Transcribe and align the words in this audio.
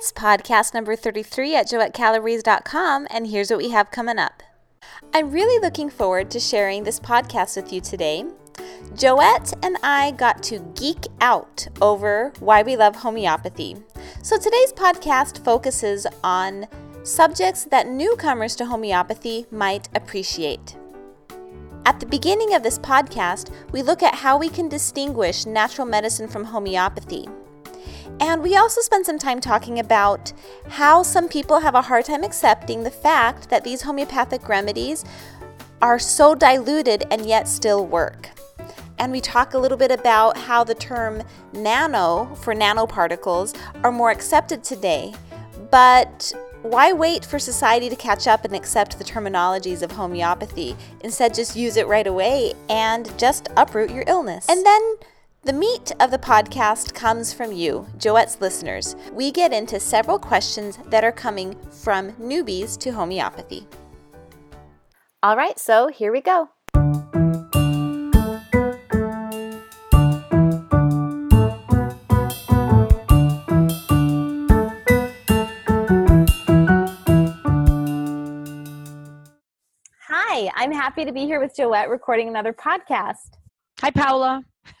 It's 0.00 0.12
podcast 0.12 0.74
number 0.74 0.94
33 0.94 1.56
at 1.56 1.66
joettecalabrese.com, 1.66 3.08
and 3.10 3.26
here's 3.26 3.50
what 3.50 3.58
we 3.58 3.70
have 3.70 3.90
coming 3.90 4.16
up. 4.16 4.44
I'm 5.12 5.32
really 5.32 5.60
looking 5.60 5.90
forward 5.90 6.30
to 6.30 6.38
sharing 6.38 6.84
this 6.84 7.00
podcast 7.00 7.56
with 7.56 7.72
you 7.72 7.80
today. 7.80 8.24
Joette 8.94 9.52
and 9.60 9.76
I 9.82 10.12
got 10.12 10.40
to 10.44 10.60
geek 10.76 11.08
out 11.20 11.66
over 11.82 12.32
why 12.38 12.62
we 12.62 12.76
love 12.76 12.94
homeopathy. 12.94 13.74
So 14.22 14.38
today's 14.38 14.72
podcast 14.72 15.44
focuses 15.44 16.06
on 16.22 16.68
subjects 17.02 17.64
that 17.64 17.88
newcomers 17.88 18.54
to 18.54 18.66
homeopathy 18.66 19.46
might 19.50 19.88
appreciate. 19.96 20.76
At 21.86 21.98
the 21.98 22.06
beginning 22.06 22.54
of 22.54 22.62
this 22.62 22.78
podcast, 22.78 23.50
we 23.72 23.82
look 23.82 24.04
at 24.04 24.14
how 24.14 24.38
we 24.38 24.48
can 24.48 24.68
distinguish 24.68 25.44
natural 25.44 25.88
medicine 25.88 26.28
from 26.28 26.44
homeopathy. 26.44 27.26
And 28.20 28.42
we 28.42 28.56
also 28.56 28.80
spend 28.80 29.06
some 29.06 29.18
time 29.18 29.40
talking 29.40 29.78
about 29.78 30.32
how 30.68 31.02
some 31.02 31.28
people 31.28 31.60
have 31.60 31.74
a 31.74 31.82
hard 31.82 32.04
time 32.04 32.24
accepting 32.24 32.82
the 32.82 32.90
fact 32.90 33.48
that 33.50 33.64
these 33.64 33.82
homeopathic 33.82 34.48
remedies 34.48 35.04
are 35.80 35.98
so 35.98 36.34
diluted 36.34 37.04
and 37.10 37.24
yet 37.24 37.48
still 37.48 37.86
work. 37.86 38.30
And 38.98 39.12
we 39.12 39.20
talk 39.20 39.54
a 39.54 39.58
little 39.58 39.78
bit 39.78 39.92
about 39.92 40.36
how 40.36 40.64
the 40.64 40.74
term 40.74 41.22
nano 41.52 42.34
for 42.42 42.54
nanoparticles 42.54 43.56
are 43.84 43.92
more 43.92 44.10
accepted 44.10 44.64
today. 44.64 45.14
But 45.70 46.32
why 46.62 46.92
wait 46.92 47.24
for 47.24 47.38
society 47.38 47.88
to 47.88 47.96
catch 47.96 48.26
up 48.26 48.44
and 48.44 48.54
accept 48.54 48.98
the 48.98 49.04
terminologies 49.04 49.82
of 49.82 49.92
homeopathy? 49.92 50.76
Instead, 51.02 51.34
just 51.34 51.54
use 51.54 51.76
it 51.76 51.86
right 51.86 52.06
away 52.06 52.54
and 52.68 53.16
just 53.16 53.48
uproot 53.56 53.90
your 53.90 54.04
illness. 54.08 54.46
And 54.48 54.66
then 54.66 54.96
the 55.48 55.52
meat 55.54 55.92
of 55.98 56.10
the 56.10 56.18
podcast 56.18 56.92
comes 56.92 57.32
from 57.32 57.50
you, 57.52 57.86
Joette's 57.96 58.38
listeners. 58.38 58.94
We 59.14 59.32
get 59.32 59.50
into 59.50 59.80
several 59.80 60.18
questions 60.18 60.78
that 60.88 61.04
are 61.04 61.10
coming 61.10 61.56
from 61.70 62.12
newbies 62.16 62.76
to 62.80 62.90
homeopathy. 62.90 63.66
All 65.22 65.38
right, 65.38 65.58
so 65.58 65.88
here 65.88 66.12
we 66.12 66.20
go. 66.20 66.50
Hi, 80.08 80.50
I'm 80.56 80.72
happy 80.72 81.06
to 81.06 81.12
be 81.12 81.24
here 81.24 81.40
with 81.40 81.56
Joette 81.56 81.88
recording 81.88 82.28
another 82.28 82.52
podcast. 82.52 83.38
Hi, 83.80 83.90
Paula. 83.90 84.42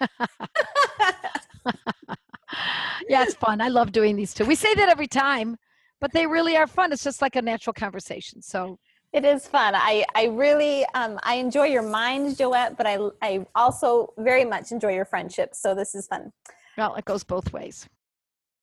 yeah, 3.08 3.22
it's 3.22 3.34
fun. 3.34 3.60
I 3.60 3.68
love 3.68 3.92
doing 3.92 4.16
these 4.16 4.34
too. 4.34 4.44
We 4.44 4.54
say 4.54 4.74
that 4.74 4.88
every 4.88 5.06
time, 5.06 5.56
but 6.00 6.12
they 6.12 6.26
really 6.26 6.56
are 6.56 6.66
fun. 6.66 6.92
It's 6.92 7.04
just 7.04 7.22
like 7.22 7.36
a 7.36 7.42
natural 7.42 7.74
conversation. 7.74 8.42
So 8.42 8.78
it 9.12 9.24
is 9.24 9.46
fun. 9.46 9.74
I, 9.74 10.04
I 10.14 10.26
really 10.26 10.84
um, 10.94 11.18
I 11.22 11.36
enjoy 11.36 11.66
your 11.66 11.82
mind, 11.82 12.36
Joette, 12.36 12.76
but 12.76 12.86
I 12.86 12.98
I 13.22 13.46
also 13.54 14.12
very 14.18 14.44
much 14.44 14.70
enjoy 14.70 14.92
your 14.94 15.06
friendship. 15.06 15.54
So 15.54 15.74
this 15.74 15.94
is 15.94 16.06
fun. 16.06 16.32
Well, 16.76 16.94
it 16.94 17.04
goes 17.04 17.24
both 17.24 17.52
ways. 17.52 17.88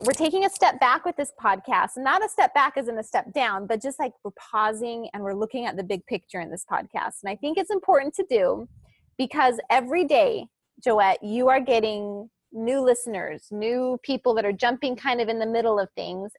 We're 0.01 0.11
taking 0.11 0.45
a 0.45 0.49
step 0.49 0.79
back 0.79 1.05
with 1.05 1.15
this 1.15 1.31
podcast, 1.41 1.91
not 1.97 2.23
a 2.23 2.29
step 2.29 2.53
back 2.53 2.75
as 2.75 2.89
in 2.89 2.99
a 2.99 3.03
step 3.03 3.33
down, 3.33 3.65
but 3.65 3.81
just 3.81 3.97
like 3.97 4.11
we're 4.23 4.31
pausing 4.31 5.09
and 5.13 5.23
we're 5.23 5.33
looking 5.33 5.65
at 5.65 5.77
the 5.77 5.83
big 5.83 6.05
picture 6.05 6.41
in 6.41 6.51
this 6.51 6.65
podcast. 6.69 7.23
And 7.23 7.29
I 7.29 7.35
think 7.37 7.57
it's 7.57 7.71
important 7.71 8.13
to 8.15 8.25
do 8.29 8.67
because 9.17 9.57
every 9.69 10.03
day 10.03 10.47
Joette, 10.83 11.17
you 11.21 11.47
are 11.49 11.59
getting 11.59 12.29
new 12.51 12.81
listeners, 12.81 13.47
new 13.51 13.99
people 14.03 14.33
that 14.35 14.45
are 14.45 14.51
jumping 14.51 14.95
kind 14.95 15.21
of 15.21 15.29
in 15.29 15.39
the 15.39 15.45
middle 15.45 15.79
of 15.79 15.89
things. 15.95 16.31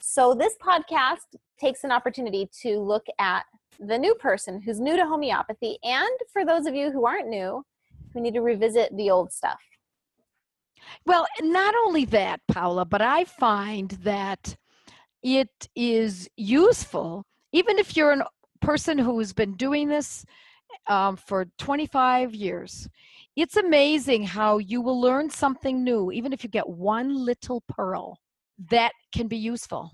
So, 0.00 0.34
this 0.34 0.54
podcast 0.62 1.18
takes 1.58 1.84
an 1.84 1.92
opportunity 1.92 2.48
to 2.62 2.78
look 2.78 3.06
at 3.18 3.44
the 3.78 3.98
new 3.98 4.14
person 4.14 4.60
who's 4.60 4.80
new 4.80 4.96
to 4.96 5.06
homeopathy, 5.06 5.78
and 5.82 6.10
for 6.32 6.44
those 6.44 6.66
of 6.66 6.74
you 6.74 6.90
who 6.90 7.06
aren't 7.06 7.28
new, 7.28 7.64
who 8.12 8.20
need 8.20 8.34
to 8.34 8.40
revisit 8.40 8.96
the 8.96 9.10
old 9.10 9.32
stuff. 9.32 9.60
Well, 11.06 11.26
not 11.40 11.74
only 11.86 12.04
that, 12.06 12.40
Paula, 12.48 12.84
but 12.84 13.02
I 13.02 13.24
find 13.24 13.90
that 14.02 14.56
it 15.22 15.68
is 15.76 16.28
useful, 16.36 17.24
even 17.52 17.78
if 17.78 17.96
you're 17.96 18.12
a 18.12 18.26
person 18.60 18.98
who's 18.98 19.32
been 19.32 19.54
doing 19.54 19.88
this 19.88 20.24
um, 20.86 21.16
for 21.16 21.46
25 21.58 22.34
years 22.34 22.88
it's 23.36 23.56
amazing 23.56 24.24
how 24.24 24.58
you 24.58 24.80
will 24.80 25.00
learn 25.00 25.30
something 25.30 25.82
new, 25.82 26.10
even 26.10 26.32
if 26.32 26.42
you 26.42 26.50
get 26.50 26.68
one 26.68 27.14
little 27.14 27.62
pearl 27.68 28.18
that 28.70 28.92
can 29.14 29.28
be 29.28 29.36
useful. 29.36 29.92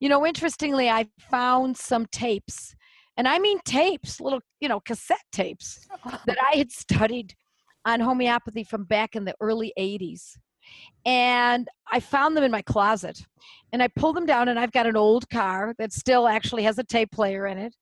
You 0.00 0.08
know, 0.08 0.26
interestingly, 0.26 0.88
I 0.88 1.06
found 1.30 1.76
some 1.76 2.06
tapes, 2.06 2.74
and 3.16 3.28
I 3.28 3.38
mean 3.38 3.58
tapes, 3.64 4.20
little, 4.20 4.40
you 4.60 4.68
know, 4.68 4.80
cassette 4.80 5.18
tapes 5.32 5.86
that 6.26 6.38
I 6.52 6.56
had 6.56 6.72
studied 6.72 7.34
on 7.84 8.00
homeopathy 8.00 8.64
from 8.64 8.84
back 8.84 9.14
in 9.14 9.24
the 9.24 9.34
early 9.40 9.72
80s 9.78 10.36
and 11.04 11.68
I 11.90 12.00
found 12.00 12.36
them 12.36 12.44
in 12.44 12.50
my 12.50 12.62
closet. 12.62 13.24
And 13.72 13.82
I 13.82 13.88
pulled 13.88 14.16
them 14.16 14.26
down, 14.26 14.48
and 14.48 14.58
I've 14.58 14.72
got 14.72 14.86
an 14.86 14.96
old 14.96 15.30
car 15.30 15.74
that 15.78 15.92
still 15.92 16.26
actually 16.26 16.64
has 16.64 16.78
a 16.78 16.84
tape 16.84 17.12
player 17.12 17.46
in 17.46 17.56
it. 17.56 17.76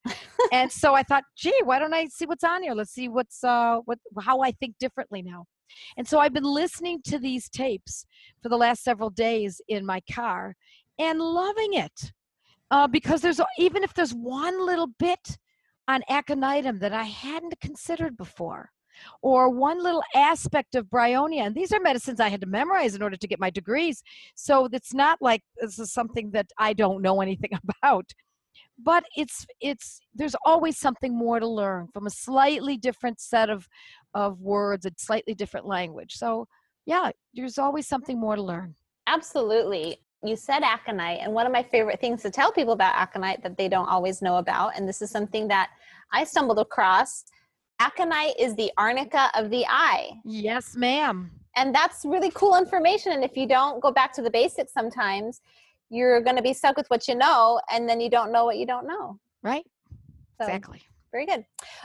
and 0.53 0.71
so 0.71 0.95
I 0.95 1.03
thought, 1.03 1.25
gee, 1.37 1.59
why 1.65 1.79
don't 1.79 1.95
I 1.95 2.07
see 2.07 2.27
what's 2.27 2.45
on 2.45 2.63
here? 2.63 2.75
Let's 2.75 2.93
see 2.93 3.09
what's 3.09 3.43
uh, 3.43 3.79
what 3.87 3.99
how 4.21 4.41
I 4.41 4.53
think 4.53 4.77
differently 4.79 5.23
now. 5.23 5.47
And 5.97 6.07
so 6.07 6.19
I've 6.19 6.35
been 6.35 6.45
listening 6.45 7.01
to 7.05 7.19
these 7.19 7.49
tapes 7.49 8.05
for 8.43 8.49
the 8.49 8.57
last 8.57 8.85
several 8.85 9.11
days 9.11 9.61
in 9.69 9.87
my 9.87 10.01
car 10.13 10.55
and 10.99 11.21
loving 11.21 11.75
it. 11.75 12.13
Uh, 12.71 12.87
because 12.87 13.23
there's 13.23 13.41
even 13.59 13.83
if 13.83 13.95
there's 13.95 14.13
one 14.13 14.65
little 14.65 14.89
bit 14.99 15.39
on 15.89 16.03
aconitum 16.11 16.81
that 16.81 16.93
I 16.93 17.05
hadn't 17.05 17.59
considered 17.61 18.17
before, 18.17 18.71
or 19.23 19.49
one 19.49 19.83
little 19.83 20.03
aspect 20.15 20.75
of 20.75 20.87
bryonia. 20.87 21.47
And 21.47 21.55
these 21.55 21.73
are 21.73 21.81
medicines 21.81 22.21
I 22.21 22.29
had 22.29 22.41
to 22.41 22.47
memorize 22.47 22.95
in 22.95 23.03
order 23.03 23.17
to 23.17 23.29
get 23.29 23.41
my 23.41 23.51
degrees. 23.51 24.03
So 24.35 24.69
it's 24.73 24.95
not 24.95 25.19
like 25.21 25.43
this 25.61 25.79
is 25.79 25.93
something 25.93 26.31
that 26.33 26.47
I 26.59 26.73
don't 26.73 27.03
know 27.03 27.21
anything 27.21 27.51
about. 27.83 28.11
But 28.81 29.05
it's 29.17 29.45
it's 29.61 30.01
there's 30.15 30.37
always 30.45 30.79
something 30.79 31.17
more 31.17 31.41
to 31.41 31.47
learn 31.49 31.89
from 31.93 32.07
a 32.07 32.11
slightly 32.11 32.77
different 32.77 33.21
set 33.21 33.51
of 33.51 33.67
of 34.15 34.41
words, 34.41 34.87
a 34.87 34.93
slightly 34.97 35.35
different 35.35 35.67
language. 35.67 36.15
So 36.15 36.47
yeah, 36.87 37.11
there's 37.35 37.59
always 37.59 37.89
something 37.89 38.19
more 38.19 38.37
to 38.37 38.43
learn. 38.43 38.77
Absolutely 39.09 39.99
you 40.25 40.35
said 40.37 40.63
aconite 40.63 41.21
and 41.21 41.33
one 41.33 41.47
of 41.47 41.53
my 41.53 41.63
favorite 41.63 42.01
things 42.01 42.23
to 42.23 42.31
tell 42.31 42.51
people 42.51 42.73
about 42.73 42.95
aconite 42.95 43.43
that 43.43 43.57
they 43.57 43.69
don't 43.69 43.89
always 43.89 44.21
know 44.21 44.37
about 44.37 44.73
and 44.77 44.89
this 44.89 45.01
is 45.01 45.11
something 45.11 45.47
that 45.47 45.71
i 46.13 46.25
stumbled 46.25 46.59
across 46.59 47.25
aconite 47.81 48.35
is 48.39 48.55
the 48.57 48.71
arnica 48.77 49.31
of 49.35 49.51
the 49.51 49.65
eye. 49.67 50.11
Yes, 50.25 50.77
ma'am. 50.77 51.31
And 51.57 51.75
that's 51.75 52.05
really 52.05 52.31
cool 52.31 52.57
information. 52.57 53.13
And 53.13 53.25
if 53.25 53.37
you 53.37 53.47
don't 53.49 53.81
go 53.81 53.91
back 53.91 54.13
to 54.15 54.23
the 54.23 54.31
basics 54.31 54.73
sometimes, 54.73 55.41
you're 55.91 56.21
going 56.21 56.37
to 56.37 56.43
be 56.43 56.53
stuck 56.53 56.77
with 56.77 56.87
what 56.89 57.09
you 57.09 57.15
know, 57.15 57.61
and 57.71 57.89
then 57.89 58.01
you 58.01 58.11
don't 58.11 58.31
know 58.31 58.45
what 58.45 58.59
you 58.59 58.67
don't 58.67 58.87
know. 58.87 59.19
Right. 59.43 59.65
So, 60.41 60.47
exactly. 60.47 60.83
Very 61.11 61.25
good. 61.25 61.45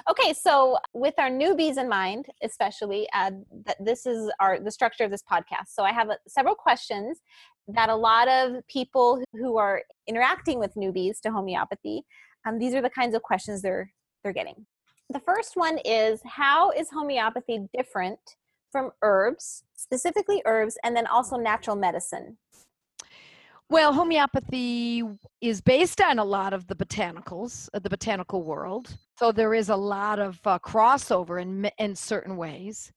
Okay, 0.09 0.33
so 0.33 0.77
with 0.93 1.13
our 1.17 1.29
newbies 1.29 1.77
in 1.77 1.87
mind, 1.87 2.25
especially, 2.43 3.07
uh, 3.13 3.31
that 3.65 3.77
this 3.79 4.05
is 4.05 4.29
our 4.39 4.59
the 4.59 4.71
structure 4.71 5.05
of 5.05 5.11
this 5.11 5.23
podcast. 5.23 5.69
So 5.69 5.83
I 5.83 5.93
have 5.93 6.09
uh, 6.09 6.15
several 6.27 6.55
questions 6.55 7.21
that 7.69 7.89
a 7.89 7.95
lot 7.95 8.27
of 8.27 8.67
people 8.67 9.23
who 9.31 9.57
are 9.57 9.81
interacting 10.07 10.59
with 10.59 10.75
newbies 10.75 11.21
to 11.21 11.31
homeopathy, 11.31 12.03
um, 12.45 12.59
these 12.59 12.73
are 12.73 12.81
the 12.81 12.89
kinds 12.89 13.15
of 13.15 13.21
questions 13.21 13.61
they're 13.61 13.93
they're 14.23 14.33
getting. 14.33 14.65
The 15.09 15.19
first 15.19 15.55
one 15.55 15.79
is 15.85 16.21
how 16.25 16.71
is 16.71 16.89
homeopathy 16.89 17.67
different 17.75 18.19
from 18.71 18.91
herbs, 19.01 19.63
specifically 19.75 20.41
herbs, 20.45 20.77
and 20.83 20.95
then 20.95 21.07
also 21.07 21.37
natural 21.37 21.75
medicine? 21.75 22.37
Well, 23.69 23.93
homeopathy 23.93 25.03
is 25.41 25.61
based 25.61 26.01
on 26.01 26.19
a 26.19 26.23
lot 26.23 26.53
of 26.53 26.67
the 26.67 26.75
botanicals, 26.75 27.69
uh, 27.73 27.79
the 27.79 27.89
botanical 27.89 28.43
world. 28.43 28.95
So 29.17 29.31
there 29.31 29.53
is 29.53 29.69
a 29.69 29.75
lot 29.75 30.19
of 30.19 30.39
uh, 30.45 30.59
crossover 30.59 31.41
in, 31.41 31.69
in 31.77 31.95
certain 31.95 32.37
ways. 32.37 32.91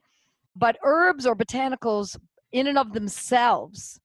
But 0.54 0.76
herbs 0.82 1.26
or 1.26 1.36
botanicals, 1.36 2.18
in 2.52 2.66
and 2.66 2.78
of 2.78 2.92
themselves, 2.92 4.00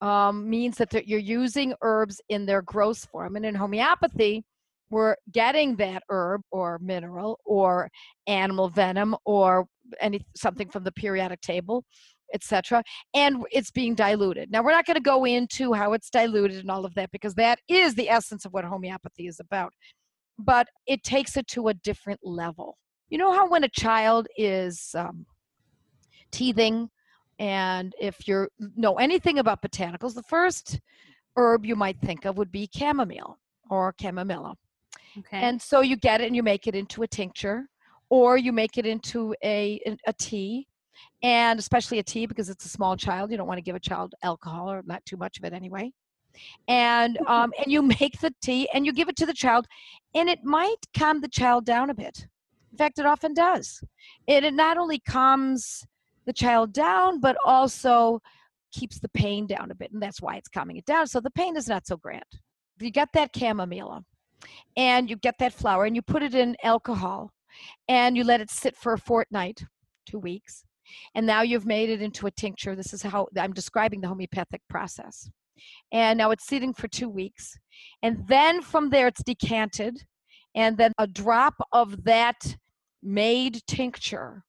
um, 0.00 0.48
means 0.48 0.78
that 0.78 1.06
you're 1.06 1.18
using 1.18 1.74
herbs 1.82 2.20
in 2.28 2.46
their 2.46 2.62
gross 2.62 3.04
form. 3.04 3.36
And 3.36 3.44
in 3.44 3.54
homeopathy, 3.54 4.44
we're 4.90 5.16
getting 5.32 5.76
that 5.76 6.02
herb 6.10 6.42
or 6.50 6.78
mineral 6.82 7.38
or 7.44 7.88
animal 8.26 8.68
venom 8.68 9.16
or 9.24 9.66
any 10.00 10.20
something 10.36 10.68
from 10.68 10.84
the 10.84 10.92
periodic 10.92 11.40
table 11.40 11.84
etc 12.32 12.82
and 13.14 13.44
it's 13.50 13.70
being 13.70 13.94
diluted 13.94 14.50
now 14.50 14.62
we're 14.62 14.70
not 14.70 14.86
going 14.86 14.94
to 14.94 15.00
go 15.00 15.24
into 15.24 15.72
how 15.72 15.92
it's 15.92 16.10
diluted 16.10 16.58
and 16.58 16.70
all 16.70 16.84
of 16.84 16.94
that 16.94 17.10
because 17.10 17.34
that 17.34 17.58
is 17.68 17.94
the 17.94 18.08
essence 18.08 18.44
of 18.44 18.52
what 18.52 18.64
homeopathy 18.64 19.26
is 19.26 19.40
about 19.40 19.72
but 20.38 20.68
it 20.86 21.02
takes 21.02 21.36
it 21.36 21.46
to 21.46 21.68
a 21.68 21.74
different 21.74 22.20
level 22.22 22.76
you 23.08 23.18
know 23.18 23.32
how 23.32 23.48
when 23.48 23.64
a 23.64 23.68
child 23.68 24.28
is 24.36 24.94
um, 24.96 25.26
teething 26.30 26.88
and 27.40 27.94
if 28.00 28.28
you 28.28 28.46
know 28.76 28.94
anything 28.94 29.40
about 29.40 29.62
botanicals 29.62 30.14
the 30.14 30.22
first 30.22 30.78
herb 31.36 31.64
you 31.64 31.74
might 31.74 32.00
think 32.00 32.24
of 32.24 32.36
would 32.36 32.52
be 32.52 32.68
chamomile 32.72 33.40
or 33.70 33.94
chamomilla. 33.94 34.54
Okay. 35.18 35.38
And 35.38 35.60
so 35.60 35.80
you 35.80 35.96
get 35.96 36.20
it 36.20 36.26
and 36.26 36.36
you 36.36 36.42
make 36.42 36.66
it 36.66 36.74
into 36.74 37.02
a 37.02 37.06
tincture 37.06 37.66
or 38.08 38.36
you 38.36 38.52
make 38.52 38.78
it 38.78 38.86
into 38.86 39.34
a, 39.42 39.80
a 40.06 40.12
tea 40.14 40.66
and 41.22 41.58
especially 41.58 41.98
a 41.98 42.02
tea 42.02 42.26
because 42.26 42.48
it's 42.48 42.64
a 42.64 42.68
small 42.68 42.96
child. 42.96 43.30
You 43.30 43.36
don't 43.36 43.46
want 43.46 43.58
to 43.58 43.62
give 43.62 43.76
a 43.76 43.80
child 43.80 44.14
alcohol 44.22 44.70
or 44.70 44.82
not 44.84 45.04
too 45.04 45.16
much 45.16 45.38
of 45.38 45.44
it 45.44 45.52
anyway. 45.52 45.92
And 46.68 47.18
um, 47.26 47.52
and 47.58 47.70
you 47.70 47.82
make 47.82 48.20
the 48.20 48.34
tea 48.42 48.68
and 48.72 48.86
you 48.86 48.92
give 48.92 49.08
it 49.08 49.16
to 49.16 49.26
the 49.26 49.34
child, 49.34 49.66
and 50.14 50.28
it 50.28 50.44
might 50.44 50.76
calm 50.96 51.20
the 51.20 51.28
child 51.28 51.64
down 51.64 51.90
a 51.90 51.94
bit. 51.94 52.26
In 52.72 52.78
fact, 52.78 52.98
it 52.98 53.06
often 53.06 53.34
does. 53.34 53.82
It, 54.26 54.44
it 54.44 54.54
not 54.54 54.78
only 54.78 55.00
calms 55.00 55.84
the 56.26 56.32
child 56.32 56.72
down, 56.72 57.20
but 57.20 57.36
also 57.44 58.20
keeps 58.72 59.00
the 59.00 59.08
pain 59.08 59.46
down 59.46 59.70
a 59.70 59.74
bit, 59.74 59.92
and 59.92 60.00
that's 60.00 60.22
why 60.22 60.36
it's 60.36 60.48
calming 60.48 60.76
it 60.76 60.84
down. 60.84 61.06
So 61.06 61.20
the 61.20 61.30
pain 61.30 61.56
is 61.56 61.68
not 61.68 61.86
so 61.86 61.96
grand. 61.96 62.24
You 62.78 62.90
get 62.90 63.08
that 63.14 63.36
chamomile, 63.36 64.04
and 64.76 65.08
you 65.10 65.16
get 65.16 65.36
that 65.38 65.52
flower, 65.52 65.84
and 65.84 65.96
you 65.96 66.02
put 66.02 66.22
it 66.22 66.34
in 66.34 66.56
alcohol, 66.62 67.32
and 67.88 68.16
you 68.16 68.24
let 68.24 68.40
it 68.40 68.50
sit 68.50 68.76
for 68.76 68.92
a 68.92 68.98
fortnight, 68.98 69.62
two 70.06 70.18
weeks, 70.18 70.64
and 71.14 71.26
now 71.26 71.42
you've 71.42 71.66
made 71.66 71.90
it 71.90 72.02
into 72.02 72.26
a 72.26 72.30
tincture. 72.30 72.74
This 72.74 72.92
is 72.92 73.02
how 73.02 73.28
I'm 73.38 73.52
describing 73.52 74.00
the 74.00 74.08
homeopathic 74.08 74.62
process. 74.68 75.30
And 75.92 76.18
now 76.18 76.30
it's 76.30 76.46
sitting 76.46 76.72
for 76.72 76.88
two 76.88 77.08
weeks. 77.08 77.56
And 78.02 78.26
then 78.26 78.62
from 78.62 78.90
there, 78.90 79.06
it's 79.06 79.22
decanted. 79.22 80.04
And 80.54 80.76
then 80.76 80.92
a 80.98 81.06
drop 81.06 81.54
of 81.72 82.04
that 82.04 82.56
made 83.02 83.60
tincture 83.66 84.42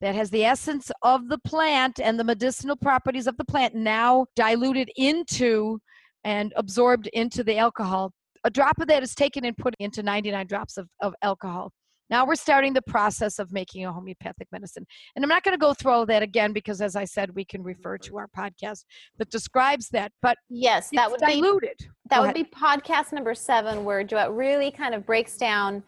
that 0.00 0.14
has 0.14 0.30
the 0.30 0.44
essence 0.44 0.90
of 1.02 1.28
the 1.28 1.38
plant 1.38 2.00
and 2.00 2.18
the 2.18 2.24
medicinal 2.24 2.76
properties 2.76 3.26
of 3.26 3.36
the 3.36 3.44
plant 3.44 3.74
now 3.74 4.26
diluted 4.34 4.90
into 4.96 5.78
and 6.24 6.52
absorbed 6.56 7.08
into 7.08 7.44
the 7.44 7.56
alcohol. 7.56 8.12
A 8.44 8.50
drop 8.50 8.80
of 8.80 8.88
that 8.88 9.02
is 9.02 9.14
taken 9.14 9.44
and 9.44 9.56
put 9.56 9.74
into 9.78 10.02
99 10.02 10.46
drops 10.46 10.76
of, 10.76 10.88
of 11.00 11.14
alcohol. 11.22 11.72
Now 12.10 12.26
we're 12.26 12.34
starting 12.34 12.74
the 12.74 12.82
process 12.82 13.38
of 13.38 13.52
making 13.52 13.86
a 13.86 13.92
homeopathic 13.92 14.48
medicine. 14.52 14.84
And 15.16 15.24
I'm 15.24 15.30
not 15.30 15.44
going 15.44 15.54
to 15.54 15.58
go 15.58 15.72
through 15.72 15.92
all 15.92 16.06
that 16.06 16.22
again 16.22 16.52
because, 16.52 16.82
as 16.82 16.94
I 16.94 17.06
said, 17.06 17.34
we 17.34 17.44
can 17.44 17.62
refer 17.62 17.96
to 17.98 18.18
our 18.18 18.28
podcast 18.36 18.84
that 19.18 19.30
describes 19.30 19.88
that. 19.90 20.12
But 20.20 20.36
yes, 20.50 20.90
that 20.92 21.10
would 21.10 21.20
diluted. 21.20 21.76
Be, 21.78 21.86
that 22.10 22.16
go 22.16 22.20
would 22.26 22.36
ahead. 22.36 22.50
be 22.50 22.56
podcast 22.56 23.12
number 23.12 23.34
seven, 23.34 23.84
where 23.84 24.04
Joette 24.04 24.36
really 24.36 24.70
kind 24.70 24.94
of 24.94 25.06
breaks 25.06 25.38
down 25.38 25.82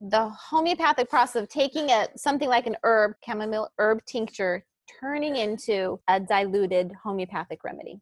the 0.00 0.30
homeopathic 0.30 1.10
process 1.10 1.42
of 1.42 1.48
taking 1.50 1.90
a 1.90 2.08
something 2.16 2.48
like 2.48 2.66
an 2.66 2.76
herb, 2.84 3.12
chamomile 3.22 3.68
herb 3.78 4.02
tincture, 4.06 4.64
turning 4.98 5.36
into 5.36 6.00
a 6.08 6.18
diluted 6.18 6.90
homeopathic 7.02 7.62
remedy. 7.64 8.00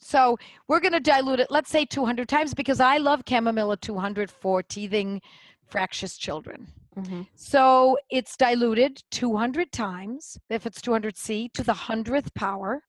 So 0.00 0.38
we're 0.66 0.80
going 0.80 0.92
to 0.92 1.00
dilute 1.00 1.40
it, 1.40 1.50
let's 1.50 1.70
say 1.70 1.84
200 1.84 2.28
times, 2.28 2.54
because 2.54 2.80
I 2.80 2.96
love 2.96 3.22
chamomile 3.28 3.76
200 3.76 4.30
for 4.30 4.62
teething 4.62 5.20
fractious 5.66 6.16
children. 6.16 6.66
Mm-hmm. 6.96 7.22
So 7.34 7.96
it's 8.10 8.36
diluted 8.36 9.02
200 9.10 9.70
times, 9.72 10.38
if 10.48 10.66
it's 10.66 10.80
200C, 10.80 11.52
to 11.52 11.62
the 11.62 11.72
hundredth 11.72 12.34
power. 12.34 12.82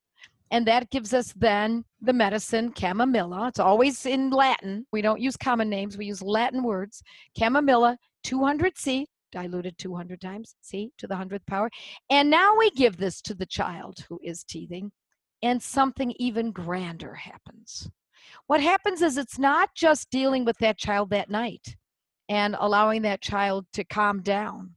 And 0.50 0.66
that 0.68 0.90
gives 0.90 1.14
us 1.14 1.34
then 1.36 1.86
the 2.02 2.12
medicine 2.12 2.74
chamomilla. 2.74 3.50
It's 3.50 3.60
always 3.60 4.06
in 4.06 4.32
Latin. 4.32 4.86
We 4.92 5.02
don't 5.02 5.22
use 5.22 5.38
common 5.38 5.70
names, 5.70 5.98
we 5.98 6.06
use 6.06 6.22
Latin 6.22 6.64
words. 6.64 7.04
Chamomilla, 7.38 7.96
200C, 8.26 9.06
diluted 9.32 9.78
200 9.78 10.20
times, 10.20 10.56
C 10.62 10.92
to 10.98 11.08
the 11.08 11.16
hundredth 11.16 11.46
power. 11.46 11.70
And 12.10 12.30
now 12.30 12.58
we 12.58 12.70
give 12.72 12.98
this 12.98 13.22
to 13.22 13.34
the 13.34 13.46
child 13.46 14.06
who 14.10 14.20
is 14.24 14.44
teething, 14.44 14.92
and 15.42 15.62
something 15.62 16.14
even 16.18 16.52
grander 16.52 17.16
happens. 17.16 17.90
What 18.48 18.62
happens 18.62 19.02
is 19.02 19.18
it's 19.18 19.40
not 19.40 19.70
just 19.76 20.10
dealing 20.10 20.46
with 20.46 20.58
that 20.60 20.78
child 20.78 21.10
that 21.10 21.30
night 21.30 21.76
and 22.30 22.56
allowing 22.60 23.02
that 23.04 23.22
child 23.22 23.66
to 23.74 23.84
calm 23.84 24.22
down 24.22 24.76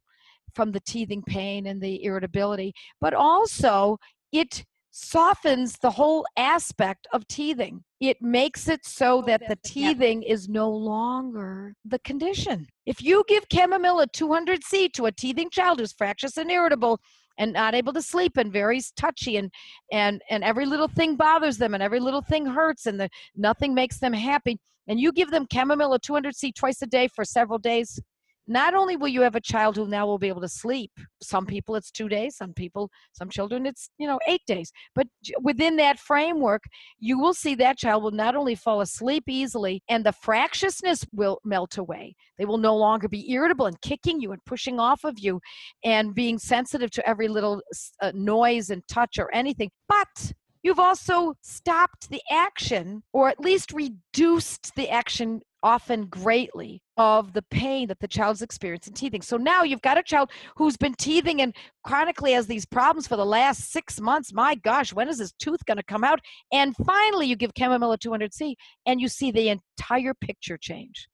from 0.54 0.72
the 0.72 0.80
teething 0.80 1.22
pain 1.22 1.66
and 1.66 1.80
the 1.80 2.04
irritability, 2.04 2.72
but 3.00 3.14
also 3.14 3.98
it 4.32 4.64
softens 4.96 5.76
the 5.78 5.90
whole 5.90 6.24
aspect 6.36 7.08
of 7.12 7.26
teething. 7.26 7.82
It 8.00 8.22
makes 8.22 8.68
it 8.68 8.86
so 8.86 9.18
oh, 9.18 9.22
that 9.22 9.42
the 9.48 9.58
teething 9.64 10.22
is 10.22 10.48
no 10.48 10.70
longer 10.70 11.74
the 11.84 11.98
condition. 12.00 12.68
If 12.86 13.02
you 13.02 13.24
give 13.26 13.48
chamomilla 13.48 14.06
200C 14.06 14.92
to 14.92 15.06
a 15.06 15.12
teething 15.12 15.50
child 15.50 15.80
who's 15.80 15.92
fractious 15.92 16.36
and 16.36 16.48
irritable, 16.48 17.00
and 17.38 17.52
not 17.52 17.74
able 17.74 17.92
to 17.92 18.02
sleep 18.02 18.36
and 18.36 18.52
very 18.52 18.80
touchy 18.96 19.36
and 19.36 19.50
and 19.92 20.22
and 20.30 20.44
every 20.44 20.66
little 20.66 20.88
thing 20.88 21.16
bothers 21.16 21.58
them 21.58 21.74
and 21.74 21.82
every 21.82 22.00
little 22.00 22.22
thing 22.22 22.46
hurts 22.46 22.86
and 22.86 22.98
the 22.98 23.08
nothing 23.36 23.74
makes 23.74 23.98
them 23.98 24.12
happy. 24.12 24.58
And 24.86 25.00
you 25.00 25.12
give 25.12 25.30
them 25.30 25.46
chamomile 25.50 25.98
200C 25.98 26.54
twice 26.54 26.82
a 26.82 26.86
day 26.86 27.08
for 27.08 27.24
several 27.24 27.58
days, 27.58 27.98
not 28.46 28.74
only 28.74 28.96
will 28.96 29.08
you 29.08 29.22
have 29.22 29.34
a 29.34 29.40
child 29.40 29.76
who 29.76 29.86
now 29.86 30.06
will 30.06 30.18
be 30.18 30.28
able 30.28 30.40
to 30.40 30.48
sleep 30.48 30.90
some 31.22 31.46
people 31.46 31.76
it's 31.76 31.90
two 31.90 32.08
days 32.08 32.36
some 32.36 32.52
people 32.52 32.90
some 33.12 33.28
children 33.28 33.66
it's 33.66 33.88
you 33.98 34.06
know 34.06 34.18
eight 34.26 34.42
days 34.46 34.70
but 34.94 35.06
within 35.42 35.76
that 35.76 35.98
framework 35.98 36.62
you 36.98 37.18
will 37.18 37.34
see 37.34 37.54
that 37.54 37.78
child 37.78 38.02
will 38.02 38.10
not 38.10 38.34
only 38.34 38.54
fall 38.54 38.80
asleep 38.80 39.24
easily 39.28 39.82
and 39.88 40.04
the 40.04 40.12
fractiousness 40.12 41.04
will 41.12 41.38
melt 41.44 41.78
away. 41.78 42.14
They 42.38 42.44
will 42.44 42.58
no 42.58 42.76
longer 42.76 43.08
be 43.08 43.30
irritable 43.30 43.66
and 43.66 43.80
kicking 43.80 44.20
you 44.20 44.32
and 44.32 44.44
pushing 44.44 44.80
off 44.80 45.04
of 45.04 45.18
you 45.18 45.40
and 45.84 46.14
being 46.14 46.38
sensitive 46.38 46.90
to 46.92 47.08
every 47.08 47.28
little 47.28 47.62
uh, 48.00 48.12
noise 48.14 48.70
and 48.70 48.82
touch 48.88 49.18
or 49.18 49.32
anything 49.34 49.70
but 49.88 50.32
You've 50.62 50.80
also 50.80 51.34
stopped 51.42 52.08
the 52.08 52.22
action 52.32 53.02
or 53.12 53.28
at 53.28 53.38
least 53.38 53.70
reduced 53.74 54.74
the 54.76 54.88
action 54.88 55.42
often 55.64 56.06
greatly 56.06 56.80
of 56.96 57.32
the 57.32 57.42
pain 57.50 57.88
that 57.88 57.98
the 57.98 58.06
child's 58.06 58.42
experiencing 58.42 58.94
teething. 58.94 59.22
So 59.22 59.36
now 59.36 59.64
you've 59.64 59.82
got 59.82 59.98
a 59.98 60.02
child 60.02 60.30
who's 60.56 60.76
been 60.76 60.94
teething 60.94 61.40
and 61.40 61.56
chronically 61.82 62.32
has 62.32 62.46
these 62.46 62.66
problems 62.66 63.08
for 63.08 63.16
the 63.16 63.26
last 63.26 63.72
six 63.72 64.00
months. 64.00 64.32
My 64.32 64.54
gosh, 64.54 64.92
when 64.92 65.08
is 65.08 65.18
his 65.18 65.32
tooth 65.32 65.64
going 65.64 65.78
to 65.78 65.82
come 65.82 66.04
out? 66.04 66.20
And 66.52 66.76
finally, 66.86 67.26
you 67.26 67.34
give 67.34 67.54
chamomilla 67.54 67.98
200C 67.98 68.54
and 68.86 69.00
you 69.00 69.08
see 69.08 69.32
the 69.32 69.48
entire 69.48 70.14
picture 70.14 70.58
change. 70.58 71.08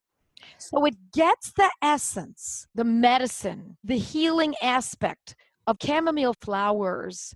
So 0.58 0.84
it 0.84 0.96
gets 1.14 1.52
the 1.52 1.70
essence, 1.80 2.66
the 2.74 2.84
medicine, 2.84 3.78
the 3.84 3.98
healing 3.98 4.54
aspect 4.62 5.36
of 5.66 5.76
chamomile 5.80 6.34
flowers 6.42 7.34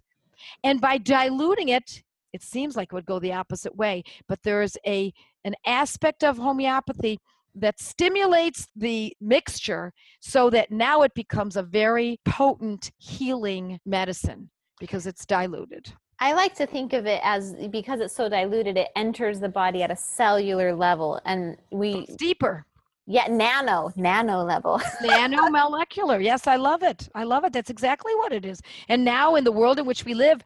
and 0.62 0.80
by 0.80 0.98
diluting 0.98 1.68
it, 1.68 2.02
it 2.34 2.42
seems 2.42 2.76
like 2.76 2.88
it 2.88 2.92
would 2.92 3.06
go 3.06 3.20
the 3.20 3.32
opposite 3.32 3.74
way, 3.76 4.02
but 4.28 4.42
there 4.42 4.60
is 4.60 4.76
a 4.86 5.14
an 5.44 5.54
aspect 5.64 6.24
of 6.24 6.36
homeopathy 6.36 7.18
that 7.54 7.78
stimulates 7.78 8.66
the 8.74 9.14
mixture 9.20 9.92
so 10.20 10.50
that 10.50 10.72
now 10.72 11.02
it 11.02 11.14
becomes 11.14 11.56
a 11.56 11.62
very 11.62 12.18
potent 12.24 12.90
healing 12.98 13.78
medicine 13.86 14.50
because 14.80 15.06
it's 15.06 15.24
diluted. 15.24 15.92
I 16.18 16.32
like 16.32 16.54
to 16.56 16.66
think 16.66 16.92
of 16.92 17.06
it 17.06 17.20
as 17.22 17.54
because 17.70 18.00
it's 18.00 18.14
so 18.14 18.28
diluted, 18.28 18.76
it 18.76 18.88
enters 18.96 19.38
the 19.38 19.48
body 19.48 19.84
at 19.84 19.92
a 19.92 19.96
cellular 19.96 20.74
level, 20.74 21.20
and 21.24 21.56
we 21.70 22.06
it's 22.08 22.16
deeper. 22.16 22.66
Yeah, 23.06 23.26
nano, 23.28 23.90
nano 23.96 24.42
level. 24.42 24.80
nano 25.02 25.50
molecular. 25.50 26.20
Yes, 26.20 26.46
I 26.46 26.56
love 26.56 26.82
it. 26.82 27.08
I 27.14 27.24
love 27.24 27.44
it. 27.44 27.52
That's 27.52 27.70
exactly 27.70 28.14
what 28.14 28.32
it 28.32 28.46
is. 28.46 28.62
And 28.88 29.04
now, 29.04 29.34
in 29.34 29.44
the 29.44 29.52
world 29.52 29.78
in 29.78 29.84
which 29.84 30.04
we 30.04 30.14
live, 30.14 30.40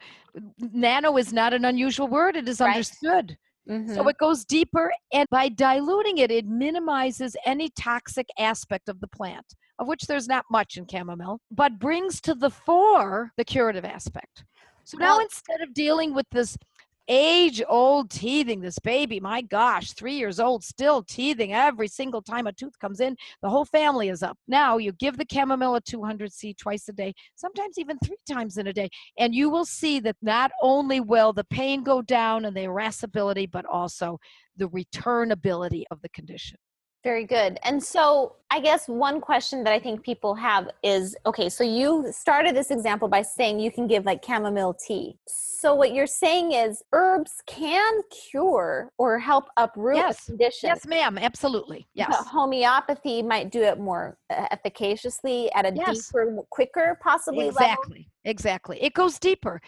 nano 0.57 1.15
is 1.17 1.31
not 1.31 1.53
an 1.53 1.65
unusual 1.65 2.07
word, 2.07 2.35
it 2.35 2.47
is 2.49 2.59
right. 2.59 2.75
understood. 2.75 3.37
Mm-hmm. 3.69 3.93
So 3.93 4.07
it 4.07 4.17
goes 4.17 4.45
deeper, 4.45 4.91
and 5.13 5.27
by 5.29 5.49
diluting 5.49 6.17
it, 6.17 6.31
it 6.31 6.47
minimizes 6.47 7.35
any 7.45 7.69
toxic 7.69 8.27
aspect 8.39 8.89
of 8.89 8.99
the 8.99 9.07
plant, 9.07 9.45
of 9.77 9.87
which 9.87 10.01
there's 10.07 10.27
not 10.27 10.43
much 10.49 10.75
in 10.75 10.87
chamomile, 10.89 11.39
but 11.51 11.79
brings 11.79 12.19
to 12.21 12.33
the 12.33 12.49
fore 12.49 13.31
the 13.37 13.45
curative 13.45 13.85
aspect. 13.85 14.43
So 14.85 14.97
now 14.97 15.17
well, 15.17 15.19
instead 15.19 15.61
of 15.61 15.73
dealing 15.75 16.15
with 16.15 16.25
this 16.31 16.57
age 17.09 17.61
old 17.67 18.11
teething. 18.11 18.61
This 18.61 18.79
baby, 18.79 19.19
my 19.19 19.41
gosh, 19.41 19.91
three 19.93 20.13
years 20.15 20.39
old, 20.39 20.63
still 20.63 21.03
teething 21.03 21.53
every 21.53 21.87
single 21.87 22.21
time 22.21 22.47
a 22.47 22.53
tooth 22.53 22.77
comes 22.79 23.01
in. 23.01 23.17
The 23.41 23.49
whole 23.49 23.65
family 23.65 24.09
is 24.09 24.23
up. 24.23 24.37
Now 24.47 24.77
you 24.77 24.91
give 24.93 25.17
the 25.17 25.25
chamomilla 25.25 25.81
200C 25.81 26.57
twice 26.57 26.87
a 26.87 26.93
day, 26.93 27.13
sometimes 27.35 27.77
even 27.77 27.97
three 28.05 28.17
times 28.29 28.57
in 28.57 28.67
a 28.67 28.73
day, 28.73 28.89
and 29.17 29.33
you 29.33 29.49
will 29.49 29.65
see 29.65 29.99
that 30.01 30.15
not 30.21 30.51
only 30.61 30.99
will 30.99 31.33
the 31.33 31.43
pain 31.45 31.83
go 31.83 32.01
down 32.01 32.45
and 32.45 32.55
the 32.55 32.61
irascibility, 32.63 33.49
but 33.49 33.65
also 33.65 34.19
the 34.55 34.69
returnability 34.69 35.83
of 35.91 36.01
the 36.01 36.09
condition. 36.09 36.57
Very 37.03 37.25
good. 37.25 37.57
And 37.63 37.81
so 37.81 38.35
I 38.51 38.59
guess 38.59 38.87
one 38.87 39.21
question 39.21 39.63
that 39.63 39.73
I 39.73 39.79
think 39.79 40.03
people 40.03 40.33
have 40.35 40.69
is 40.81 41.15
okay, 41.25 41.49
so 41.49 41.63
you 41.63 42.11
started 42.11 42.55
this 42.55 42.71
example 42.71 43.07
by 43.07 43.21
saying 43.21 43.59
you 43.59 43.71
can 43.71 43.85
give 43.85 44.05
like 44.05 44.25
chamomile 44.25 44.73
tea. 44.73 45.17
So 45.27 45.75
what 45.75 45.93
you're 45.93 46.07
saying 46.07 46.53
is 46.53 46.81
herbs 46.93 47.43
can 47.45 48.01
cure 48.31 48.91
or 48.97 49.19
help 49.19 49.49
uproot 49.57 49.97
yes. 49.97 50.23
a 50.23 50.25
condition. 50.27 50.69
Yes, 50.69 50.87
ma'am. 50.87 51.17
Absolutely. 51.17 51.85
Yes. 51.93 52.07
But 52.09 52.27
homeopathy 52.27 53.21
might 53.21 53.51
do 53.51 53.61
it 53.61 53.77
more 53.77 54.17
uh, 54.29 54.47
efficaciously 54.51 55.51
at 55.53 55.65
a 55.65 55.75
yes. 55.75 56.07
deeper, 56.07 56.37
quicker, 56.49 56.97
possibly 57.03 57.47
exactly. 57.47 57.97
Level. 57.99 58.05
Exactly. 58.25 58.81
It 58.81 58.93
goes 58.93 59.17
deeper. 59.19 59.61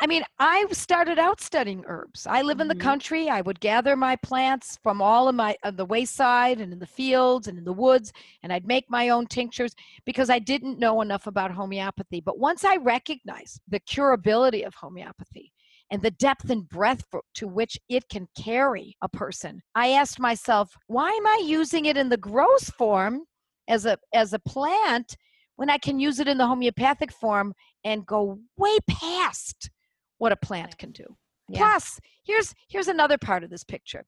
I 0.00 0.06
mean, 0.06 0.24
I 0.38 0.66
started 0.72 1.18
out 1.18 1.40
studying 1.40 1.84
herbs. 1.86 2.26
I 2.26 2.42
live 2.42 2.60
in 2.60 2.68
the 2.68 2.74
mm-hmm. 2.74 2.82
country. 2.82 3.28
I 3.28 3.40
would 3.40 3.60
gather 3.60 3.96
my 3.96 4.16
plants 4.16 4.78
from 4.82 5.00
all 5.00 5.28
of 5.28 5.34
my 5.34 5.56
of 5.62 5.76
the 5.76 5.84
wayside 5.84 6.60
and 6.60 6.72
in 6.72 6.78
the 6.78 6.86
fields 6.86 7.46
and 7.46 7.58
in 7.58 7.64
the 7.64 7.72
woods, 7.72 8.12
and 8.42 8.52
I'd 8.52 8.66
make 8.66 8.84
my 8.88 9.10
own 9.10 9.26
tinctures 9.26 9.74
because 10.04 10.30
I 10.30 10.38
didn't 10.38 10.78
know 10.78 11.00
enough 11.00 11.26
about 11.26 11.50
homeopathy. 11.50 12.20
But 12.20 12.38
once 12.38 12.64
I 12.64 12.76
recognized 12.76 13.60
the 13.68 13.80
curability 13.80 14.66
of 14.66 14.74
homeopathy 14.74 15.52
and 15.90 16.00
the 16.02 16.12
depth 16.12 16.50
and 16.50 16.68
breadth 16.68 17.04
for, 17.10 17.22
to 17.34 17.48
which 17.48 17.78
it 17.88 18.08
can 18.08 18.28
carry 18.36 18.96
a 19.02 19.08
person, 19.08 19.60
I 19.74 19.90
asked 19.90 20.20
myself, 20.20 20.70
why 20.86 21.10
am 21.10 21.26
I 21.26 21.42
using 21.44 21.86
it 21.86 21.96
in 21.96 22.08
the 22.08 22.16
gross 22.16 22.70
form 22.70 23.24
as 23.68 23.86
a 23.86 23.96
as 24.12 24.32
a 24.32 24.38
plant 24.40 25.16
when 25.56 25.70
I 25.70 25.78
can 25.78 25.98
use 25.98 26.20
it 26.20 26.28
in 26.28 26.38
the 26.38 26.46
homeopathic 26.46 27.12
form 27.12 27.54
and 27.84 28.06
go 28.06 28.38
way 28.56 28.78
past 28.88 29.70
what 30.18 30.32
a 30.32 30.36
plant 30.36 30.76
can 30.78 30.90
do. 30.92 31.04
Yeah. 31.48 31.58
Plus, 31.58 31.98
here's 32.24 32.54
here's 32.68 32.88
another 32.88 33.18
part 33.18 33.44
of 33.44 33.50
this 33.50 33.64
picture. 33.64 34.04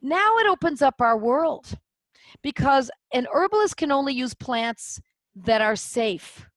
Now 0.00 0.36
it 0.38 0.46
opens 0.46 0.82
up 0.82 0.94
our 1.00 1.18
world 1.18 1.72
because 2.42 2.90
an 3.12 3.26
herbalist 3.32 3.76
can 3.76 3.92
only 3.92 4.12
use 4.12 4.34
plants 4.34 5.00
that 5.34 5.60
are 5.60 5.76
safe. 5.76 6.48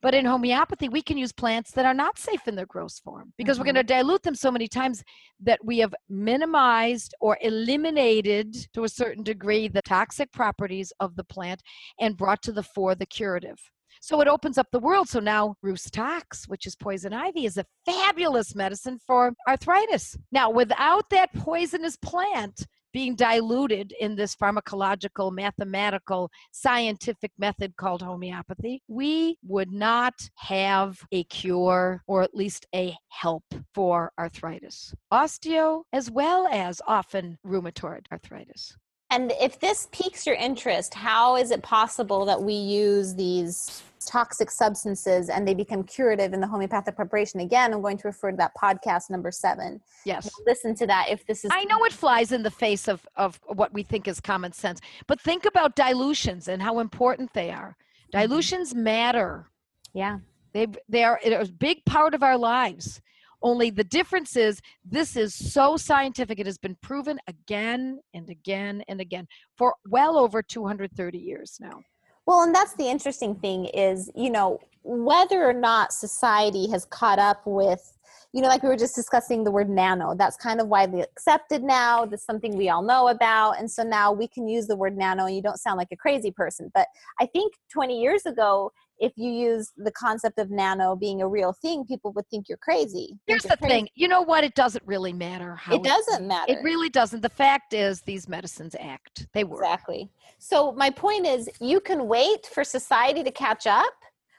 But 0.00 0.14
in 0.14 0.24
homeopathy, 0.24 0.88
we 0.88 1.02
can 1.02 1.18
use 1.18 1.32
plants 1.32 1.70
that 1.72 1.86
are 1.86 1.94
not 1.94 2.18
safe 2.18 2.46
in 2.48 2.54
their 2.54 2.66
gross 2.66 2.98
form 2.98 3.32
because 3.36 3.56
mm-hmm. 3.56 3.60
we're 3.60 3.72
going 3.72 3.86
to 3.86 3.94
dilute 3.94 4.22
them 4.22 4.34
so 4.34 4.50
many 4.50 4.66
times 4.66 5.04
that 5.40 5.64
we 5.64 5.78
have 5.78 5.94
minimized 6.08 7.14
or 7.20 7.38
eliminated 7.42 8.56
to 8.74 8.84
a 8.84 8.88
certain 8.88 9.22
degree 9.22 9.68
the 9.68 9.82
toxic 9.82 10.32
properties 10.32 10.92
of 11.00 11.16
the 11.16 11.24
plant 11.24 11.62
and 12.00 12.16
brought 12.16 12.42
to 12.42 12.52
the 12.52 12.62
fore 12.62 12.94
the 12.94 13.06
curative. 13.06 13.58
So 14.00 14.20
it 14.20 14.28
opens 14.28 14.58
up 14.58 14.68
the 14.70 14.78
world. 14.78 15.08
So 15.08 15.20
now 15.20 15.56
Rhus 15.62 15.90
tox, 15.90 16.46
which 16.46 16.66
is 16.66 16.76
poison 16.76 17.12
ivy, 17.12 17.46
is 17.46 17.56
a 17.56 17.66
fabulous 17.84 18.54
medicine 18.54 18.98
for 19.04 19.32
arthritis. 19.48 20.16
Now, 20.30 20.50
without 20.50 21.10
that 21.10 21.32
poisonous 21.34 21.96
plant, 21.96 22.66
being 22.92 23.14
diluted 23.14 23.92
in 24.00 24.16
this 24.16 24.34
pharmacological, 24.36 25.32
mathematical, 25.32 26.30
scientific 26.52 27.32
method 27.38 27.76
called 27.76 28.02
homeopathy, 28.02 28.82
we 28.88 29.36
would 29.42 29.70
not 29.70 30.14
have 30.36 30.98
a 31.12 31.24
cure 31.24 32.02
or 32.06 32.22
at 32.22 32.34
least 32.34 32.66
a 32.74 32.96
help 33.08 33.44
for 33.74 34.12
arthritis, 34.18 34.94
osteo, 35.12 35.82
as 35.92 36.10
well 36.10 36.46
as 36.48 36.80
often 36.86 37.38
rheumatoid 37.46 38.06
arthritis. 38.12 38.76
And 39.10 39.32
if 39.40 39.58
this 39.58 39.88
piques 39.90 40.26
your 40.26 40.36
interest, 40.36 40.92
how 40.92 41.36
is 41.36 41.50
it 41.50 41.62
possible 41.62 42.26
that 42.26 42.42
we 42.42 42.52
use 42.52 43.14
these 43.14 43.82
toxic 44.06 44.50
substances 44.50 45.28
and 45.28 45.46
they 45.46 45.54
become 45.54 45.82
curative 45.82 46.32
in 46.32 46.40
the 46.40 46.46
homeopathic 46.46 46.96
preparation? 46.96 47.40
Again, 47.40 47.72
I'm 47.72 47.80
going 47.80 47.98
to 47.98 48.08
refer 48.08 48.30
to 48.30 48.36
that 48.36 48.52
podcast 48.60 49.10
number 49.10 49.30
seven. 49.30 49.80
Yes. 50.04 50.30
Listen 50.46 50.74
to 50.76 50.86
that 50.86 51.08
if 51.10 51.26
this 51.26 51.44
is. 51.44 51.50
I 51.52 51.64
know 51.64 51.84
it 51.84 51.92
flies 51.92 52.32
in 52.32 52.42
the 52.42 52.50
face 52.50 52.88
of, 52.88 53.06
of 53.16 53.40
what 53.46 53.72
we 53.72 53.82
think 53.82 54.08
is 54.08 54.20
common 54.20 54.52
sense, 54.52 54.80
but 55.06 55.20
think 55.20 55.44
about 55.44 55.76
dilutions 55.76 56.48
and 56.48 56.62
how 56.62 56.78
important 56.80 57.32
they 57.32 57.50
are. 57.50 57.76
Mm-hmm. 58.14 58.20
Dilutions 58.20 58.74
matter. 58.74 59.50
Yeah. 59.92 60.18
They, 60.52 60.66
they 60.88 61.04
are 61.04 61.20
it 61.22 61.32
is 61.32 61.50
a 61.50 61.52
big 61.52 61.84
part 61.84 62.14
of 62.14 62.22
our 62.22 62.36
lives. 62.36 63.00
Only 63.40 63.70
the 63.70 63.84
difference 63.84 64.36
is 64.36 64.60
this 64.84 65.16
is 65.16 65.34
so 65.34 65.76
scientific. 65.76 66.40
It 66.40 66.46
has 66.46 66.58
been 66.58 66.76
proven 66.82 67.18
again 67.28 68.00
and 68.14 68.28
again 68.28 68.82
and 68.88 69.00
again 69.00 69.28
for 69.56 69.74
well 69.88 70.18
over 70.18 70.42
230 70.42 71.18
years 71.18 71.58
now. 71.60 71.80
Well, 72.28 72.42
and 72.42 72.54
that's 72.54 72.74
the 72.74 72.86
interesting 72.86 73.36
thing 73.36 73.64
is, 73.64 74.10
you 74.14 74.28
know, 74.28 74.60
whether 74.82 75.48
or 75.48 75.54
not 75.54 75.94
society 75.94 76.68
has 76.70 76.84
caught 76.84 77.18
up 77.18 77.40
with 77.46 77.94
you 78.34 78.42
know, 78.42 78.48
like 78.48 78.62
we 78.62 78.68
were 78.68 78.76
just 78.76 78.94
discussing 78.94 79.42
the 79.42 79.50
word 79.50 79.70
nano, 79.70 80.14
that's 80.14 80.36
kind 80.36 80.60
of 80.60 80.68
widely 80.68 81.00
accepted 81.00 81.62
now. 81.62 82.04
That's 82.04 82.26
something 82.26 82.58
we 82.58 82.68
all 82.68 82.82
know 82.82 83.08
about. 83.08 83.58
And 83.58 83.70
so 83.70 83.82
now 83.82 84.12
we 84.12 84.28
can 84.28 84.46
use 84.46 84.66
the 84.66 84.76
word 84.76 84.98
nano 84.98 85.24
and 85.24 85.34
you 85.34 85.40
don't 85.40 85.56
sound 85.56 85.78
like 85.78 85.88
a 85.92 85.96
crazy 85.96 86.30
person. 86.30 86.70
But 86.74 86.88
I 87.18 87.24
think 87.24 87.54
20 87.72 87.98
years 87.98 88.26
ago, 88.26 88.70
if 88.98 89.12
you 89.16 89.30
use 89.30 89.70
the 89.76 89.92
concept 89.92 90.38
of 90.38 90.50
nano 90.50 90.96
being 90.96 91.22
a 91.22 91.28
real 91.28 91.52
thing, 91.52 91.84
people 91.84 92.12
would 92.12 92.28
think 92.28 92.48
you're 92.48 92.58
crazy. 92.58 93.16
Here's 93.26 93.42
the 93.42 93.56
crazy. 93.56 93.74
thing. 93.74 93.88
You 93.94 94.08
know 94.08 94.22
what? 94.22 94.44
It 94.44 94.54
doesn't 94.54 94.84
really 94.86 95.12
matter 95.12 95.54
how 95.56 95.76
it 95.76 95.82
doesn't 95.82 96.26
matter. 96.26 96.52
It 96.52 96.58
really 96.62 96.88
doesn't. 96.88 97.22
The 97.22 97.28
fact 97.28 97.74
is 97.74 98.00
these 98.02 98.28
medicines 98.28 98.74
act. 98.78 99.26
They 99.32 99.44
work. 99.44 99.62
Exactly. 99.62 100.10
So 100.38 100.72
my 100.72 100.90
point 100.90 101.26
is 101.26 101.48
you 101.60 101.80
can 101.80 102.06
wait 102.06 102.46
for 102.46 102.64
society 102.64 103.22
to 103.22 103.30
catch 103.30 103.66
up 103.66 103.92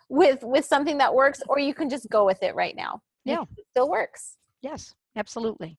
with 0.09 0.43
with 0.43 0.65
something 0.65 0.97
that 0.97 1.13
works 1.13 1.41
or 1.47 1.59
you 1.59 1.73
can 1.73 1.89
just 1.89 2.09
go 2.09 2.25
with 2.25 2.41
it 2.43 2.55
right 2.55 2.75
now. 2.75 3.01
Yeah. 3.25 3.43
It 3.57 3.65
still 3.71 3.89
works. 3.89 4.37
Yes, 4.61 4.95
absolutely. 5.15 5.77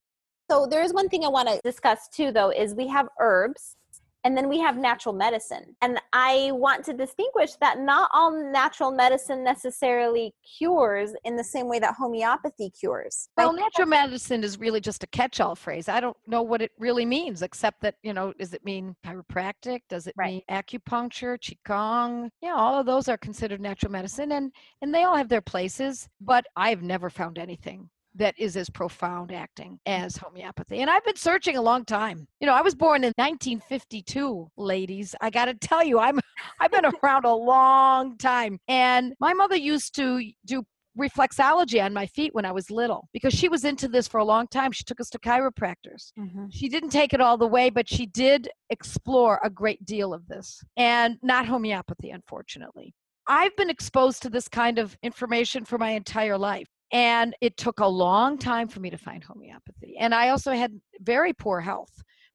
So 0.50 0.66
there's 0.66 0.92
one 0.92 1.08
thing 1.08 1.24
I 1.24 1.28
want 1.28 1.48
to 1.48 1.60
discuss 1.64 2.08
too 2.08 2.32
though 2.32 2.50
is 2.50 2.74
we 2.74 2.86
have 2.88 3.08
herbs 3.20 3.76
and 4.24 4.36
then 4.36 4.48
we 4.48 4.58
have 4.58 4.76
natural 4.76 5.14
medicine. 5.14 5.76
And 5.82 6.00
I 6.12 6.50
want 6.52 6.84
to 6.86 6.92
distinguish 6.92 7.52
that 7.60 7.78
not 7.78 8.10
all 8.12 8.30
natural 8.52 8.90
medicine 8.90 9.42
necessarily 9.42 10.34
cures 10.58 11.12
in 11.24 11.36
the 11.36 11.44
same 11.44 11.68
way 11.68 11.78
that 11.78 11.94
homeopathy 11.94 12.70
cures. 12.70 13.28
Well, 13.36 13.52
natural 13.52 13.88
medicine 13.88 14.44
is 14.44 14.58
really 14.58 14.80
just 14.80 15.02
a 15.02 15.06
catch 15.08 15.40
all 15.40 15.54
phrase. 15.54 15.88
I 15.88 16.00
don't 16.00 16.16
know 16.26 16.42
what 16.42 16.62
it 16.62 16.72
really 16.78 17.06
means, 17.06 17.42
except 17.42 17.80
that, 17.82 17.94
you 18.02 18.12
know, 18.12 18.32
does 18.38 18.52
it 18.52 18.64
mean 18.64 18.94
chiropractic? 19.04 19.80
Does 19.88 20.06
it 20.06 20.14
right. 20.16 20.26
mean 20.26 20.42
acupuncture, 20.50 21.38
Qigong? 21.38 22.30
Yeah, 22.42 22.54
all 22.54 22.80
of 22.80 22.86
those 22.86 23.08
are 23.08 23.16
considered 23.16 23.60
natural 23.60 23.92
medicine 23.92 24.32
and, 24.32 24.52
and 24.82 24.94
they 24.94 25.04
all 25.04 25.16
have 25.16 25.28
their 25.28 25.40
places, 25.40 26.08
but 26.20 26.44
I've 26.56 26.82
never 26.82 27.10
found 27.10 27.38
anything 27.38 27.88
that 28.14 28.34
is 28.38 28.56
as 28.56 28.68
profound 28.68 29.32
acting 29.32 29.78
as 29.86 30.16
homeopathy. 30.16 30.80
And 30.80 30.90
I've 30.90 31.04
been 31.04 31.16
searching 31.16 31.56
a 31.56 31.62
long 31.62 31.84
time. 31.84 32.26
You 32.40 32.46
know, 32.46 32.54
I 32.54 32.62
was 32.62 32.74
born 32.74 33.04
in 33.04 33.12
1952, 33.16 34.50
ladies. 34.56 35.14
I 35.20 35.30
got 35.30 35.46
to 35.46 35.54
tell 35.54 35.84
you, 35.84 35.98
I'm 35.98 36.20
I've 36.60 36.72
been 36.72 36.90
around 37.02 37.24
a 37.24 37.34
long 37.34 38.16
time. 38.18 38.58
And 38.68 39.14
my 39.20 39.32
mother 39.32 39.56
used 39.56 39.94
to 39.96 40.22
do 40.44 40.64
reflexology 40.98 41.82
on 41.82 41.94
my 41.94 42.06
feet 42.06 42.34
when 42.34 42.44
I 42.44 42.52
was 42.52 42.70
little 42.70 43.08
because 43.12 43.32
she 43.32 43.48
was 43.48 43.64
into 43.64 43.88
this 43.88 44.08
for 44.08 44.18
a 44.18 44.24
long 44.24 44.48
time. 44.48 44.72
She 44.72 44.84
took 44.84 45.00
us 45.00 45.08
to 45.10 45.18
chiropractors. 45.18 46.12
Mm-hmm. 46.18 46.46
She 46.50 46.68
didn't 46.68 46.90
take 46.90 47.12
it 47.12 47.20
all 47.20 47.38
the 47.38 47.46
way, 47.46 47.70
but 47.70 47.88
she 47.88 48.06
did 48.06 48.48
explore 48.70 49.40
a 49.44 49.50
great 49.50 49.84
deal 49.84 50.12
of 50.12 50.26
this 50.26 50.62
and 50.76 51.16
not 51.22 51.46
homeopathy, 51.46 52.10
unfortunately. 52.10 52.94
I've 53.26 53.54
been 53.56 53.70
exposed 53.70 54.22
to 54.22 54.30
this 54.30 54.48
kind 54.48 54.78
of 54.78 54.96
information 55.02 55.64
for 55.64 55.78
my 55.78 55.90
entire 55.90 56.36
life. 56.36 56.66
And 56.92 57.36
it 57.40 57.56
took 57.56 57.80
a 57.80 57.86
long 57.86 58.36
time 58.36 58.68
for 58.68 58.80
me 58.80 58.90
to 58.90 58.98
find 58.98 59.22
homeopathy. 59.22 59.96
And 59.98 60.14
I 60.14 60.30
also 60.30 60.52
had 60.52 60.80
very 61.00 61.32
poor 61.32 61.60
health 61.60 61.92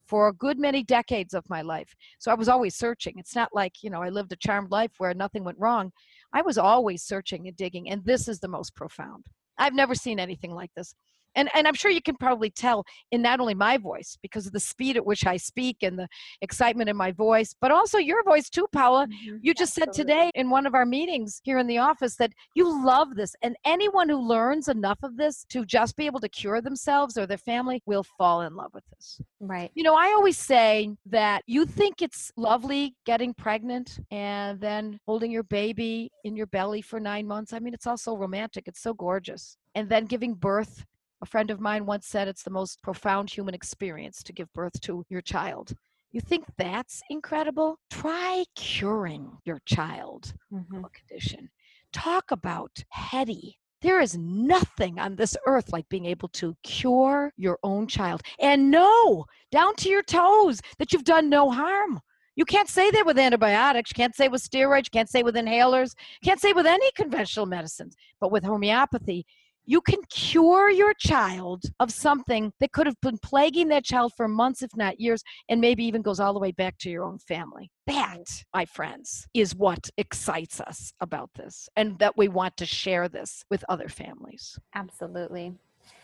for 0.07 0.27
a 0.27 0.33
good 0.33 0.59
many 0.59 0.83
decades 0.83 1.33
of 1.33 1.49
my 1.49 1.61
life. 1.61 1.93
So 2.19 2.31
I 2.31 2.35
was 2.35 2.47
always 2.47 2.75
searching. 2.75 3.15
It's 3.17 3.35
not 3.35 3.49
like, 3.53 3.83
you 3.83 3.89
know, 3.89 4.01
I 4.01 4.09
lived 4.09 4.31
a 4.31 4.37
charmed 4.37 4.71
life 4.71 4.91
where 4.97 5.13
nothing 5.13 5.43
went 5.43 5.59
wrong. 5.59 5.91
I 6.31 6.41
was 6.41 6.57
always 6.57 7.03
searching 7.03 7.47
and 7.47 7.57
digging. 7.57 7.89
And 7.89 8.05
this 8.05 8.27
is 8.27 8.39
the 8.39 8.47
most 8.47 8.75
profound. 8.75 9.25
I've 9.57 9.73
never 9.73 9.95
seen 9.95 10.19
anything 10.19 10.51
like 10.51 10.71
this 10.75 10.93
and 11.35 11.49
and 11.53 11.67
i'm 11.67 11.73
sure 11.73 11.91
you 11.91 12.01
can 12.01 12.15
probably 12.15 12.49
tell 12.49 12.83
in 13.11 13.21
not 13.21 13.39
only 13.39 13.53
my 13.53 13.77
voice 13.77 14.17
because 14.21 14.45
of 14.45 14.53
the 14.53 14.59
speed 14.59 14.97
at 14.97 15.05
which 15.05 15.25
i 15.25 15.37
speak 15.37 15.77
and 15.81 15.97
the 15.97 16.07
excitement 16.41 16.89
in 16.89 16.95
my 16.95 17.11
voice 17.11 17.53
but 17.61 17.71
also 17.71 17.97
your 17.97 18.23
voice 18.23 18.49
too 18.49 18.67
paula. 18.71 19.07
Mm-hmm. 19.07 19.37
you 19.41 19.53
just 19.53 19.77
Absolutely. 19.77 19.93
said 19.93 20.01
today 20.01 20.31
in 20.35 20.49
one 20.49 20.65
of 20.65 20.73
our 20.73 20.85
meetings 20.85 21.41
here 21.43 21.57
in 21.59 21.67
the 21.67 21.77
office 21.77 22.15
that 22.15 22.31
you 22.55 22.85
love 22.85 23.15
this 23.15 23.35
and 23.41 23.55
anyone 23.65 24.09
who 24.09 24.17
learns 24.17 24.67
enough 24.67 24.99
of 25.03 25.17
this 25.17 25.45
to 25.49 25.65
just 25.65 25.95
be 25.95 26.05
able 26.05 26.19
to 26.19 26.29
cure 26.29 26.61
themselves 26.61 27.17
or 27.17 27.25
their 27.25 27.37
family 27.37 27.81
will 27.85 28.03
fall 28.17 28.41
in 28.41 28.55
love 28.55 28.71
with 28.73 28.83
this. 28.93 29.21
Right. 29.39 29.71
You 29.75 29.83
know 29.83 29.95
i 29.95 30.07
always 30.07 30.37
say 30.37 30.89
that 31.05 31.43
you 31.47 31.65
think 31.65 32.01
it's 32.01 32.31
lovely 32.37 32.95
getting 33.05 33.33
pregnant 33.33 33.99
and 34.11 34.59
then 34.59 34.99
holding 35.05 35.31
your 35.31 35.43
baby 35.43 36.11
in 36.23 36.35
your 36.35 36.47
belly 36.47 36.81
for 36.81 36.99
nine 36.99 37.27
months. 37.27 37.53
I 37.53 37.59
mean 37.59 37.73
it's 37.73 37.87
also 37.87 38.15
romantic 38.15 38.67
it's 38.67 38.81
so 38.81 38.93
gorgeous. 38.93 39.57
And 39.75 39.89
then 39.89 40.05
giving 40.05 40.33
birth 40.33 40.85
a 41.25 41.27
friend 41.27 41.49
of 41.49 41.59
mine 41.59 41.87
once 41.87 42.05
said 42.05 42.27
it's 42.27 42.43
the 42.43 42.51
most 42.51 42.83
profound 42.83 43.31
human 43.31 43.55
experience 43.55 44.21
to 44.21 44.31
give 44.31 44.53
birth 44.53 44.79
to 44.79 45.03
your 45.09 45.21
child. 45.21 45.73
You 46.11 46.21
think 46.21 46.45
that's 46.55 47.01
incredible? 47.09 47.79
Try 47.89 48.45
curing 48.55 49.31
your 49.43 49.59
child 49.65 50.35
mm-hmm. 50.53 50.85
a 50.85 50.89
condition. 50.89 51.49
Talk 51.91 52.29
about 52.29 52.69
heady. 52.89 53.57
There 53.81 53.99
is 53.99 54.15
nothing 54.19 54.99
on 54.99 55.15
this 55.15 55.35
earth 55.47 55.73
like 55.73 55.89
being 55.89 56.05
able 56.05 56.29
to 56.29 56.55
cure 56.61 57.31
your 57.37 57.57
own 57.63 57.87
child 57.87 58.21
and 58.39 58.69
know 58.69 59.25
down 59.51 59.75
to 59.77 59.89
your 59.89 60.03
toes 60.03 60.61
that 60.77 60.93
you've 60.93 61.05
done 61.05 61.27
no 61.27 61.49
harm. 61.49 61.99
You 62.35 62.45
can't 62.45 62.69
say 62.69 62.91
that 62.91 63.05
with 63.05 63.17
antibiotics. 63.17 63.89
You 63.89 63.95
can't 63.95 64.15
say 64.15 64.27
with 64.27 64.47
steroids. 64.47 64.85
You 64.85 64.91
can't 64.93 65.09
say 65.09 65.23
with 65.23 65.35
inhalers. 65.35 65.95
You 66.21 66.29
can't 66.29 66.41
say 66.41 66.53
with 66.53 66.67
any 66.67 66.91
conventional 66.91 67.47
medicines. 67.47 67.95
But 68.19 68.31
with 68.31 68.43
homeopathy, 68.43 69.25
you 69.65 69.81
can 69.81 69.99
cure 70.09 70.69
your 70.69 70.93
child 70.93 71.63
of 71.79 71.91
something 71.91 72.51
that 72.59 72.71
could 72.71 72.85
have 72.85 72.99
been 73.01 73.17
plaguing 73.17 73.67
that 73.69 73.83
child 73.83 74.13
for 74.15 74.27
months, 74.27 74.61
if 74.61 74.71
not 74.75 74.99
years, 74.99 75.23
and 75.49 75.59
maybe 75.59 75.83
even 75.85 76.01
goes 76.01 76.19
all 76.19 76.33
the 76.33 76.39
way 76.39 76.51
back 76.51 76.77
to 76.79 76.89
your 76.89 77.03
own 77.03 77.19
family. 77.19 77.71
That, 77.87 78.25
my 78.53 78.65
friends, 78.65 79.27
is 79.33 79.55
what 79.55 79.89
excites 79.97 80.59
us 80.59 80.91
about 81.01 81.29
this, 81.35 81.69
and 81.75 81.97
that 81.99 82.17
we 82.17 82.27
want 82.27 82.57
to 82.57 82.65
share 82.65 83.07
this 83.09 83.43
with 83.49 83.63
other 83.69 83.89
families. 83.89 84.57
Absolutely. 84.73 85.53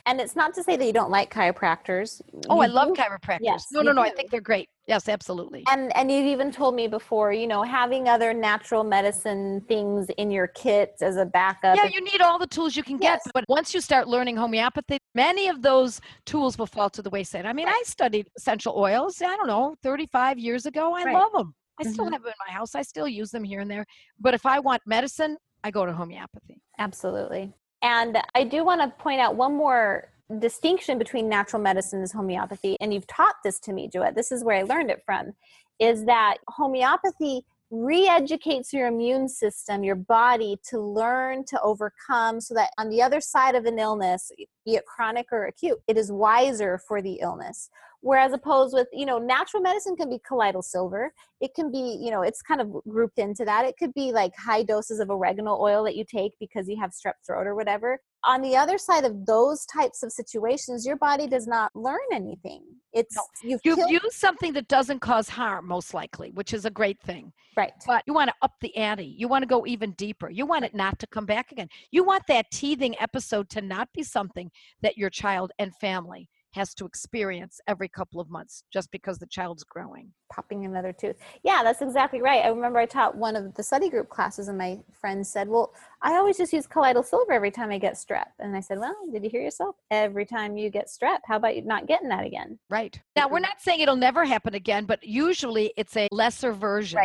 And 0.05 0.19
it's 0.19 0.35
not 0.35 0.53
to 0.55 0.63
say 0.63 0.75
that 0.77 0.85
you 0.85 0.93
don't 0.93 1.11
like 1.11 1.31
chiropractors. 1.31 2.21
Oh, 2.49 2.55
You 2.55 2.61
I 2.63 2.65
love 2.67 2.95
do- 2.95 3.01
chiropractors. 3.01 3.39
Yes, 3.41 3.65
no, 3.71 3.81
no, 3.81 3.91
no. 3.91 4.01
I 4.01 4.09
think 4.09 4.31
they're 4.31 4.41
great. 4.41 4.67
Yes, 4.87 5.07
absolutely. 5.07 5.63
And 5.69 5.95
and 5.95 6.11
you've 6.11 6.25
even 6.25 6.51
told 6.51 6.73
me 6.75 6.87
before, 6.87 7.31
you 7.31 7.45
know, 7.47 7.61
having 7.61 8.09
other 8.09 8.33
natural 8.33 8.83
medicine 8.83 9.61
things 9.67 10.09
in 10.17 10.31
your 10.31 10.47
kit 10.47 10.95
as 11.01 11.17
a 11.17 11.25
backup. 11.25 11.77
Yeah, 11.77 11.85
you 11.85 12.01
need 12.03 12.19
all 12.19 12.39
the 12.39 12.47
tools 12.47 12.75
you 12.75 12.83
can 12.83 12.97
get. 12.97 13.21
But 13.33 13.45
once 13.47 13.73
you 13.73 13.79
start 13.81 14.07
learning 14.07 14.37
homeopathy, 14.37 14.97
many 15.13 15.47
of 15.49 15.61
those 15.61 16.01
tools 16.25 16.57
will 16.57 16.65
fall 16.65 16.89
to 16.89 17.01
the 17.01 17.09
wayside. 17.11 17.45
I 17.45 17.53
mean, 17.53 17.67
I 17.67 17.81
studied 17.85 18.27
essential 18.37 18.73
oils, 18.77 19.21
I 19.21 19.35
don't 19.37 19.47
know, 19.47 19.75
35 19.83 20.39
years 20.39 20.65
ago. 20.65 20.93
I 20.95 21.03
Right. 21.03 21.13
love 21.15 21.31
them. 21.33 21.53
I 21.79 21.83
still 21.83 22.05
Mhm. 22.07 22.13
have 22.13 22.23
them 22.23 22.33
in 22.33 22.43
my 22.47 22.53
house. 22.53 22.75
I 22.75 22.81
still 22.81 23.07
use 23.07 23.29
them 23.31 23.43
here 23.43 23.59
and 23.61 23.69
there. 23.69 23.85
But 24.19 24.33
if 24.33 24.45
I 24.45 24.59
want 24.59 24.81
medicine, 24.85 25.37
I 25.63 25.69
go 25.71 25.85
to 25.85 25.93
homeopathy. 25.93 26.59
Absolutely. 26.79 27.53
And 27.81 28.17
I 28.35 28.43
do 28.43 28.63
want 28.63 28.81
to 28.81 29.03
point 29.03 29.21
out 29.21 29.35
one 29.35 29.55
more 29.55 30.09
distinction 30.39 30.97
between 30.97 31.27
natural 31.27 31.61
medicine 31.61 31.99
and 31.99 32.11
homeopathy. 32.11 32.77
And 32.79 32.93
you've 32.93 33.07
taught 33.07 33.35
this 33.43 33.59
to 33.61 33.73
me, 33.73 33.89
Joette. 33.89 34.15
This 34.15 34.31
is 34.31 34.43
where 34.43 34.57
I 34.57 34.63
learned 34.63 34.91
it 34.91 35.01
from. 35.05 35.33
Is 35.79 36.05
that 36.05 36.37
homeopathy 36.47 37.43
re-educates 37.71 38.73
your 38.73 38.87
immune 38.87 39.29
system, 39.29 39.83
your 39.83 39.95
body 39.95 40.57
to 40.69 40.77
learn 40.77 41.45
to 41.45 41.59
overcome 41.61 42.41
so 42.41 42.53
that 42.53 42.69
on 42.77 42.89
the 42.89 43.01
other 43.01 43.21
side 43.21 43.55
of 43.55 43.65
an 43.65 43.79
illness, 43.79 44.29
be 44.65 44.75
it 44.75 44.85
chronic 44.85 45.27
or 45.31 45.45
acute, 45.45 45.79
it 45.87 45.97
is 45.97 46.11
wiser 46.11 46.79
for 46.85 47.01
the 47.01 47.19
illness. 47.21 47.69
Whereas 48.01 48.33
opposed 48.33 48.73
with, 48.73 48.87
you 48.91 49.05
know, 49.05 49.19
natural 49.19 49.63
medicine 49.63 49.95
can 49.95 50.09
be 50.09 50.19
colloidal 50.27 50.63
silver. 50.63 51.13
It 51.39 51.53
can 51.55 51.71
be, 51.71 51.97
you 52.01 52.11
know, 52.11 52.23
it's 52.23 52.41
kind 52.41 52.59
of 52.59 52.73
grouped 52.89 53.19
into 53.19 53.45
that. 53.45 53.65
It 53.65 53.77
could 53.77 53.93
be 53.93 54.11
like 54.11 54.35
high 54.35 54.63
doses 54.63 54.99
of 54.99 55.09
oregano 55.09 55.57
oil 55.57 55.83
that 55.85 55.95
you 55.95 56.03
take 56.03 56.33
because 56.39 56.67
you 56.67 56.77
have 56.77 56.91
strep 56.91 57.13
throat 57.25 57.47
or 57.47 57.55
whatever. 57.55 58.01
On 58.23 58.41
the 58.41 58.55
other 58.55 58.77
side 58.77 59.03
of 59.03 59.25
those 59.25 59.65
types 59.65 60.03
of 60.03 60.11
situations, 60.11 60.85
your 60.85 60.95
body 60.97 61.27
does 61.27 61.47
not 61.47 61.75
learn 61.75 61.99
anything. 62.13 62.63
It's 62.93 63.15
No. 63.15 63.23
you've 63.41 63.61
You've 63.63 63.77
killed, 63.77 63.91
used 63.91 64.11
something 64.11 64.53
that 64.53 64.67
doesn't 64.67 64.99
cause 64.99 65.27
harm, 65.29 65.67
most 65.67 65.93
likely, 65.93 66.31
which 66.31 66.53
is 66.53 66.65
a 66.65 66.69
great 66.69 67.01
thing. 67.01 67.33
right. 67.57 67.73
But 67.87 68.03
you 68.05 68.13
want 68.13 68.29
to 68.29 68.35
up 68.41 68.53
the 68.61 68.75
ante. 68.77 69.15
You 69.17 69.27
want 69.27 69.41
to 69.41 69.47
go 69.47 69.65
even 69.65 69.91
deeper. 69.93 70.29
You 70.29 70.45
want 70.45 70.65
it 70.65 70.75
not 70.75 70.99
to 70.99 71.07
come 71.07 71.25
back 71.25 71.51
again. 71.51 71.67
You 71.91 72.03
want 72.03 72.23
that 72.27 72.45
teething 72.51 72.95
episode 72.99 73.49
to 73.51 73.61
not 73.61 73.89
be 73.93 74.03
something 74.03 74.51
that 74.81 74.97
your 74.97 75.09
child 75.09 75.51
and 75.57 75.75
family 75.77 76.29
has 76.53 76.73
to 76.75 76.85
experience 76.85 77.59
every 77.67 77.87
couple 77.87 78.19
of 78.19 78.29
months 78.29 78.63
just 78.71 78.91
because 78.91 79.17
the 79.17 79.25
child's 79.27 79.63
growing. 79.63 80.11
popping 80.31 80.65
another 80.65 80.93
tooth. 80.93 81.15
Yeah, 81.43 81.61
that's 81.63 81.81
exactly 81.81 82.21
right. 82.21 82.43
I 82.45 82.49
remember 82.49 82.79
I 82.79 82.85
taught 82.85 83.15
one 83.15 83.35
of 83.35 83.53
the 83.55 83.63
study 83.63 83.89
group 83.89 84.09
classes, 84.09 84.47
and 84.47 84.57
my 84.57 84.79
friend 84.99 85.25
said, 85.25 85.47
Well, 85.47 85.73
I 86.01 86.13
always 86.15 86.37
just 86.37 86.53
use 86.53 86.67
colloidal 86.67 87.03
silver 87.03 87.33
every 87.33 87.51
time 87.51 87.71
I 87.71 87.77
get 87.77 87.95
strep. 87.95 88.27
And 88.39 88.55
I 88.55 88.59
said, 88.61 88.79
Well, 88.79 88.95
did 89.11 89.23
you 89.23 89.29
hear 89.29 89.41
yourself? 89.41 89.75
Every 89.91 90.25
time 90.25 90.57
you 90.57 90.69
get 90.69 90.87
strep, 90.87 91.19
how 91.25 91.37
about 91.37 91.55
you 91.55 91.63
not 91.63 91.87
getting 91.87 92.09
that 92.09 92.25
again? 92.25 92.57
Right. 92.69 92.99
Now, 93.15 93.27
we're 93.27 93.39
not 93.39 93.61
saying 93.61 93.81
it'll 93.81 93.95
never 93.95 94.25
happen 94.25 94.53
again, 94.55 94.85
but 94.85 95.03
usually 95.03 95.73
it's 95.77 95.95
a 95.97 96.07
lesser 96.11 96.53
version. 96.53 96.99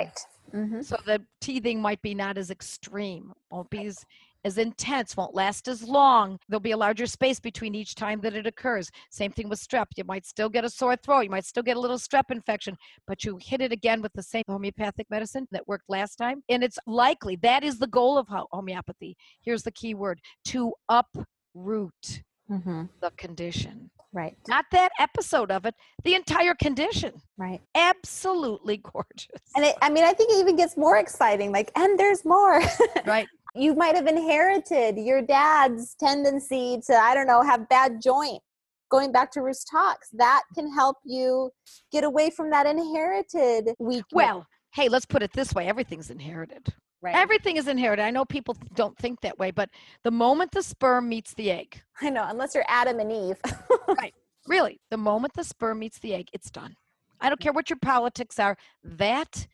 Mm-hmm. 0.55 0.83
So 0.83 0.97
the 1.05 1.21
teething 1.41 1.81
might 1.81 2.01
be 2.03 2.15
not 2.15 2.39
as 2.39 2.51
extreme, 2.51 3.33
won't 3.51 3.69
be 3.69 3.87
as, 3.87 4.05
as 4.47 4.59
intense, 4.59 5.17
won't 5.17 5.35
last 5.35 5.67
as 5.67 5.83
long. 5.83 6.39
There'll 6.49 6.61
be 6.61 6.71
a 6.71 6.77
larger 6.77 7.07
space 7.07 7.41
between 7.41 7.75
each 7.75 7.97
time 7.97 8.21
that 8.21 8.35
it 8.35 8.47
occurs. 8.47 8.89
Same 9.11 9.33
thing 9.33 9.49
with 9.49 9.59
strep. 9.61 9.87
You 9.97 10.05
might 10.05 10.25
still 10.25 10.49
get 10.49 10.65
a 10.65 10.71
sore 10.71 10.95
throat. 10.97 11.23
You 11.23 11.31
might 11.31 11.45
still 11.45 11.65
get 11.65 11.77
a 11.77 11.81
little 11.81 11.99
strep 11.99 12.31
infection, 12.31 12.77
but 13.09 13.25
you 13.25 13.39
hit 13.43 13.61
it 13.61 13.73
again 13.73 14.01
with 14.01 14.13
the 14.15 14.23
same 14.23 14.45
homeopathic 14.49 15.09
medicine 15.11 15.49
that 15.51 15.67
worked 15.67 15.87
last 15.89 16.15
time. 16.17 16.43
And 16.49 16.63
it's 16.63 16.79
likely 16.87 17.35
that 17.43 17.65
is 17.65 17.79
the 17.81 17.89
goal 17.89 18.17
of 18.17 18.29
homeopathy. 18.53 19.17
Here's 19.43 19.65
the 19.65 19.73
key 19.73 19.95
word 19.95 20.21
to 20.47 20.73
uproot 20.89 22.23
Mm-hmm. 22.49 22.85
the 23.01 23.11
condition. 23.17 23.91
Right, 24.13 24.37
Not 24.49 24.67
that 24.71 24.91
episode 25.01 25.51
of 25.51 25.67
it, 25.67 25.75
the 26.05 26.15
entire 26.15 26.55
condition. 26.55 27.13
right. 27.37 27.61
Absolutely 27.75 28.77
gorgeous. 28.79 29.43
And 29.57 29.65
it, 29.65 29.75
I 29.83 29.91
mean, 29.91 30.05
I 30.05 30.13
think 30.13 30.31
it 30.31 30.37
even 30.39 30.55
gets 30.57 30.77
more 30.77 30.97
exciting. 30.97 31.51
Like, 31.53 31.71
and 31.77 31.99
there's 31.99 32.25
more. 32.25 32.63
right. 33.05 33.27
You 33.57 33.75
might 33.75 33.95
have 33.95 34.07
inherited 34.07 34.99
your 34.99 35.23
dad's 35.23 35.95
tendency 35.99 36.81
to, 36.87 36.95
I 36.95 37.15
don't 37.15 37.27
know, 37.27 37.43
have 37.43 37.69
bad 37.69 38.03
joint. 38.03 38.43
Going 38.91 39.11
back 39.11 39.33
to 39.33 39.41
Rhus 39.41 39.65
tox, 39.65 40.09
that 40.13 40.43
can 40.55 40.73
help 40.73 40.99
you 41.05 41.51
get 41.91 42.05
away 42.05 42.31
from 42.31 42.51
that 42.51 42.67
inherited 42.67 43.71
weakness. 43.81 44.05
Well, 44.13 44.47
hey, 44.75 44.89
let's 44.89 45.07
put 45.07 45.23
it 45.23 45.33
this 45.33 45.53
way 45.55 45.67
everything's 45.67 46.11
inherited. 46.11 46.73
right. 47.03 47.15
Everything 47.15 47.57
is 47.57 47.69
inherited. 47.69 48.03
I 48.03 48.11
know 48.11 48.25
people 48.25 48.57
don't 48.75 48.97
think 48.99 49.21
that 49.23 49.39
way, 49.39 49.51
but 49.51 49.71
the 50.05 50.11
moment 50.11 50.53
the 50.53 50.63
sperm 50.63 51.09
meets 51.09 51.35
the 51.35 51.51
egg, 51.51 51.83
I 52.01 52.11
know, 52.11 52.25
unless 52.29 52.55
you're 52.55 52.65
Adam 52.69 53.01
and 53.01 53.11
Eve. 53.11 53.41
Right. 53.89 54.15
Really, 54.47 54.81
the 54.91 54.97
moment 54.97 55.35
the 55.35 55.45
sperm 55.45 55.81
meets 55.81 55.99
the 55.99 56.15
egg, 56.15 56.29
it's 56.33 56.51
done. 56.51 56.77
I 57.21 57.29
don't 57.29 57.41
care 57.41 57.53
what 57.53 57.71
your 57.71 57.79
politics 57.81 58.39
are, 58.39 58.57
that 58.85 59.47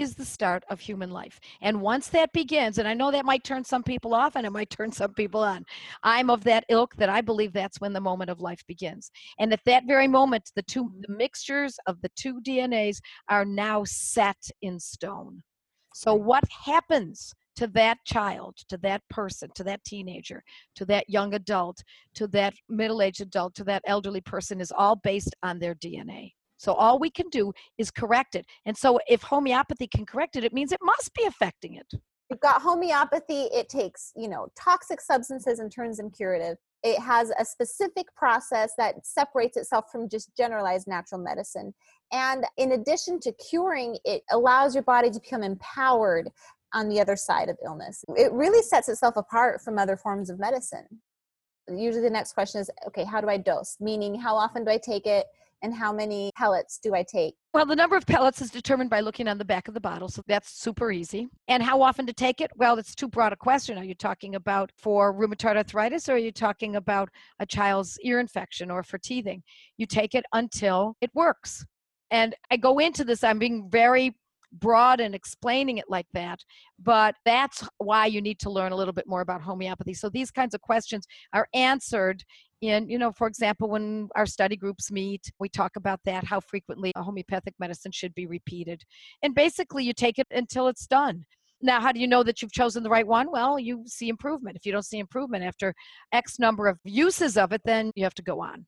is 0.00 0.14
the 0.14 0.24
start 0.24 0.64
of 0.70 0.80
human 0.80 1.10
life. 1.10 1.38
And 1.60 1.80
once 1.80 2.08
that 2.08 2.32
begins, 2.32 2.78
and 2.78 2.88
I 2.88 2.94
know 2.94 3.10
that 3.10 3.24
might 3.24 3.44
turn 3.44 3.64
some 3.64 3.82
people 3.82 4.14
off 4.14 4.36
and 4.36 4.46
it 4.46 4.50
might 4.50 4.70
turn 4.78 4.92
some 4.92 5.14
people 5.14 5.42
on, 5.42 5.64
I'm 6.02 6.30
of 6.30 6.44
that 6.44 6.64
ilk 6.68 6.96
that 6.96 7.08
I 7.08 7.20
believe 7.20 7.52
that's 7.52 7.80
when 7.80 7.92
the 7.92 8.00
moment 8.00 8.30
of 8.30 8.40
life 8.40 8.64
begins. 8.66 9.10
And 9.38 9.52
at 9.52 9.64
that 9.66 9.84
very 9.86 10.08
moment, 10.08 10.50
the 10.54 10.62
two 10.62 10.90
the 11.00 11.14
mixtures 11.14 11.76
of 11.86 12.00
the 12.00 12.10
two 12.16 12.40
DNAs 12.40 13.00
are 13.28 13.44
now 13.44 13.84
set 13.84 14.50
in 14.62 14.78
stone. 14.80 15.42
So 15.94 16.14
what 16.14 16.44
happens 16.64 17.34
to 17.56 17.66
that 17.68 17.98
child, 18.06 18.56
to 18.68 18.78
that 18.78 19.02
person, 19.10 19.50
to 19.54 19.64
that 19.64 19.84
teenager, 19.84 20.42
to 20.76 20.84
that 20.86 21.10
young 21.10 21.34
adult, 21.34 21.82
to 22.14 22.26
that 22.28 22.54
middle-aged 22.68 23.20
adult, 23.20 23.54
to 23.56 23.64
that 23.64 23.82
elderly 23.86 24.20
person 24.20 24.60
is 24.60 24.72
all 24.72 24.96
based 24.96 25.34
on 25.42 25.58
their 25.58 25.74
DNA. 25.74 26.32
So 26.60 26.74
all 26.74 26.98
we 26.98 27.08
can 27.08 27.30
do 27.30 27.52
is 27.78 27.90
correct 27.90 28.34
it. 28.34 28.44
And 28.66 28.76
so 28.76 29.00
if 29.08 29.22
homeopathy 29.22 29.86
can 29.86 30.04
correct 30.04 30.36
it, 30.36 30.44
it 30.44 30.52
means 30.52 30.72
it 30.72 30.80
must 30.82 31.14
be 31.14 31.24
affecting 31.24 31.76
it. 31.76 31.86
You've 32.28 32.40
got 32.40 32.60
homeopathy, 32.60 33.44
it 33.44 33.70
takes, 33.70 34.12
you 34.14 34.28
know, 34.28 34.46
toxic 34.54 35.00
substances 35.00 35.58
and 35.58 35.72
turns 35.72 35.96
them 35.96 36.10
curative. 36.10 36.58
It 36.82 37.00
has 37.00 37.32
a 37.38 37.46
specific 37.46 38.14
process 38.14 38.72
that 38.76 39.06
separates 39.06 39.56
itself 39.56 39.86
from 39.90 40.06
just 40.06 40.36
generalized 40.36 40.86
natural 40.86 41.22
medicine. 41.22 41.72
And 42.12 42.44
in 42.58 42.72
addition 42.72 43.20
to 43.20 43.32
curing, 43.32 43.96
it 44.04 44.22
allows 44.30 44.74
your 44.74 44.84
body 44.84 45.10
to 45.10 45.18
become 45.18 45.42
empowered 45.42 46.30
on 46.74 46.90
the 46.90 47.00
other 47.00 47.16
side 47.16 47.48
of 47.48 47.56
illness. 47.64 48.04
It 48.16 48.32
really 48.32 48.62
sets 48.62 48.90
itself 48.90 49.16
apart 49.16 49.62
from 49.62 49.78
other 49.78 49.96
forms 49.96 50.28
of 50.28 50.38
medicine. 50.38 50.86
Usually 51.74 52.02
the 52.02 52.10
next 52.10 52.34
question 52.34 52.60
is 52.60 52.70
okay, 52.88 53.04
how 53.04 53.22
do 53.22 53.28
I 53.28 53.38
dose? 53.38 53.78
Meaning, 53.80 54.14
how 54.14 54.36
often 54.36 54.64
do 54.64 54.70
I 54.70 54.78
take 54.78 55.06
it? 55.06 55.24
And 55.62 55.74
how 55.74 55.92
many 55.92 56.30
pellets 56.36 56.78
do 56.82 56.94
I 56.94 57.02
take? 57.02 57.34
Well, 57.52 57.66
the 57.66 57.76
number 57.76 57.96
of 57.96 58.06
pellets 58.06 58.40
is 58.40 58.50
determined 58.50 58.88
by 58.88 59.00
looking 59.00 59.28
on 59.28 59.36
the 59.36 59.44
back 59.44 59.68
of 59.68 59.74
the 59.74 59.80
bottle, 59.80 60.08
so 60.08 60.22
that's 60.26 60.60
super 60.60 60.90
easy. 60.90 61.28
And 61.48 61.62
how 61.62 61.82
often 61.82 62.06
to 62.06 62.12
take 62.12 62.40
it? 62.40 62.50
Well, 62.56 62.78
it's 62.78 62.94
too 62.94 63.08
broad 63.08 63.32
a 63.32 63.36
question. 63.36 63.76
Are 63.76 63.84
you 63.84 63.94
talking 63.94 64.36
about 64.36 64.70
for 64.78 65.12
rheumatoid 65.12 65.56
arthritis 65.56 66.08
or 66.08 66.14
are 66.14 66.18
you 66.18 66.32
talking 66.32 66.76
about 66.76 67.10
a 67.40 67.46
child's 67.46 67.98
ear 68.02 68.20
infection 68.20 68.70
or 68.70 68.82
for 68.82 68.98
teething? 68.98 69.42
You 69.76 69.86
take 69.86 70.14
it 70.14 70.24
until 70.32 70.96
it 71.00 71.10
works. 71.14 71.64
And 72.10 72.34
I 72.50 72.56
go 72.56 72.78
into 72.78 73.04
this, 73.04 73.22
I'm 73.22 73.38
being 73.38 73.68
very 73.70 74.16
broad 74.52 75.00
and 75.00 75.14
explaining 75.14 75.78
it 75.78 75.84
like 75.88 76.06
that, 76.12 76.40
but 76.78 77.14
that's 77.24 77.66
why 77.78 78.06
you 78.06 78.20
need 78.20 78.38
to 78.40 78.50
learn 78.50 78.72
a 78.72 78.76
little 78.76 78.92
bit 78.92 79.06
more 79.06 79.20
about 79.20 79.42
homeopathy. 79.42 79.94
So 79.94 80.08
these 80.08 80.30
kinds 80.30 80.54
of 80.54 80.60
questions 80.60 81.06
are 81.32 81.46
answered 81.54 82.24
in, 82.60 82.88
you 82.88 82.98
know, 82.98 83.12
for 83.12 83.26
example, 83.26 83.68
when 83.68 84.08
our 84.14 84.26
study 84.26 84.56
groups 84.56 84.90
meet, 84.90 85.30
we 85.38 85.48
talk 85.48 85.76
about 85.76 86.00
that, 86.04 86.24
how 86.24 86.40
frequently 86.40 86.92
a 86.96 87.02
homeopathic 87.02 87.54
medicine 87.58 87.92
should 87.92 88.14
be 88.14 88.26
repeated. 88.26 88.82
And 89.22 89.34
basically, 89.34 89.84
you 89.84 89.92
take 89.92 90.18
it 90.18 90.26
until 90.30 90.68
it's 90.68 90.86
done. 90.86 91.24
Now, 91.62 91.80
how 91.80 91.92
do 91.92 92.00
you 92.00 92.06
know 92.06 92.22
that 92.22 92.40
you've 92.40 92.52
chosen 92.52 92.82
the 92.82 92.90
right 92.90 93.06
one? 93.06 93.30
Well, 93.30 93.58
you 93.58 93.84
see 93.86 94.08
improvement. 94.08 94.56
If 94.56 94.64
you 94.64 94.72
don't 94.72 94.84
see 94.84 94.98
improvement 94.98 95.44
after 95.44 95.74
X 96.12 96.38
number 96.38 96.66
of 96.68 96.78
uses 96.84 97.36
of 97.36 97.52
it, 97.52 97.60
then 97.64 97.92
you 97.94 98.04
have 98.04 98.14
to 98.14 98.22
go 98.22 98.40
on. 98.40 98.66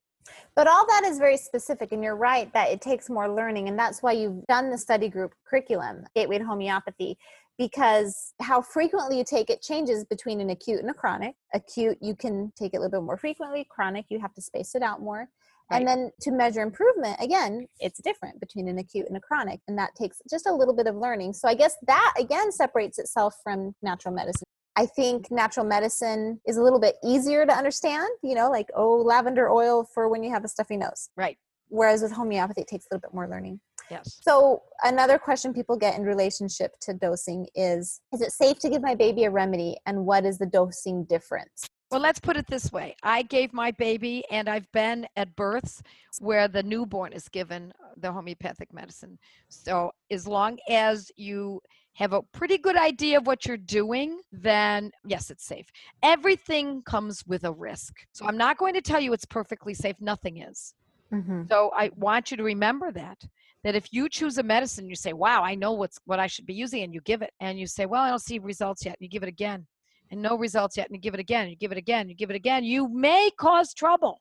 But 0.54 0.68
all 0.68 0.86
that 0.86 1.04
is 1.04 1.18
very 1.18 1.36
specific, 1.36 1.92
and 1.92 2.02
you're 2.02 2.16
right 2.16 2.52
that 2.52 2.70
it 2.70 2.80
takes 2.80 3.10
more 3.10 3.28
learning, 3.28 3.68
and 3.68 3.78
that's 3.78 4.02
why 4.02 4.12
you've 4.12 4.46
done 4.46 4.70
the 4.70 4.78
study 4.78 5.08
group 5.08 5.34
curriculum, 5.46 6.04
Gateway 6.14 6.38
to 6.38 6.44
Homeopathy, 6.44 7.16
because 7.62 8.34
how 8.40 8.60
frequently 8.60 9.18
you 9.18 9.24
take 9.24 9.48
it 9.48 9.62
changes 9.62 10.04
between 10.04 10.40
an 10.40 10.50
acute 10.50 10.80
and 10.80 10.90
a 10.90 10.94
chronic. 10.94 11.36
Acute, 11.54 11.96
you 12.00 12.16
can 12.16 12.52
take 12.58 12.74
it 12.74 12.78
a 12.78 12.80
little 12.80 13.00
bit 13.00 13.06
more 13.06 13.16
frequently. 13.16 13.64
Chronic, 13.70 14.04
you 14.08 14.18
have 14.18 14.34
to 14.34 14.42
space 14.42 14.74
it 14.74 14.82
out 14.82 15.00
more. 15.00 15.28
And 15.70 15.86
then 15.86 16.10
to 16.22 16.32
measure 16.32 16.60
improvement, 16.60 17.16
again, 17.20 17.66
it's 17.78 18.02
different 18.02 18.40
between 18.40 18.68
an 18.68 18.78
acute 18.78 19.06
and 19.06 19.16
a 19.16 19.20
chronic, 19.20 19.60
and 19.68 19.78
that 19.78 19.94
takes 19.94 20.20
just 20.28 20.46
a 20.46 20.52
little 20.52 20.74
bit 20.74 20.86
of 20.86 20.96
learning. 20.96 21.32
So 21.32 21.48
I 21.48 21.54
guess 21.54 21.76
that 21.86 22.12
again 22.18 22.50
separates 22.52 22.98
itself 22.98 23.36
from 23.42 23.74
natural 23.80 24.12
medicine. 24.12 24.42
I 24.76 24.84
think 24.84 25.30
natural 25.30 25.64
medicine 25.64 26.40
is 26.46 26.56
a 26.56 26.62
little 26.62 26.80
bit 26.80 26.96
easier 27.04 27.46
to 27.46 27.52
understand, 27.52 28.08
you 28.22 28.34
know, 28.34 28.50
like, 28.50 28.66
oh, 28.76 28.96
lavender 28.96 29.48
oil 29.48 29.86
for 29.94 30.08
when 30.08 30.22
you 30.22 30.30
have 30.30 30.44
a 30.44 30.48
stuffy 30.48 30.76
nose. 30.76 31.08
Right. 31.16 31.38
Whereas 31.68 32.02
with 32.02 32.12
homeopathy, 32.12 32.62
it 32.62 32.66
takes 32.66 32.84
a 32.84 32.94
little 32.94 33.08
bit 33.08 33.14
more 33.14 33.28
learning. 33.28 33.60
Yes. 33.92 34.20
So 34.22 34.62
another 34.82 35.18
question 35.18 35.52
people 35.52 35.76
get 35.76 35.96
in 35.98 36.02
relationship 36.02 36.72
to 36.80 36.94
dosing 36.94 37.46
is 37.54 38.00
is 38.12 38.22
it 38.22 38.32
safe 38.32 38.58
to 38.60 38.70
give 38.70 38.80
my 38.80 38.94
baby 38.94 39.24
a 39.24 39.30
remedy 39.30 39.76
and 39.84 40.06
what 40.06 40.24
is 40.24 40.38
the 40.38 40.46
dosing 40.46 41.04
difference? 41.04 41.66
Well, 41.92 42.00
let's 42.00 42.20
put 42.20 42.38
it 42.38 42.46
this 42.46 42.72
way. 42.72 42.96
I 43.02 43.20
gave 43.20 43.52
my 43.52 43.70
baby, 43.72 44.24
and 44.30 44.48
I've 44.48 44.70
been 44.72 45.06
at 45.14 45.36
births 45.36 45.82
where 46.20 46.48
the 46.48 46.62
newborn 46.62 47.12
is 47.12 47.28
given 47.28 47.70
the 47.98 48.10
homeopathic 48.10 48.72
medicine. 48.72 49.18
So, 49.50 49.92
as 50.10 50.26
long 50.26 50.56
as 50.70 51.12
you 51.16 51.60
have 51.92 52.14
a 52.14 52.22
pretty 52.32 52.56
good 52.56 52.78
idea 52.78 53.18
of 53.18 53.26
what 53.26 53.44
you're 53.44 53.58
doing, 53.58 54.22
then 54.32 54.90
yes, 55.04 55.30
it's 55.30 55.44
safe. 55.44 55.66
Everything 56.02 56.80
comes 56.84 57.26
with 57.26 57.44
a 57.44 57.52
risk. 57.52 57.92
So, 58.12 58.24
I'm 58.26 58.38
not 58.38 58.56
going 58.56 58.72
to 58.72 58.80
tell 58.80 58.98
you 58.98 59.12
it's 59.12 59.26
perfectly 59.26 59.74
safe. 59.74 59.96
Nothing 60.00 60.38
is. 60.38 60.72
Mm-hmm. 61.12 61.42
So, 61.50 61.72
I 61.76 61.90
want 61.94 62.30
you 62.30 62.38
to 62.38 62.42
remember 62.42 62.90
that 62.92 63.22
that 63.64 63.74
if 63.74 63.92
you 63.92 64.08
choose 64.08 64.38
a 64.38 64.42
medicine 64.42 64.88
you 64.88 64.94
say 64.94 65.12
wow 65.12 65.42
i 65.42 65.54
know 65.54 65.72
what's 65.72 65.98
what 66.04 66.18
i 66.18 66.26
should 66.26 66.46
be 66.46 66.54
using 66.54 66.82
and 66.82 66.94
you 66.94 67.00
give 67.02 67.22
it 67.22 67.32
and 67.40 67.58
you 67.58 67.66
say 67.66 67.86
well 67.86 68.02
i 68.02 68.10
don't 68.10 68.20
see 68.20 68.38
results 68.38 68.84
yet 68.84 68.96
and 68.98 69.04
you 69.04 69.08
give 69.08 69.22
it 69.22 69.28
again 69.28 69.66
and 70.12 70.20
no 70.20 70.36
results 70.36 70.76
yet 70.76 70.86
and 70.86 70.94
you 70.94 71.00
give 71.00 71.14
it 71.14 71.20
again 71.20 71.48
you 71.48 71.56
give 71.56 71.72
it 71.72 71.78
again 71.78 72.08
you 72.08 72.14
give 72.14 72.30
it 72.30 72.36
again 72.36 72.62
you 72.62 72.88
may 72.88 73.30
cause 73.38 73.74
trouble. 73.74 74.20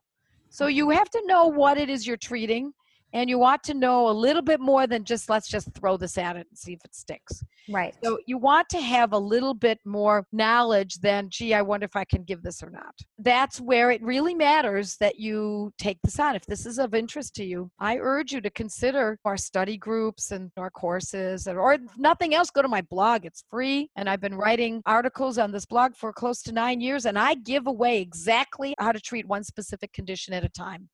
So 0.49 0.67
you 0.67 0.89
have 0.89 1.09
to 1.11 1.21
know 1.25 1.47
what 1.47 1.77
it 1.77 1.89
is 1.89 2.05
you're 2.05 2.17
treating 2.17 2.73
and 3.13 3.29
you 3.29 3.37
want 3.37 3.63
to 3.63 3.73
know 3.73 4.09
a 4.09 4.11
little 4.11 4.41
bit 4.41 4.59
more 4.59 4.87
than 4.87 5.03
just 5.03 5.29
let's 5.29 5.47
just 5.47 5.73
throw 5.73 5.97
this 5.97 6.17
at 6.17 6.35
it 6.35 6.47
and 6.49 6.57
see 6.57 6.73
if 6.73 6.83
it 6.85 6.95
sticks. 6.95 7.43
Right. 7.69 7.95
So 8.03 8.19
you 8.25 8.37
want 8.37 8.69
to 8.69 8.81
have 8.81 9.13
a 9.13 9.17
little 9.17 9.53
bit 9.53 9.79
more 9.85 10.25
knowledge 10.31 10.95
than, 10.95 11.29
gee, 11.29 11.53
I 11.53 11.61
wonder 11.61 11.85
if 11.85 11.95
I 11.95 12.05
can 12.05 12.23
give 12.23 12.41
this 12.41 12.63
or 12.63 12.69
not. 12.69 12.95
That's 13.19 13.59
where 13.61 13.91
it 13.91 14.01
really 14.01 14.33
matters 14.33 14.97
that 14.97 15.19
you 15.19 15.71
take 15.77 15.99
this 16.03 16.19
on. 16.19 16.35
If 16.35 16.45
this 16.45 16.65
is 16.65 16.79
of 16.79 16.93
interest 16.93 17.35
to 17.35 17.43
you, 17.43 17.69
I 17.79 17.97
urge 17.97 18.31
you 18.31 18.41
to 18.41 18.49
consider 18.49 19.19
our 19.25 19.37
study 19.37 19.77
groups 19.77 20.31
and 20.31 20.51
our 20.57 20.69
courses, 20.69 21.47
or 21.47 21.77
nothing 21.97 22.33
else, 22.33 22.49
go 22.49 22.61
to 22.61 22.67
my 22.67 22.81
blog. 22.81 23.25
It's 23.25 23.43
free. 23.49 23.89
And 23.95 24.09
I've 24.09 24.21
been 24.21 24.35
writing 24.35 24.81
articles 24.85 25.37
on 25.37 25.51
this 25.51 25.65
blog 25.65 25.95
for 25.95 26.11
close 26.13 26.41
to 26.43 26.51
nine 26.51 26.81
years, 26.81 27.05
and 27.05 27.17
I 27.17 27.35
give 27.35 27.67
away 27.67 28.01
exactly 28.01 28.73
how 28.79 28.91
to 28.91 28.99
treat 28.99 29.27
one 29.27 29.43
specific 29.43 29.93
condition 29.93 30.33
at 30.33 30.43
a 30.43 30.49
time 30.49 30.89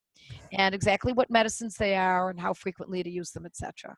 and 0.53 0.73
exactly 0.73 1.13
what 1.13 1.29
medicines 1.29 1.75
they 1.75 1.95
are 1.95 2.29
and 2.29 2.39
how 2.39 2.53
frequently 2.53 3.03
to 3.03 3.09
use 3.09 3.31
them, 3.31 3.45
etc. 3.45 3.95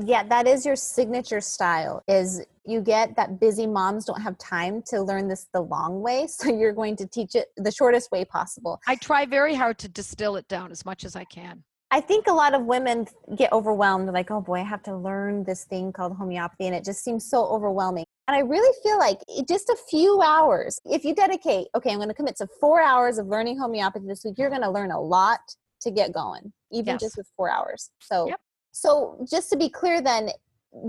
Yeah, 0.00 0.22
that 0.24 0.46
is 0.46 0.64
your 0.64 0.76
signature 0.76 1.40
style. 1.40 2.02
Is 2.08 2.42
you 2.64 2.80
get 2.80 3.14
that 3.16 3.40
busy 3.40 3.66
moms 3.66 4.04
don't 4.04 4.22
have 4.22 4.38
time 4.38 4.82
to 4.86 5.02
learn 5.02 5.28
this 5.28 5.48
the 5.52 5.60
long 5.60 6.00
way, 6.00 6.26
so 6.28 6.48
you're 6.48 6.72
going 6.72 6.96
to 6.96 7.06
teach 7.06 7.34
it 7.34 7.48
the 7.56 7.70
shortest 7.70 8.10
way 8.10 8.24
possible. 8.24 8.80
I 8.86 8.96
try 8.96 9.26
very 9.26 9.54
hard 9.54 9.78
to 9.80 9.88
distill 9.88 10.36
it 10.36 10.48
down 10.48 10.70
as 10.70 10.84
much 10.84 11.04
as 11.04 11.16
I 11.16 11.24
can. 11.24 11.62
I 11.94 12.00
think 12.00 12.26
a 12.26 12.32
lot 12.32 12.54
of 12.54 12.64
women 12.64 13.06
get 13.36 13.52
overwhelmed. 13.52 14.10
like, 14.14 14.30
oh 14.30 14.40
boy, 14.40 14.60
I 14.60 14.64
have 14.64 14.82
to 14.84 14.96
learn 14.96 15.44
this 15.44 15.64
thing 15.64 15.92
called 15.92 16.16
homeopathy, 16.16 16.66
and 16.66 16.74
it 16.74 16.86
just 16.86 17.04
seems 17.04 17.28
so 17.28 17.44
overwhelming. 17.44 18.06
And 18.28 18.34
I 18.34 18.38
really 18.38 18.74
feel 18.82 18.98
like 18.98 19.18
just 19.46 19.68
a 19.68 19.76
few 19.90 20.22
hours, 20.22 20.80
if 20.86 21.04
you 21.04 21.14
dedicate, 21.14 21.66
okay, 21.74 21.90
I'm 21.90 21.98
going 21.98 22.08
to 22.08 22.14
commit 22.14 22.36
to 22.36 22.46
four 22.60 22.80
hours 22.80 23.18
of 23.18 23.26
learning 23.26 23.58
homeopathy 23.58 24.06
this 24.06 24.24
week, 24.24 24.38
you're 24.38 24.48
going 24.48 24.62
to 24.62 24.70
learn 24.70 24.90
a 24.90 24.98
lot 24.98 25.40
to 25.82 25.90
get 25.90 26.12
going, 26.12 26.52
even 26.70 26.94
yes. 26.94 27.00
just 27.00 27.16
with 27.16 27.28
four 27.36 27.50
hours. 27.50 27.90
So, 28.00 28.28
yep. 28.28 28.40
so 28.72 29.24
just 29.30 29.50
to 29.50 29.56
be 29.56 29.68
clear, 29.68 30.00
then 30.00 30.30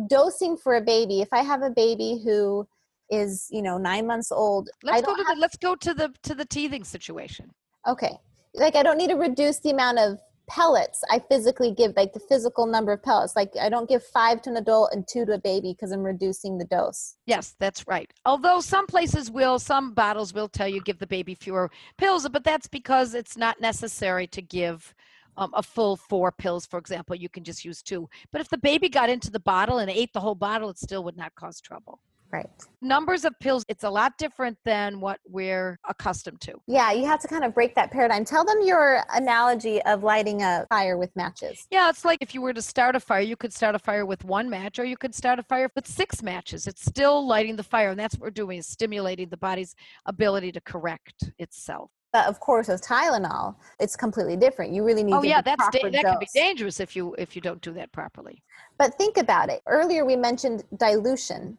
dosing 0.08 0.58
for 0.58 0.76
a 0.76 0.82
baby. 0.82 1.22
If 1.22 1.30
I 1.32 1.44
have 1.44 1.62
a 1.62 1.70
baby 1.70 2.22
who 2.24 2.68
is, 3.10 3.48
you 3.52 3.62
know, 3.62 3.78
nine 3.78 4.08
months 4.08 4.32
old, 4.32 4.70
let's 4.84 5.06
go 5.06 5.16
to 5.16 5.24
the 5.24 5.36
let's 5.40 5.58
go 5.58 5.76
to 5.76 5.94
the 5.94 6.14
to 6.24 6.36
the 6.36 6.46
teething 6.46 6.84
situation. 6.84 7.52
Okay, 7.88 8.16
like 8.54 8.76
I 8.76 8.84
don't 8.84 8.98
need 8.98 9.10
to 9.10 9.16
reduce 9.16 9.60
the 9.60 9.72
amount 9.72 10.00
of 10.00 10.20
pellets 10.48 11.02
i 11.10 11.20
physically 11.20 11.72
give 11.72 11.94
like 11.96 12.14
the 12.14 12.20
physical 12.20 12.66
number 12.66 12.92
of 12.92 13.02
pellets. 13.02 13.36
Like 13.36 13.52
i 13.60 13.70
don't 13.70 13.88
give 13.88 14.04
five 14.04 14.42
to 14.44 14.50
an 14.50 14.58
adult 14.58 14.94
and 14.94 15.08
two 15.08 15.26
to 15.26 15.34
a 15.34 15.38
baby 15.38 15.74
because 15.74 15.92
i'm 15.92 16.04
reducing 16.04 16.58
the 16.58 16.66
dose. 16.66 17.16
Yes 17.26 17.56
that's 17.60 17.88
right. 17.88 18.12
Although 18.26 18.60
some 18.60 18.88
places 18.88 19.32
will 19.32 19.60
some 19.60 19.94
bottles 19.94 20.34
will 20.34 20.50
tell 20.50 20.68
you 20.68 20.82
give 20.82 21.00
the 21.00 21.08
baby 21.08 21.36
fewer 21.36 21.72
pills 21.98 22.28
but 22.30 22.44
that's 22.44 22.68
because 22.68 23.14
it's 23.14 23.38
not 23.38 23.62
necessary 23.62 24.28
to 24.28 24.42
give 24.42 24.94
um, 25.38 25.52
a 25.56 25.64
full 25.64 25.96
four 25.96 26.32
pills 26.32 26.66
for 26.66 26.78
example 26.78 27.16
you 27.16 27.30
can 27.30 27.44
just 27.44 27.64
use 27.64 27.82
two. 27.82 28.10
But 28.32 28.42
if 28.42 28.50
the 28.50 28.58
baby 28.58 28.90
got 28.90 29.10
into 29.10 29.32
the 29.32 29.40
bottle 29.40 29.78
and 29.80 29.90
ate 29.90 30.14
the 30.14 30.20
whole 30.20 30.36
bottle 30.36 30.70
it 30.70 30.78
still 30.78 31.04
would 31.04 31.18
not 31.18 31.36
cause 31.36 31.62
trouble 31.62 32.00
Right. 32.34 32.50
Numbers 32.82 33.26
of 33.26 33.40
pills, 33.40 33.64
it's 33.70 33.84
a 33.84 33.90
lot 33.90 34.18
different 34.18 34.58
than 34.66 35.00
what 35.00 35.20
we're 35.24 35.78
accustomed 35.88 36.42
to. 36.42 36.56
Yeah, 36.66 36.92
you 36.92 37.06
have 37.06 37.20
to 37.20 37.28
kind 37.28 37.44
of 37.44 37.54
break 37.54 37.76
that 37.76 37.92
paradigm. 37.92 38.26
Tell 38.26 38.44
them 38.44 38.58
your 38.64 39.04
analogy 39.14 39.84
of 39.84 40.02
lighting 40.02 40.42
a 40.42 40.66
fire 40.68 40.98
with 40.98 41.16
matches. 41.16 41.68
Yeah, 41.70 41.90
it's 41.90 42.04
like 42.04 42.18
if 42.22 42.34
you 42.34 42.42
were 42.42 42.52
to 42.54 42.62
start 42.62 42.96
a 42.96 43.00
fire, 43.00 43.22
you 43.22 43.36
could 43.36 43.54
start 43.54 43.76
a 43.76 43.80
fire 43.80 44.08
with 44.08 44.26
one 44.26 44.50
match 44.50 44.80
or 44.80 44.84
you 44.84 44.98
could 44.98 45.14
start 45.14 45.38
a 45.38 45.44
fire 45.44 45.70
with 45.76 45.86
six 45.86 46.24
matches. 46.24 46.66
It's 46.66 46.84
still 46.84 47.28
lighting 47.28 47.56
the 47.56 47.62
fire. 47.62 47.92
And 47.92 48.00
that's 48.00 48.16
what 48.16 48.24
we're 48.24 48.32
doing 48.32 48.58
is 48.58 48.66
stimulating 48.68 49.30
the 49.30 49.38
body's 49.38 49.76
ability 50.08 50.52
to 50.54 50.62
correct 50.62 51.32
itself. 51.38 51.92
But 52.14 52.26
of 52.28 52.40
course, 52.40 52.68
with 52.68 52.82
Tylenol, 52.82 53.56
it's 53.80 53.96
completely 53.96 54.38
different. 54.38 54.72
You 54.72 54.84
really 54.84 55.04
need. 55.04 55.14
Oh 55.14 55.24
yeah, 55.24 55.42
that's 55.42 55.68
da- 55.70 55.90
that 55.90 56.04
can 56.04 56.20
be 56.20 56.28
dangerous 56.34 56.80
if 56.80 56.96
you 56.96 57.16
if 57.18 57.36
you 57.36 57.42
don't 57.42 57.60
do 57.62 57.74
that 57.74 57.92
properly. 57.92 58.44
But 58.78 58.96
think 59.00 59.18
about 59.18 59.50
it. 59.50 59.62
Earlier, 59.66 60.06
we 60.06 60.16
mentioned 60.16 60.64
dilution 60.78 61.58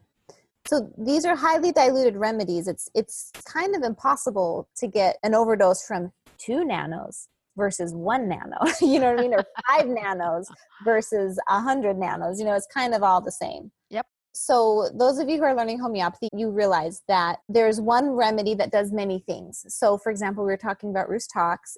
so 0.66 0.90
these 0.96 1.24
are 1.24 1.36
highly 1.36 1.72
diluted 1.72 2.16
remedies. 2.16 2.68
It's 2.68 2.88
it's 2.94 3.30
kind 3.44 3.74
of 3.76 3.82
impossible 3.82 4.68
to 4.76 4.86
get 4.86 5.16
an 5.22 5.34
overdose 5.34 5.86
from 5.86 6.12
two 6.38 6.64
nanos 6.64 7.28
versus 7.56 7.94
one 7.94 8.28
nano. 8.28 8.56
you 8.80 8.98
know 8.98 9.12
what 9.12 9.20
I 9.20 9.22
mean? 9.22 9.34
Or 9.34 9.44
five 9.68 9.86
nanos 9.86 10.48
versus 10.84 11.38
a 11.48 11.60
hundred 11.60 11.98
nanos. 11.98 12.38
You 12.38 12.46
know, 12.46 12.54
it's 12.54 12.68
kind 12.72 12.94
of 12.94 13.02
all 13.02 13.20
the 13.20 13.32
same. 13.32 13.70
Yep. 13.90 14.06
So 14.34 14.90
those 14.94 15.18
of 15.18 15.28
you 15.28 15.36
who 15.36 15.44
are 15.44 15.54
learning 15.54 15.78
homeopathy, 15.78 16.28
you 16.34 16.50
realize 16.50 17.02
that 17.08 17.38
there's 17.48 17.80
one 17.80 18.10
remedy 18.10 18.54
that 18.54 18.72
does 18.72 18.90
many 18.90 19.20
things. 19.20 19.64
So 19.68 19.98
for 19.98 20.10
example, 20.10 20.44
we 20.44 20.50
were 20.50 20.56
talking 20.56 20.90
about 20.90 21.08
Rhus 21.08 21.26
tox. 21.26 21.76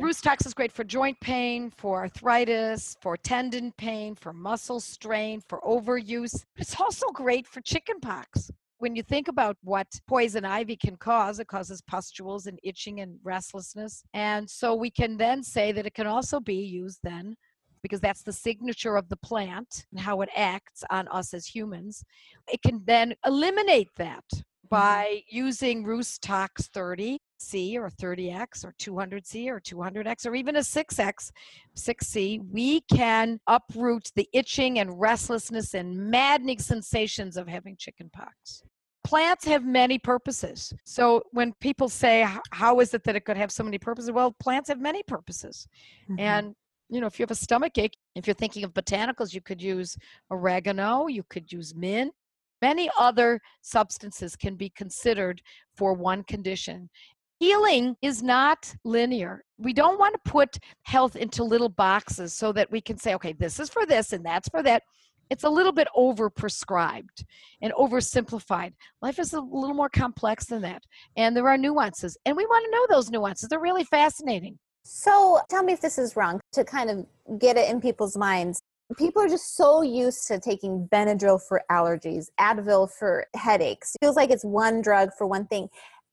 Rhus 0.00 0.20
tox 0.20 0.46
is 0.46 0.54
great 0.54 0.70
for 0.70 0.84
joint 0.84 1.18
pain, 1.18 1.72
for 1.76 1.98
arthritis, 1.98 2.96
for 3.02 3.16
tendon 3.16 3.72
pain, 3.76 4.14
for 4.14 4.32
muscle 4.32 4.78
strain, 4.78 5.42
for 5.48 5.60
overuse. 5.62 6.44
It's 6.56 6.80
also 6.80 7.08
great 7.08 7.48
for 7.48 7.60
chickenpox. 7.62 8.48
When 8.78 8.94
you 8.94 9.02
think 9.02 9.26
about 9.26 9.56
what 9.64 9.88
poison 10.06 10.44
ivy 10.44 10.76
can 10.76 10.96
cause, 10.96 11.40
it 11.40 11.48
causes 11.48 11.82
pustules 11.82 12.46
and 12.46 12.60
itching 12.62 13.00
and 13.00 13.18
restlessness. 13.24 14.04
And 14.14 14.48
so 14.48 14.72
we 14.76 14.88
can 14.88 15.16
then 15.16 15.42
say 15.42 15.72
that 15.72 15.84
it 15.84 15.94
can 15.94 16.06
also 16.06 16.38
be 16.38 16.62
used 16.62 17.00
then 17.02 17.34
because 17.82 18.00
that's 18.00 18.22
the 18.22 18.32
signature 18.32 18.96
of 18.96 19.08
the 19.08 19.16
plant 19.16 19.84
and 19.90 19.98
how 19.98 20.20
it 20.20 20.28
acts 20.36 20.84
on 20.90 21.08
us 21.08 21.34
as 21.34 21.44
humans. 21.44 22.04
It 22.46 22.62
can 22.62 22.82
then 22.86 23.14
eliminate 23.26 23.90
that 23.96 24.24
mm-hmm. 24.32 24.68
by 24.70 25.22
using 25.28 25.82
Rhus 25.84 26.18
tox 26.20 26.68
30 26.68 27.18
C 27.38 27.78
or 27.78 27.88
30X 27.88 28.64
or 28.64 28.74
200C 28.78 29.48
or 29.48 29.60
200X 29.60 30.26
or 30.26 30.34
even 30.34 30.56
a 30.56 30.60
6X, 30.60 31.30
6C, 31.76 32.40
we 32.50 32.80
can 32.92 33.40
uproot 33.46 34.10
the 34.14 34.28
itching 34.32 34.78
and 34.78 35.00
restlessness 35.00 35.74
and 35.74 35.96
maddening 35.96 36.58
sensations 36.58 37.36
of 37.36 37.48
having 37.48 37.76
chickenpox. 37.76 38.62
Plants 39.04 39.44
have 39.46 39.64
many 39.64 39.98
purposes. 39.98 40.72
So 40.84 41.22
when 41.30 41.54
people 41.60 41.88
say, 41.88 42.26
how 42.50 42.80
is 42.80 42.92
it 42.92 43.04
that 43.04 43.16
it 43.16 43.24
could 43.24 43.36
have 43.36 43.50
so 43.50 43.64
many 43.64 43.78
purposes? 43.78 44.10
Well, 44.10 44.34
plants 44.40 44.68
have 44.68 44.80
many 44.80 45.02
purposes. 45.02 45.66
Mm-hmm. 46.10 46.20
And 46.20 46.54
you 46.90 47.00
know, 47.00 47.06
if 47.06 47.18
you 47.18 47.22
have 47.22 47.30
a 47.30 47.34
stomach 47.34 47.76
ache, 47.76 47.96
if 48.14 48.26
you're 48.26 48.34
thinking 48.34 48.64
of 48.64 48.72
botanicals, 48.72 49.34
you 49.34 49.42
could 49.42 49.62
use 49.62 49.96
oregano, 50.30 51.06
you 51.06 51.22
could 51.28 51.52
use 51.52 51.74
mint, 51.74 52.12
Many 52.60 52.90
other 52.98 53.40
substances 53.62 54.34
can 54.34 54.56
be 54.56 54.70
considered 54.70 55.42
for 55.76 55.94
one 55.94 56.24
condition. 56.24 56.90
Healing 57.38 57.96
is 58.02 58.22
not 58.22 58.74
linear. 58.84 59.44
We 59.58 59.72
don't 59.72 59.98
want 59.98 60.14
to 60.14 60.30
put 60.30 60.58
health 60.82 61.14
into 61.14 61.44
little 61.44 61.68
boxes 61.68 62.32
so 62.32 62.52
that 62.52 62.70
we 62.70 62.80
can 62.80 62.98
say, 62.98 63.14
okay, 63.14 63.32
this 63.32 63.60
is 63.60 63.68
for 63.68 63.86
this 63.86 64.12
and 64.12 64.24
that's 64.24 64.48
for 64.48 64.62
that. 64.64 64.82
It's 65.30 65.44
a 65.44 65.48
little 65.48 65.72
bit 65.72 65.86
over 65.94 66.30
prescribed 66.30 67.24
and 67.62 67.72
oversimplified. 67.74 68.72
Life 69.02 69.18
is 69.18 69.34
a 69.34 69.40
little 69.40 69.74
more 69.74 69.90
complex 69.90 70.46
than 70.46 70.62
that. 70.62 70.82
And 71.16 71.36
there 71.36 71.46
are 71.46 71.58
nuances. 71.58 72.16
And 72.24 72.36
we 72.36 72.46
want 72.46 72.64
to 72.64 72.70
know 72.70 72.86
those 72.88 73.10
nuances. 73.10 73.48
They're 73.48 73.60
really 73.60 73.84
fascinating. 73.84 74.58
So 74.84 75.40
tell 75.48 75.62
me 75.62 75.74
if 75.74 75.80
this 75.80 75.98
is 75.98 76.16
wrong 76.16 76.40
to 76.54 76.64
kind 76.64 76.90
of 76.90 77.38
get 77.38 77.56
it 77.56 77.70
in 77.70 77.80
people's 77.80 78.16
minds 78.16 78.62
people 78.96 79.22
are 79.22 79.28
just 79.28 79.56
so 79.56 79.82
used 79.82 80.26
to 80.28 80.40
taking 80.40 80.88
Benadryl 80.90 81.40
for 81.46 81.62
allergies, 81.70 82.28
Advil 82.40 82.90
for 82.90 83.26
headaches. 83.34 83.94
It 83.94 84.06
feels 84.06 84.16
like 84.16 84.30
it's 84.30 84.44
one 84.44 84.80
drug 84.80 85.10
for 85.16 85.26
one 85.26 85.46
thing. 85.46 85.68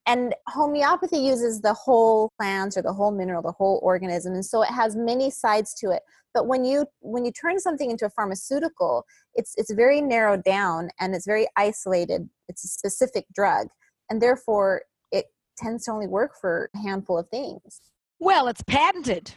And 0.07 0.35
homeopathy 0.47 1.17
uses 1.17 1.61
the 1.61 1.73
whole 1.73 2.31
plant 2.39 2.77
or 2.77 2.83
the 2.83 2.93
whole 2.93 3.11
mineral, 3.11 3.41
the 3.41 3.51
whole 3.51 3.79
organism, 3.81 4.33
and 4.33 4.45
so 4.45 4.61
it 4.61 4.69
has 4.69 4.95
many 4.95 5.31
sides 5.31 5.73
to 5.75 5.89
it. 5.91 6.03
But 6.33 6.47
when 6.47 6.63
you 6.63 6.85
when 6.99 7.25
you 7.25 7.31
turn 7.31 7.59
something 7.59 7.89
into 7.89 8.05
a 8.05 8.09
pharmaceutical, 8.09 9.05
it's 9.33 9.53
it's 9.57 9.73
very 9.73 10.01
narrowed 10.01 10.43
down 10.43 10.89
and 10.99 11.15
it's 11.15 11.25
very 11.25 11.47
isolated. 11.55 12.29
It's 12.49 12.63
a 12.63 12.67
specific 12.67 13.25
drug, 13.33 13.67
and 14.09 14.21
therefore 14.21 14.83
it 15.11 15.25
tends 15.57 15.85
to 15.85 15.91
only 15.91 16.07
work 16.07 16.33
for 16.39 16.69
a 16.75 16.77
handful 16.77 17.17
of 17.17 17.27
things. 17.29 17.81
Well, 18.19 18.47
it's 18.47 18.63
patented 18.63 19.31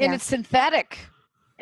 and 0.00 0.10
yeah. 0.10 0.14
it's 0.14 0.24
synthetic. 0.24 0.98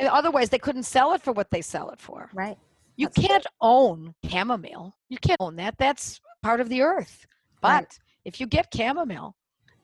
Otherwise, 0.00 0.48
they 0.48 0.58
couldn't 0.58 0.84
sell 0.84 1.12
it 1.12 1.22
for 1.22 1.32
what 1.32 1.50
they 1.50 1.60
sell 1.60 1.90
it 1.90 2.00
for. 2.00 2.30
Right. 2.32 2.56
You 2.96 3.06
That's 3.06 3.26
can't 3.26 3.42
true. 3.42 3.50
own 3.60 4.14
chamomile. 4.28 4.96
You 5.08 5.18
can't 5.18 5.40
own 5.40 5.56
that. 5.56 5.76
That's 5.78 6.20
part 6.42 6.60
of 6.60 6.68
the 6.68 6.82
earth. 6.82 7.26
But 7.60 7.68
right. 7.68 7.98
If 8.28 8.38
you 8.40 8.46
get 8.46 8.68
chamomile, 8.74 9.34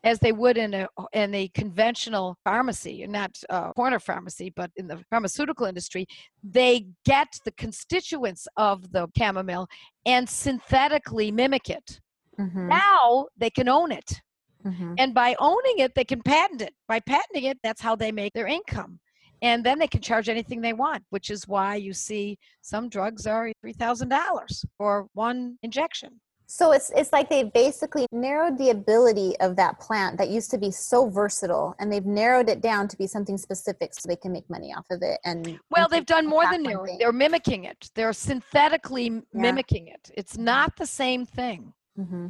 as 0.03 0.19
they 0.19 0.31
would 0.31 0.55
in 0.55 0.73
a 0.75 0.87
in 1.13 1.33
a 1.33 1.47
conventional 1.49 2.37
pharmacy, 2.43 3.05
not 3.07 3.31
a 3.49 3.73
corner 3.73 3.99
pharmacy, 3.99 4.53
but 4.55 4.69
in 4.75 4.87
the 4.87 5.03
pharmaceutical 5.09 5.65
industry, 5.65 6.05
they 6.43 6.85
get 7.05 7.27
the 7.43 7.51
constituents 7.53 8.47
of 8.55 8.91
the 8.91 9.07
chamomile 9.17 9.67
and 10.05 10.29
synthetically 10.29 11.31
mimic 11.31 11.69
it. 11.69 11.99
Mm-hmm. 12.39 12.67
Now 12.67 13.27
they 13.35 13.49
can 13.49 13.67
own 13.67 13.91
it. 13.91 14.21
Mm-hmm. 14.63 14.93
And 14.99 15.13
by 15.13 15.35
owning 15.39 15.79
it, 15.79 15.95
they 15.95 16.05
can 16.05 16.21
patent 16.21 16.61
it. 16.61 16.73
By 16.87 16.99
patenting 16.99 17.45
it, 17.45 17.57
that's 17.63 17.81
how 17.81 17.95
they 17.95 18.11
make 18.11 18.33
their 18.33 18.47
income 18.47 18.99
and 19.41 19.65
then 19.65 19.79
they 19.79 19.87
can 19.87 20.01
charge 20.01 20.29
anything 20.29 20.61
they 20.61 20.73
want 20.73 21.03
which 21.09 21.29
is 21.29 21.47
why 21.47 21.75
you 21.75 21.93
see 21.93 22.37
some 22.61 22.89
drugs 22.89 23.27
are 23.27 23.51
$3000 23.63 24.65
for 24.77 25.07
one 25.13 25.57
injection 25.61 26.19
so 26.47 26.71
it's 26.71 26.91
it's 26.95 27.11
like 27.11 27.29
they've 27.29 27.51
basically 27.53 28.05
narrowed 28.11 28.57
the 28.57 28.69
ability 28.69 29.35
of 29.39 29.55
that 29.55 29.79
plant 29.79 30.17
that 30.17 30.29
used 30.29 30.51
to 30.51 30.57
be 30.57 30.71
so 30.71 31.09
versatile 31.09 31.75
and 31.79 31.91
they've 31.91 32.05
narrowed 32.05 32.49
it 32.49 32.61
down 32.61 32.87
to 32.87 32.97
be 32.97 33.07
something 33.07 33.37
specific 33.37 33.93
so 33.93 34.07
they 34.07 34.15
can 34.15 34.31
make 34.31 34.49
money 34.49 34.73
off 34.73 34.85
of 34.91 35.01
it 35.01 35.19
and 35.25 35.59
well 35.69 35.87
they've 35.87 36.05
done 36.05 36.27
more 36.27 36.43
than 36.51 36.63
narrowing 36.63 36.97
they're 36.97 37.11
mimicking 37.11 37.63
it 37.63 37.89
they're 37.95 38.13
synthetically 38.13 39.05
yeah. 39.05 39.21
mimicking 39.33 39.87
it 39.87 40.11
it's 40.15 40.37
not 40.37 40.75
the 40.77 40.85
same 40.85 41.25
thing 41.25 41.73
mm-hmm 41.99 42.27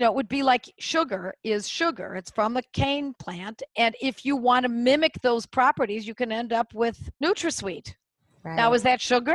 know, 0.00 0.10
it 0.10 0.14
would 0.14 0.28
be 0.28 0.42
like 0.42 0.72
sugar 0.78 1.34
is 1.44 1.68
sugar. 1.68 2.16
It's 2.16 2.30
from 2.30 2.54
the 2.54 2.62
cane 2.72 3.14
plant. 3.18 3.62
And 3.76 3.94
if 4.00 4.24
you 4.24 4.36
want 4.36 4.64
to 4.64 4.68
mimic 4.68 5.14
those 5.22 5.46
properties, 5.46 6.06
you 6.06 6.14
can 6.14 6.32
end 6.32 6.52
up 6.52 6.74
with 6.74 7.10
NutraSweet. 7.22 7.94
Right. 8.42 8.56
Now, 8.56 8.72
is 8.72 8.82
that 8.82 9.00
sugar? 9.00 9.34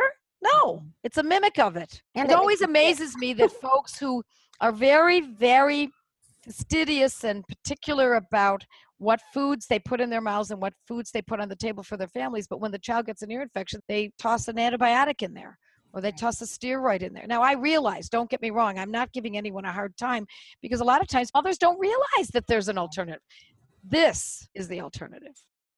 No, 0.53 0.73
mm. 0.73 0.85
it's 1.03 1.17
a 1.17 1.23
mimic 1.23 1.59
of 1.59 1.75
it. 1.75 2.01
And 2.15 2.29
it, 2.29 2.33
it 2.33 2.37
always 2.37 2.61
amazes 2.61 3.15
me 3.17 3.33
that 3.33 3.51
folks 3.51 3.97
who 3.97 4.23
are 4.61 4.71
very, 4.71 5.21
very 5.21 5.89
fastidious 6.43 7.23
and 7.23 7.45
particular 7.47 8.15
about 8.15 8.63
what 8.97 9.19
foods 9.33 9.67
they 9.67 9.79
put 9.79 9.99
in 9.99 10.09
their 10.09 10.21
mouths 10.21 10.51
and 10.51 10.61
what 10.61 10.73
foods 10.87 11.11
they 11.11 11.21
put 11.21 11.41
on 11.41 11.49
the 11.49 11.55
table 11.55 11.83
for 11.83 11.97
their 11.97 12.07
families. 12.07 12.47
But 12.47 12.61
when 12.61 12.71
the 12.71 12.79
child 12.79 13.07
gets 13.07 13.21
an 13.21 13.31
ear 13.31 13.41
infection, 13.41 13.81
they 13.87 14.11
toss 14.19 14.47
an 14.47 14.55
antibiotic 14.55 15.21
in 15.21 15.33
there 15.33 15.57
or 15.95 16.01
they 16.01 16.11
toss 16.11 16.41
a 16.41 16.45
steroid 16.45 17.01
in 17.01 17.13
there. 17.13 17.25
Now, 17.25 17.41
I 17.41 17.53
realize, 17.53 18.09
don't 18.09 18.29
get 18.29 18.41
me 18.41 18.51
wrong, 18.51 18.77
I'm 18.77 18.91
not 18.91 19.11
giving 19.13 19.37
anyone 19.37 19.65
a 19.65 19.71
hard 19.71 19.95
time 19.97 20.27
because 20.61 20.81
a 20.81 20.83
lot 20.83 21.01
of 21.01 21.07
times 21.07 21.31
mothers 21.33 21.57
don't 21.57 21.79
realize 21.79 22.27
that 22.33 22.45
there's 22.47 22.67
an 22.67 22.77
alternative. 22.77 23.21
This 23.83 24.47
is 24.53 24.67
the 24.67 24.81
alternative. 24.81 25.33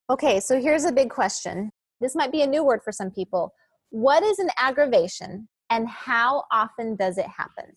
Okay, 0.09 0.39
so 0.39 0.59
here's 0.59 0.85
a 0.85 0.91
big 0.91 1.09
question. 1.09 1.71
This 2.01 2.15
might 2.15 2.31
be 2.31 2.41
a 2.41 2.47
new 2.47 2.63
word 2.63 2.81
for 2.83 2.91
some 2.91 3.11
people. 3.11 3.53
What 3.89 4.23
is 4.23 4.39
an 4.39 4.49
aggravation 4.57 5.47
and 5.69 5.87
how 5.87 6.43
often 6.51 6.95
does 6.95 7.17
it 7.17 7.27
happen? 7.27 7.73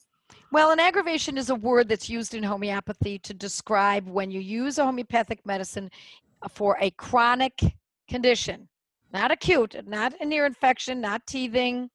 Well, 0.53 0.71
an 0.71 0.81
aggravation 0.81 1.39
is 1.39 1.51
a 1.51 1.55
word 1.55 1.89
that's 1.89 2.09
used 2.09 2.35
in 2.35 2.43
homeopathy 2.43 3.19
to 3.21 3.35
describe 3.35 4.09
when 4.09 4.31
you 4.31 4.41
use 4.41 4.79
a 4.79 4.85
homeopathic 4.85 5.45
medicine 5.47 5.91
uh, 6.43 6.49
for 6.49 6.77
a 6.81 6.91
chronic 6.93 7.61
condition, 8.09 8.69
not 9.13 9.31
acute, 9.31 9.77
not 9.87 10.15
an 10.21 10.33
ear 10.33 10.47
infection, 10.47 11.01
not 11.01 11.25
teething, 11.27 11.89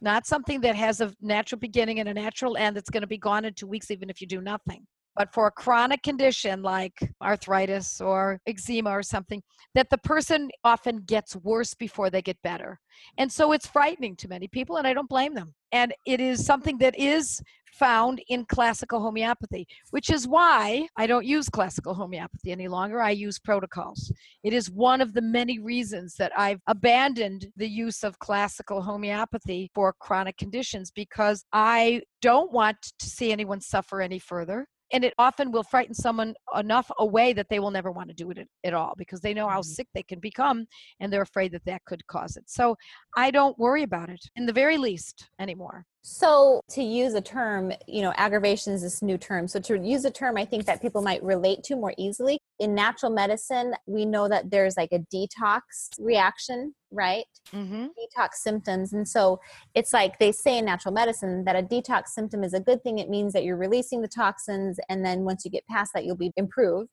not 0.00 0.26
something 0.26 0.60
that 0.62 0.76
has 0.76 1.00
a 1.00 1.12
natural 1.20 1.58
beginning 1.58 2.00
and 2.00 2.08
a 2.08 2.14
natural 2.14 2.56
end 2.56 2.76
that's 2.76 2.90
going 2.90 3.02
to 3.02 3.06
be 3.06 3.18
gone 3.18 3.44
in 3.44 3.52
two 3.52 3.66
weeks, 3.66 3.90
even 3.90 4.08
if 4.08 4.20
you 4.20 4.26
do 4.26 4.40
nothing. 4.40 4.86
But 5.18 5.34
for 5.34 5.48
a 5.48 5.50
chronic 5.50 6.04
condition 6.04 6.62
like 6.62 6.96
arthritis 7.20 8.00
or 8.00 8.40
eczema 8.46 8.90
or 8.90 9.02
something, 9.02 9.42
that 9.74 9.90
the 9.90 9.98
person 9.98 10.48
often 10.62 10.98
gets 10.98 11.34
worse 11.34 11.74
before 11.74 12.08
they 12.08 12.22
get 12.22 12.40
better. 12.44 12.78
And 13.18 13.30
so 13.30 13.50
it's 13.50 13.66
frightening 13.66 14.14
to 14.14 14.28
many 14.28 14.46
people, 14.46 14.76
and 14.76 14.86
I 14.86 14.94
don't 14.94 15.08
blame 15.08 15.34
them. 15.34 15.54
And 15.72 15.92
it 16.06 16.20
is 16.20 16.46
something 16.46 16.78
that 16.78 16.96
is 16.96 17.42
found 17.72 18.22
in 18.28 18.44
classical 18.44 19.00
homeopathy, 19.00 19.66
which 19.90 20.08
is 20.08 20.28
why 20.28 20.86
I 20.96 21.08
don't 21.08 21.26
use 21.26 21.48
classical 21.48 21.94
homeopathy 21.94 22.52
any 22.52 22.68
longer. 22.68 23.02
I 23.02 23.10
use 23.10 23.40
protocols. 23.40 24.12
It 24.44 24.52
is 24.52 24.70
one 24.70 25.00
of 25.00 25.14
the 25.14 25.22
many 25.22 25.58
reasons 25.58 26.14
that 26.20 26.30
I've 26.36 26.60
abandoned 26.68 27.48
the 27.56 27.68
use 27.68 28.04
of 28.04 28.20
classical 28.20 28.82
homeopathy 28.82 29.68
for 29.74 29.94
chronic 29.98 30.36
conditions 30.36 30.92
because 30.92 31.44
I 31.52 32.02
don't 32.22 32.52
want 32.52 32.76
to 33.00 33.06
see 33.06 33.32
anyone 33.32 33.60
suffer 33.60 34.00
any 34.00 34.20
further 34.20 34.68
and 34.92 35.04
it 35.04 35.14
often 35.18 35.50
will 35.50 35.62
frighten 35.62 35.94
someone 35.94 36.34
enough 36.56 36.90
away 36.98 37.32
that 37.32 37.48
they 37.48 37.58
will 37.58 37.70
never 37.70 37.92
want 37.92 38.08
to 38.08 38.14
do 38.14 38.30
it 38.30 38.38
at, 38.64 38.74
all 38.74 38.94
because 38.96 39.20
they 39.20 39.34
know 39.34 39.48
how 39.48 39.60
mm-hmm. 39.60 39.70
sick 39.70 39.88
they 39.94 40.02
can 40.02 40.20
become 40.20 40.66
and 41.00 41.12
they're 41.12 41.22
afraid 41.22 41.52
that 41.52 41.64
that 41.64 41.84
could 41.86 42.06
cause 42.06 42.36
it 42.36 42.44
so 42.46 42.76
i 43.16 43.30
don't 43.30 43.58
worry 43.58 43.82
about 43.82 44.08
it 44.08 44.20
in 44.36 44.46
the 44.46 44.52
very 44.52 44.76
least 44.76 45.28
anymore 45.40 45.84
so 46.02 46.60
to 46.70 46.82
use 46.82 47.14
a 47.14 47.20
term 47.20 47.72
you 47.86 48.02
know 48.02 48.12
aggravation 48.16 48.72
is 48.72 48.82
this 48.82 49.02
new 49.02 49.18
term. 49.18 49.48
So 49.48 49.60
to 49.60 49.78
use 49.78 50.04
a 50.04 50.10
term 50.10 50.36
i 50.36 50.44
think 50.44 50.66
that 50.66 50.80
people 50.80 51.02
might 51.02 51.22
relate 51.22 51.62
to 51.64 51.76
more 51.76 51.94
easily 51.98 52.38
in 52.58 52.74
natural 52.74 53.12
medicine 53.12 53.74
we 53.86 54.04
know 54.04 54.28
that 54.28 54.50
there's 54.50 54.76
like 54.76 54.92
a 54.92 55.00
detox 55.12 55.60
reaction 55.98 56.74
right? 56.90 57.24
Mm-hmm. 57.52 57.86
detox 57.86 58.34
symptoms. 58.34 58.92
And 58.92 59.06
so 59.06 59.40
it's 59.74 59.92
like 59.92 60.18
they 60.18 60.32
say 60.32 60.58
in 60.58 60.64
natural 60.64 60.94
medicine 60.94 61.44
that 61.44 61.56
a 61.56 61.62
detox 61.62 62.08
symptom 62.08 62.42
is 62.42 62.54
a 62.54 62.60
good 62.60 62.82
thing. 62.82 62.98
It 62.98 63.10
means 63.10 63.32
that 63.32 63.44
you're 63.44 63.56
releasing 63.56 64.00
the 64.00 64.08
toxins 64.08 64.78
and 64.88 65.04
then 65.04 65.24
once 65.24 65.44
you 65.44 65.50
get 65.50 65.66
past 65.66 65.92
that 65.94 66.04
you'll 66.04 66.16
be 66.16 66.32
improved. 66.36 66.90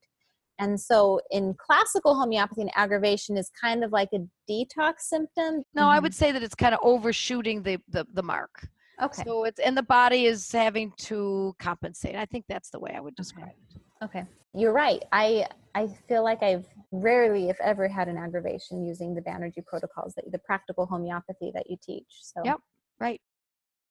And 0.57 0.79
so 0.79 1.19
in 1.31 1.53
classical 1.57 2.15
homeopathy 2.15 2.61
an 2.61 2.69
aggravation 2.75 3.35
is 3.35 3.51
kind 3.59 3.83
of 3.83 3.91
like 3.91 4.09
a 4.13 4.19
detox 4.49 4.99
symptom. 4.99 5.63
No 5.73 5.81
mm-hmm. 5.81 5.89
i 5.89 5.99
would 5.99 6.13
say 6.13 6.31
that 6.31 6.43
it's 6.43 6.55
kind 6.55 6.73
of 6.73 6.79
overshooting 6.83 7.63
the, 7.63 7.77
the 7.89 8.05
the 8.13 8.23
mark 8.23 8.67
okay 9.01 9.23
so 9.23 9.43
it's 9.43 9.59
and 9.59 9.77
the 9.77 9.83
body 9.83 10.25
is 10.25 10.51
having 10.51 10.91
to 10.97 11.55
compensate 11.59 12.15
i 12.15 12.25
think 12.25 12.45
that's 12.47 12.69
the 12.69 12.79
way 12.79 12.93
i 12.95 12.99
would 12.99 13.15
describe 13.15 13.47
okay. 13.47 13.55
it 13.75 13.81
Okay. 14.03 14.23
You're 14.53 14.73
right. 14.73 15.03
I 15.11 15.47
I 15.73 15.87
feel 16.07 16.23
like 16.23 16.41
I've 16.41 16.65
rarely, 16.91 17.49
if 17.49 17.59
ever, 17.59 17.87
had 17.87 18.07
an 18.07 18.17
aggravation 18.17 18.85
using 18.85 19.13
the 19.13 19.21
Banerjee 19.21 19.65
protocols, 19.65 20.13
that 20.15 20.31
the 20.31 20.39
practical 20.39 20.85
homeopathy 20.85 21.51
that 21.53 21.69
you 21.69 21.77
teach. 21.81 22.05
So 22.21 22.41
Yep. 22.45 22.59
Right. 22.99 23.21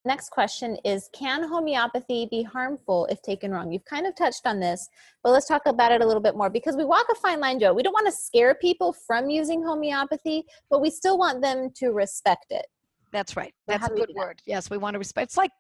Next 0.07 0.31
question 0.31 0.77
is 0.85 1.09
Can 1.13 1.43
homeopathy 1.43 2.29
be 2.31 2.43
harmful 2.43 3.07
if 3.07 3.23
taken 3.23 3.51
wrong? 3.51 3.73
You've 3.73 3.85
kind 3.87 4.07
of 4.07 4.15
touched 4.15 4.47
on 4.47 4.61
this, 4.61 4.89
but 5.23 5.31
let's 5.31 5.47
talk 5.47 5.63
about 5.67 5.93
it 5.93 6.03
a 6.03 6.07
little 6.07 6.23
bit 6.23 6.37
more 6.37 6.51
because 6.51 6.77
we 6.77 6.85
walk 6.85 7.07
a 7.11 7.15
fine 7.15 7.41
line, 7.41 7.59
Joe. 7.59 7.73
We 7.73 7.83
don't 7.83 7.93
want 7.93 8.07
to 8.07 8.13
scare 8.13 8.55
people 8.55 8.95
from 9.07 9.31
using 9.31 9.63
homeopathy, 9.63 10.45
but 10.71 10.81
we 10.81 10.91
still 10.91 11.19
want 11.19 11.43
them 11.43 11.71
to 11.77 11.89
respect 11.91 12.47
it. 12.51 12.67
That's 13.15 13.37
right. 13.37 13.55
That's 13.69 13.87
a 13.87 13.95
good 13.95 14.11
word. 14.13 14.43
Yes, 14.45 14.69
we 14.69 14.77
want 14.77 14.95
to 14.95 14.99
respect. 14.99 15.31
It's 15.31 15.37
like 15.37 15.53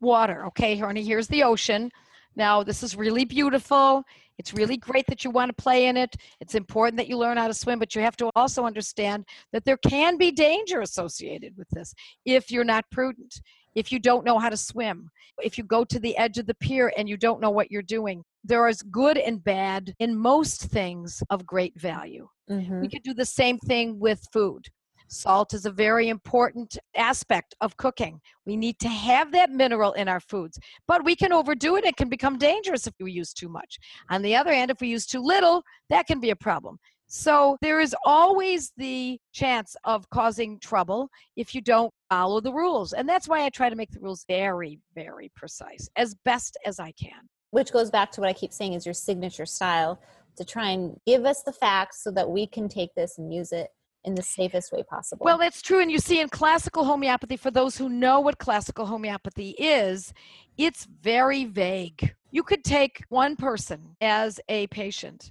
water. 0.00 0.46
Okay, 0.46 0.78
honey, 0.78 1.04
here's 1.04 1.28
the 1.28 1.42
ocean. 1.42 1.90
Now, 2.36 2.62
this 2.62 2.82
is 2.82 2.96
really 2.96 3.26
beautiful. 3.26 4.02
It's 4.38 4.54
really 4.54 4.78
great 4.78 5.04
that 5.08 5.22
you 5.22 5.30
want 5.30 5.54
to 5.54 5.62
play 5.62 5.88
in 5.88 5.98
it. 5.98 6.16
It's 6.40 6.54
important 6.54 6.96
that 6.96 7.08
you 7.08 7.18
learn 7.18 7.36
how 7.36 7.48
to 7.48 7.52
swim, 7.52 7.78
but 7.78 7.94
you 7.94 8.00
have 8.00 8.16
to 8.16 8.30
also 8.34 8.64
understand 8.64 9.26
that 9.52 9.66
there 9.66 9.76
can 9.76 10.16
be 10.16 10.30
danger 10.30 10.80
associated 10.80 11.54
with 11.58 11.68
this 11.68 11.94
if 12.24 12.50
you're 12.50 12.64
not 12.64 12.90
prudent, 12.90 13.42
if 13.74 13.92
you 13.92 13.98
don't 13.98 14.24
know 14.24 14.38
how 14.38 14.48
to 14.48 14.56
swim, 14.56 15.10
if 15.42 15.58
you 15.58 15.64
go 15.64 15.84
to 15.84 16.00
the 16.00 16.16
edge 16.16 16.38
of 16.38 16.46
the 16.46 16.54
pier 16.54 16.94
and 16.96 17.10
you 17.10 17.18
don't 17.18 17.42
know 17.42 17.50
what 17.50 17.70
you're 17.70 17.82
doing. 17.82 18.24
There 18.42 18.66
is 18.68 18.80
good 18.80 19.18
and 19.18 19.44
bad 19.44 19.94
in 19.98 20.16
most 20.16 20.62
things 20.62 21.22
of 21.28 21.44
great 21.44 21.78
value. 21.78 22.26
Mm-hmm. 22.50 22.80
We 22.80 22.88
could 22.88 23.02
do 23.02 23.12
the 23.12 23.26
same 23.26 23.58
thing 23.58 24.00
with 24.00 24.26
food. 24.32 24.66
Salt 25.12 25.52
is 25.52 25.66
a 25.66 25.70
very 25.70 26.08
important 26.08 26.78
aspect 26.96 27.54
of 27.60 27.76
cooking. 27.76 28.18
We 28.46 28.56
need 28.56 28.78
to 28.78 28.88
have 28.88 29.30
that 29.32 29.50
mineral 29.50 29.92
in 29.92 30.08
our 30.08 30.20
foods, 30.20 30.58
but 30.88 31.04
we 31.04 31.14
can 31.14 31.34
overdo 31.34 31.76
it. 31.76 31.84
It 31.84 31.96
can 31.96 32.08
become 32.08 32.38
dangerous 32.38 32.86
if 32.86 32.94
we 32.98 33.12
use 33.12 33.34
too 33.34 33.50
much. 33.50 33.78
On 34.08 34.22
the 34.22 34.34
other 34.34 34.54
hand, 34.54 34.70
if 34.70 34.80
we 34.80 34.88
use 34.88 35.04
too 35.04 35.20
little, 35.20 35.62
that 35.90 36.06
can 36.06 36.18
be 36.18 36.30
a 36.30 36.36
problem. 36.36 36.78
So 37.08 37.58
there 37.60 37.78
is 37.78 37.94
always 38.06 38.72
the 38.78 39.18
chance 39.34 39.76
of 39.84 40.08
causing 40.08 40.58
trouble 40.60 41.10
if 41.36 41.54
you 41.54 41.60
don't 41.60 41.92
follow 42.08 42.40
the 42.40 42.54
rules. 42.54 42.94
And 42.94 43.06
that's 43.06 43.28
why 43.28 43.44
I 43.44 43.50
try 43.50 43.68
to 43.68 43.76
make 43.76 43.90
the 43.90 44.00
rules 44.00 44.24
very, 44.26 44.80
very 44.94 45.30
precise 45.36 45.90
as 45.96 46.14
best 46.24 46.56
as 46.64 46.80
I 46.80 46.90
can. 46.92 47.28
Which 47.50 47.70
goes 47.70 47.90
back 47.90 48.12
to 48.12 48.22
what 48.22 48.30
I 48.30 48.32
keep 48.32 48.54
saying 48.54 48.72
is 48.72 48.86
your 48.86 48.94
signature 48.94 49.44
style 49.44 50.00
to 50.36 50.44
try 50.46 50.70
and 50.70 50.98
give 51.04 51.26
us 51.26 51.42
the 51.42 51.52
facts 51.52 52.02
so 52.02 52.10
that 52.12 52.30
we 52.30 52.46
can 52.46 52.66
take 52.66 52.94
this 52.94 53.18
and 53.18 53.30
use 53.30 53.52
it 53.52 53.68
in 54.04 54.14
the 54.14 54.22
safest 54.22 54.72
way 54.72 54.82
possible. 54.82 55.24
Well, 55.24 55.38
that's 55.38 55.62
true. 55.62 55.80
And 55.80 55.90
you 55.90 55.98
see, 55.98 56.20
in 56.20 56.28
classical 56.28 56.84
homeopathy, 56.84 57.36
for 57.36 57.50
those 57.50 57.76
who 57.76 57.88
know 57.88 58.20
what 58.20 58.38
classical 58.38 58.86
homeopathy 58.86 59.50
is, 59.58 60.12
it's 60.56 60.86
very 61.02 61.44
vague. 61.44 62.14
you 62.30 62.42
could 62.42 62.64
take 62.64 63.04
one 63.10 63.36
person 63.36 63.96
as 64.00 64.40
a 64.48 64.66
patient 64.68 65.30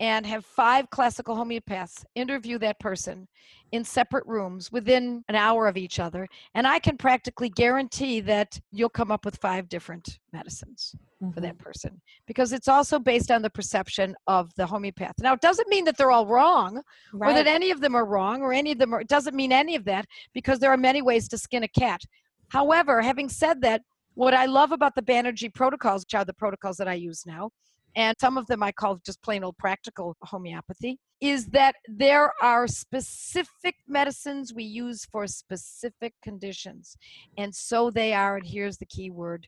and 0.00 0.26
have 0.26 0.44
five 0.44 0.90
classical 0.90 1.36
homeopaths 1.36 2.04
interview 2.14 2.58
that 2.58 2.78
person 2.80 3.28
in 3.72 3.84
separate 3.84 4.26
rooms 4.26 4.70
within 4.70 5.24
an 5.28 5.34
hour 5.34 5.66
of 5.66 5.76
each 5.76 5.98
other. 5.98 6.28
And 6.54 6.66
I 6.66 6.78
can 6.78 6.96
practically 6.96 7.48
guarantee 7.48 8.20
that 8.20 8.60
you'll 8.70 8.90
come 8.90 9.10
up 9.10 9.24
with 9.24 9.36
five 9.36 9.68
different 9.68 10.18
medicines 10.32 10.94
mm-hmm. 11.22 11.32
for 11.32 11.40
that 11.40 11.56
mm-hmm. 11.56 11.64
person 11.64 12.00
because 12.26 12.52
it's 12.52 12.68
also 12.68 12.98
based 12.98 13.30
on 13.30 13.42
the 13.42 13.50
perception 13.50 14.14
of 14.26 14.54
the 14.56 14.66
homeopath. 14.66 15.14
Now, 15.20 15.32
it 15.32 15.40
doesn't 15.40 15.68
mean 15.68 15.84
that 15.84 15.96
they're 15.96 16.10
all 16.10 16.26
wrong 16.26 16.82
right. 17.12 17.30
or 17.30 17.34
that 17.34 17.46
any 17.46 17.70
of 17.70 17.80
them 17.80 17.94
are 17.94 18.04
wrong 18.04 18.42
or 18.42 18.52
any 18.52 18.72
of 18.72 18.78
them 18.78 18.94
are, 18.94 19.00
it 19.00 19.08
doesn't 19.08 19.34
mean 19.34 19.52
any 19.52 19.74
of 19.74 19.84
that 19.86 20.04
because 20.34 20.58
there 20.58 20.72
are 20.72 20.76
many 20.76 21.00
ways 21.00 21.28
to 21.28 21.38
skin 21.38 21.62
a 21.62 21.68
cat. 21.68 22.02
However, 22.48 23.00
having 23.00 23.30
said 23.30 23.62
that, 23.62 23.82
what 24.14 24.34
I 24.34 24.44
love 24.44 24.72
about 24.72 24.94
the 24.94 25.02
Banerjee 25.02 25.54
protocols, 25.54 26.02
which 26.02 26.14
are 26.14 26.24
the 26.24 26.34
protocols 26.34 26.76
that 26.76 26.88
I 26.88 26.94
use 26.94 27.24
now, 27.24 27.50
and 27.94 28.16
some 28.20 28.38
of 28.38 28.46
them 28.46 28.62
I 28.62 28.72
call 28.72 29.00
just 29.04 29.22
plain 29.22 29.44
old 29.44 29.58
practical 29.58 30.16
homeopathy, 30.22 30.98
is 31.20 31.46
that 31.46 31.76
there 31.86 32.32
are 32.42 32.66
specific 32.66 33.76
medicines 33.86 34.52
we 34.52 34.64
use 34.64 35.04
for 35.04 35.26
specific 35.26 36.14
conditions. 36.22 36.96
And 37.36 37.54
so 37.54 37.90
they 37.90 38.12
are, 38.12 38.36
and 38.36 38.46
here's 38.46 38.78
the 38.78 38.86
key 38.86 39.10
word 39.10 39.46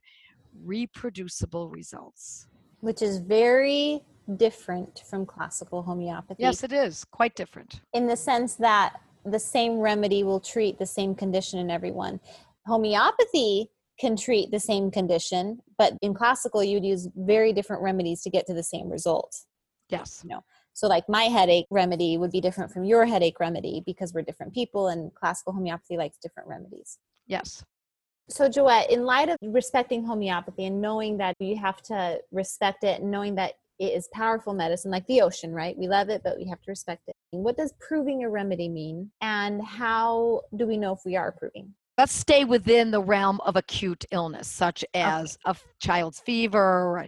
reproducible 0.64 1.68
results. 1.68 2.46
Which 2.80 3.02
is 3.02 3.18
very 3.18 4.02
different 4.36 5.02
from 5.08 5.26
classical 5.26 5.82
homeopathy. 5.82 6.42
Yes, 6.42 6.62
it 6.62 6.72
is 6.72 7.04
quite 7.04 7.34
different. 7.34 7.80
In 7.92 8.06
the 8.06 8.16
sense 8.16 8.54
that 8.56 9.00
the 9.24 9.38
same 9.38 9.78
remedy 9.78 10.22
will 10.22 10.40
treat 10.40 10.78
the 10.78 10.86
same 10.86 11.14
condition 11.14 11.58
in 11.58 11.70
everyone. 11.70 12.20
Homeopathy 12.66 13.70
can 13.98 14.16
treat 14.16 14.50
the 14.50 14.60
same 14.60 14.90
condition, 14.90 15.60
but 15.78 15.94
in 16.02 16.14
classical, 16.14 16.62
you'd 16.64 16.84
use 16.84 17.08
very 17.14 17.52
different 17.52 17.82
remedies 17.82 18.22
to 18.22 18.30
get 18.30 18.46
to 18.46 18.54
the 18.54 18.62
same 18.62 18.88
result. 18.88 19.36
Yes. 19.88 20.20
You 20.24 20.30
know, 20.30 20.44
so 20.72 20.88
like 20.88 21.08
my 21.08 21.24
headache 21.24 21.66
remedy 21.70 22.16
would 22.16 22.32
be 22.32 22.40
different 22.40 22.72
from 22.72 22.84
your 22.84 23.04
headache 23.04 23.38
remedy 23.38 23.82
because 23.86 24.12
we're 24.12 24.22
different 24.22 24.54
people, 24.54 24.88
and 24.88 25.14
classical 25.14 25.52
homeopathy 25.52 25.96
likes 25.96 26.16
different 26.18 26.48
remedies. 26.48 26.98
Yes. 27.26 27.64
So, 28.28 28.48
Joette, 28.48 28.88
in 28.88 29.04
light 29.04 29.28
of 29.28 29.36
respecting 29.42 30.04
homeopathy 30.04 30.64
and 30.64 30.80
knowing 30.80 31.18
that 31.18 31.36
you 31.38 31.58
have 31.58 31.82
to 31.82 32.20
respect 32.32 32.82
it, 32.82 33.00
and 33.00 33.10
knowing 33.10 33.34
that 33.34 33.54
it 33.78 33.92
is 33.92 34.08
powerful 34.12 34.54
medicine, 34.54 34.90
like 34.90 35.06
the 35.06 35.20
ocean, 35.20 35.52
right? 35.52 35.76
We 35.76 35.88
love 35.88 36.08
it, 36.08 36.22
but 36.24 36.38
we 36.38 36.46
have 36.48 36.62
to 36.62 36.70
respect 36.70 37.02
it. 37.06 37.14
What 37.30 37.56
does 37.56 37.74
proving 37.80 38.24
a 38.24 38.30
remedy 38.30 38.68
mean? 38.68 39.10
And 39.20 39.62
how 39.62 40.42
do 40.56 40.66
we 40.66 40.78
know 40.78 40.92
if 40.92 41.00
we 41.04 41.16
are 41.16 41.32
proving? 41.32 41.74
Let's 41.98 42.12
stay 42.12 42.44
within 42.44 42.90
the 42.90 43.00
realm 43.00 43.40
of 43.42 43.56
acute 43.56 44.04
illness 44.10 44.48
such 44.48 44.84
as 44.94 45.38
okay. 45.46 45.56
a 45.58 45.80
child's 45.80 46.20
fever 46.20 47.06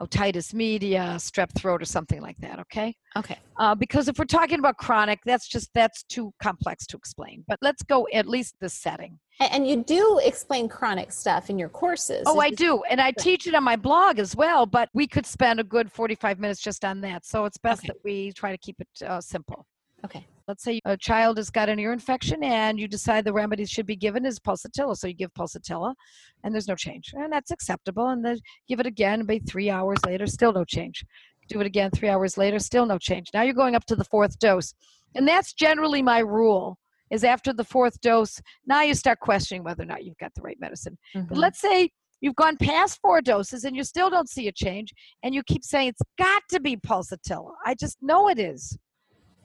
otitis 0.00 0.54
media 0.54 1.14
strep 1.18 1.52
throat 1.54 1.82
or 1.82 1.84
something 1.84 2.20
like 2.20 2.36
that 2.38 2.58
okay? 2.60 2.94
Okay. 3.16 3.38
Uh, 3.58 3.74
because 3.74 4.06
if 4.08 4.18
we're 4.18 4.24
talking 4.24 4.58
about 4.58 4.76
chronic 4.76 5.18
that's 5.24 5.48
just 5.48 5.70
that's 5.74 6.02
too 6.04 6.32
complex 6.42 6.86
to 6.86 6.96
explain 6.96 7.44
but 7.48 7.58
let's 7.62 7.82
go 7.82 8.06
at 8.12 8.26
least 8.26 8.54
the 8.60 8.68
setting. 8.68 9.18
And 9.40 9.68
you 9.68 9.84
do 9.84 10.20
explain 10.24 10.68
chronic 10.68 11.12
stuff 11.12 11.50
in 11.50 11.58
your 11.58 11.68
courses 11.68 12.24
oh 12.26 12.40
i 12.40 12.50
do 12.50 12.82
and 12.90 13.00
i 13.00 13.10
teach 13.12 13.46
it 13.46 13.54
on 13.54 13.64
my 13.64 13.76
blog 13.76 14.18
as 14.18 14.36
well 14.36 14.66
but 14.66 14.88
we 14.94 15.06
could 15.06 15.26
spend 15.26 15.60
a 15.60 15.64
good 15.64 15.90
45 15.90 16.38
minutes 16.38 16.60
just 16.60 16.84
on 16.84 17.00
that 17.02 17.24
so 17.24 17.44
it's 17.44 17.58
best 17.58 17.80
okay. 17.80 17.88
that 17.88 17.96
we 18.04 18.32
try 18.32 18.52
to 18.52 18.58
keep 18.58 18.76
it 18.80 19.06
uh, 19.06 19.20
simple. 19.20 19.66
Okay 20.04 20.26
let's 20.48 20.64
say 20.64 20.80
a 20.86 20.96
child 20.96 21.36
has 21.36 21.50
got 21.50 21.68
an 21.68 21.78
ear 21.78 21.92
infection 21.92 22.42
and 22.42 22.80
you 22.80 22.88
decide 22.88 23.24
the 23.24 23.32
remedy 23.32 23.66
should 23.66 23.86
be 23.86 23.94
given 23.94 24.24
is 24.24 24.40
pulsatilla. 24.40 24.96
So 24.96 25.06
you 25.06 25.14
give 25.14 25.32
pulsatilla 25.34 25.94
and 26.42 26.52
there's 26.54 26.66
no 26.66 26.74
change 26.74 27.12
and 27.12 27.30
that's 27.30 27.50
acceptable 27.50 28.08
and 28.08 28.24
then 28.24 28.38
give 28.66 28.80
it 28.80 28.86
again 28.86 29.24
maybe 29.26 29.44
three 29.44 29.68
hours 29.68 29.98
later 30.06 30.26
still 30.26 30.54
no 30.54 30.64
change. 30.64 31.04
Do 31.50 31.60
it 31.60 31.66
again 31.66 31.90
three 31.90 32.08
hours 32.08 32.38
later 32.38 32.58
still 32.58 32.86
no 32.86 32.98
change. 32.98 33.26
Now 33.34 33.42
you're 33.42 33.54
going 33.54 33.74
up 33.74 33.84
to 33.86 33.96
the 33.96 34.04
fourth 34.04 34.38
dose 34.38 34.72
and 35.14 35.28
that's 35.28 35.52
generally 35.52 36.00
my 36.00 36.20
rule 36.20 36.78
is 37.10 37.24
after 37.24 37.52
the 37.52 37.64
fourth 37.64 38.00
dose 38.00 38.40
now 38.66 38.82
you 38.82 38.94
start 38.94 39.20
questioning 39.20 39.64
whether 39.64 39.82
or 39.82 39.86
not 39.86 40.04
you've 40.04 40.18
got 40.18 40.34
the 40.34 40.42
right 40.42 40.58
medicine. 40.58 40.96
Mm-hmm. 41.14 41.28
but 41.28 41.38
let's 41.38 41.60
say 41.60 41.90
you've 42.22 42.36
gone 42.36 42.56
past 42.56 42.98
four 43.02 43.20
doses 43.20 43.64
and 43.64 43.76
you 43.76 43.84
still 43.84 44.08
don't 44.08 44.30
see 44.30 44.48
a 44.48 44.52
change 44.52 44.94
and 45.22 45.34
you 45.34 45.42
keep 45.42 45.62
saying 45.62 45.88
it's 45.88 46.02
got 46.16 46.42
to 46.50 46.58
be 46.58 46.76
pulsatilla. 46.76 47.52
I 47.66 47.74
just 47.74 47.98
know 48.00 48.30
it 48.30 48.38
is 48.38 48.78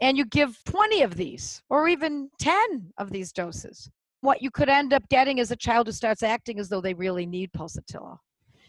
and 0.03 0.17
you 0.17 0.25
give 0.25 0.61
20 0.65 1.01
of 1.01 1.15
these 1.15 1.63
or 1.69 1.87
even 1.87 2.29
10 2.39 2.91
of 2.97 3.09
these 3.09 3.31
doses, 3.31 3.89
what 4.19 4.41
you 4.41 4.51
could 4.51 4.67
end 4.67 4.91
up 4.93 5.07
getting 5.07 5.37
is 5.37 5.49
a 5.49 5.55
child 5.55 5.87
who 5.87 5.93
starts 5.93 6.21
acting 6.21 6.59
as 6.59 6.67
though 6.67 6.81
they 6.81 6.93
really 6.93 7.25
need 7.25 7.49
pulsatilla. 7.53 8.17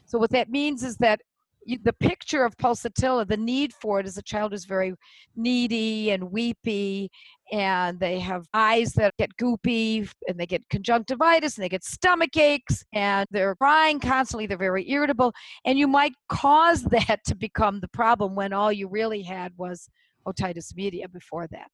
So, 0.06 0.16
what 0.16 0.30
that 0.30 0.48
means 0.48 0.84
is 0.84 0.96
that 0.98 1.20
you, 1.66 1.78
the 1.82 1.92
picture 1.94 2.44
of 2.44 2.56
pulsatilla, 2.56 3.26
the 3.26 3.36
need 3.36 3.72
for 3.72 3.98
it 3.98 4.06
is 4.06 4.16
a 4.16 4.22
child 4.22 4.52
who's 4.52 4.64
very 4.64 4.94
needy 5.34 6.12
and 6.12 6.30
weepy, 6.30 7.10
and 7.50 7.98
they 7.98 8.20
have 8.20 8.46
eyes 8.54 8.92
that 8.92 9.14
get 9.18 9.36
goopy, 9.36 10.08
and 10.28 10.38
they 10.38 10.46
get 10.46 10.68
conjunctivitis, 10.68 11.56
and 11.56 11.64
they 11.64 11.68
get 11.68 11.82
stomach 11.82 12.36
aches, 12.36 12.84
and 12.92 13.26
they're 13.32 13.56
crying 13.56 13.98
constantly. 13.98 14.46
They're 14.46 14.56
very 14.56 14.88
irritable, 14.88 15.32
and 15.64 15.80
you 15.80 15.88
might 15.88 16.12
cause 16.28 16.84
that 16.92 17.24
to 17.26 17.34
become 17.34 17.80
the 17.80 17.88
problem 17.88 18.36
when 18.36 18.52
all 18.52 18.70
you 18.70 18.86
really 18.86 19.22
had 19.22 19.52
was 19.56 19.88
otitis 20.26 20.74
media 20.74 21.08
before 21.08 21.46
that. 21.48 21.70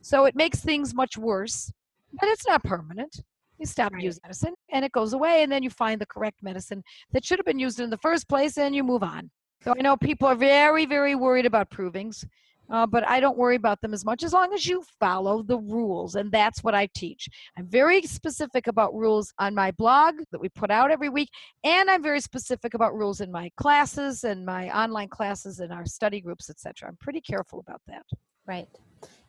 So 0.00 0.24
it 0.24 0.34
makes 0.34 0.60
things 0.60 0.94
much 0.94 1.16
worse, 1.16 1.72
but 2.20 2.28
it's 2.28 2.46
not 2.46 2.62
permanent. 2.64 3.22
You 3.58 3.66
stop 3.66 3.92
right. 3.92 4.02
using 4.02 4.20
medicine 4.24 4.54
and 4.70 4.84
it 4.84 4.92
goes 4.92 5.12
away, 5.12 5.42
and 5.42 5.52
then 5.52 5.62
you 5.62 5.70
find 5.70 6.00
the 6.00 6.06
correct 6.06 6.42
medicine 6.42 6.82
that 7.12 7.24
should 7.24 7.38
have 7.38 7.46
been 7.46 7.58
used 7.58 7.80
in 7.80 7.90
the 7.90 7.98
first 7.98 8.28
place 8.28 8.58
and 8.58 8.74
you 8.74 8.82
move 8.82 9.02
on. 9.02 9.30
So 9.62 9.74
I 9.78 9.82
know 9.82 9.96
people 9.96 10.26
are 10.26 10.34
very, 10.34 10.86
very 10.86 11.14
worried 11.14 11.46
about 11.46 11.70
provings. 11.70 12.24
Uh, 12.70 12.86
but 12.86 13.06
I 13.08 13.20
don't 13.20 13.36
worry 13.36 13.56
about 13.56 13.80
them 13.80 13.92
as 13.92 14.04
much 14.04 14.22
as 14.22 14.32
long 14.32 14.52
as 14.54 14.66
you 14.66 14.82
follow 14.98 15.42
the 15.42 15.58
rules. 15.58 16.14
And 16.14 16.32
that's 16.32 16.64
what 16.64 16.74
I 16.74 16.88
teach. 16.94 17.28
I'm 17.58 17.66
very 17.66 18.02
specific 18.02 18.66
about 18.66 18.94
rules 18.94 19.32
on 19.38 19.54
my 19.54 19.72
blog 19.72 20.14
that 20.30 20.40
we 20.40 20.48
put 20.48 20.70
out 20.70 20.90
every 20.90 21.08
week. 21.08 21.28
And 21.64 21.90
I'm 21.90 22.02
very 22.02 22.20
specific 22.20 22.74
about 22.74 22.94
rules 22.94 23.20
in 23.20 23.30
my 23.30 23.50
classes 23.56 24.24
and 24.24 24.46
my 24.46 24.70
online 24.76 25.08
classes 25.08 25.60
and 25.60 25.72
our 25.72 25.84
study 25.84 26.20
groups, 26.20 26.48
etc. 26.48 26.88
I'm 26.88 26.96
pretty 26.96 27.20
careful 27.20 27.60
about 27.60 27.82
that. 27.88 28.04
Right. 28.46 28.68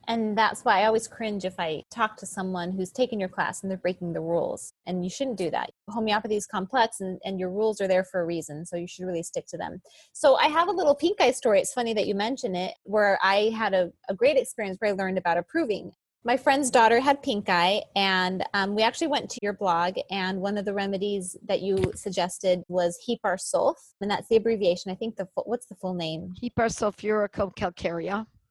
And 0.07 0.37
that's 0.37 0.61
why 0.63 0.81
I 0.81 0.85
always 0.85 1.07
cringe 1.07 1.45
if 1.45 1.59
I 1.59 1.83
talk 1.89 2.17
to 2.17 2.25
someone 2.25 2.71
who's 2.71 2.91
taken 2.91 3.19
your 3.19 3.29
class 3.29 3.61
and 3.61 3.71
they're 3.71 3.77
breaking 3.77 4.13
the 4.13 4.21
rules. 4.21 4.73
And 4.85 5.03
you 5.03 5.09
shouldn't 5.09 5.37
do 5.37 5.49
that. 5.51 5.71
Homeopathy 5.89 6.35
is 6.35 6.45
complex 6.45 6.99
and, 7.01 7.19
and 7.23 7.39
your 7.39 7.49
rules 7.49 7.79
are 7.81 7.87
there 7.87 8.03
for 8.03 8.21
a 8.21 8.25
reason. 8.25 8.65
So 8.65 8.75
you 8.75 8.87
should 8.87 9.05
really 9.05 9.23
stick 9.23 9.45
to 9.47 9.57
them. 9.57 9.81
So 10.11 10.35
I 10.35 10.47
have 10.47 10.67
a 10.67 10.71
little 10.71 10.95
pink 10.95 11.21
eye 11.21 11.31
story. 11.31 11.59
It's 11.59 11.73
funny 11.73 11.93
that 11.93 12.07
you 12.07 12.15
mention 12.15 12.55
it, 12.55 12.73
where 12.83 13.17
I 13.23 13.51
had 13.55 13.73
a, 13.73 13.91
a 14.09 14.13
great 14.13 14.37
experience 14.37 14.77
where 14.79 14.91
I 14.91 14.93
learned 14.93 15.17
about 15.17 15.37
approving. 15.37 15.91
My 16.25 16.37
friend's 16.37 16.71
daughter 16.71 17.01
had 17.01 17.21
pink 17.21 17.49
eye, 17.49 17.83
and 17.97 18.45
um, 18.53 18.75
we 18.75 18.81
actually 18.81 19.07
went 19.07 19.29
to 19.31 19.39
your 19.41 19.51
blog. 19.51 19.97
And 20.09 20.39
one 20.39 20.57
of 20.57 20.63
the 20.63 20.73
remedies 20.73 21.35
that 21.49 21.61
you 21.61 21.91
suggested 21.95 22.63
was 22.69 22.97
Hepar 23.05 23.35
sulf, 23.35 23.75
and 23.99 24.09
that's 24.09 24.29
the 24.29 24.37
abbreviation. 24.37 24.89
I 24.89 24.95
think 24.95 25.17
the 25.17 25.27
what's 25.35 25.65
the 25.65 25.75
full 25.75 25.93
name? 25.93 26.33
Hepar 26.41 26.69
sulfuricum 26.69 27.53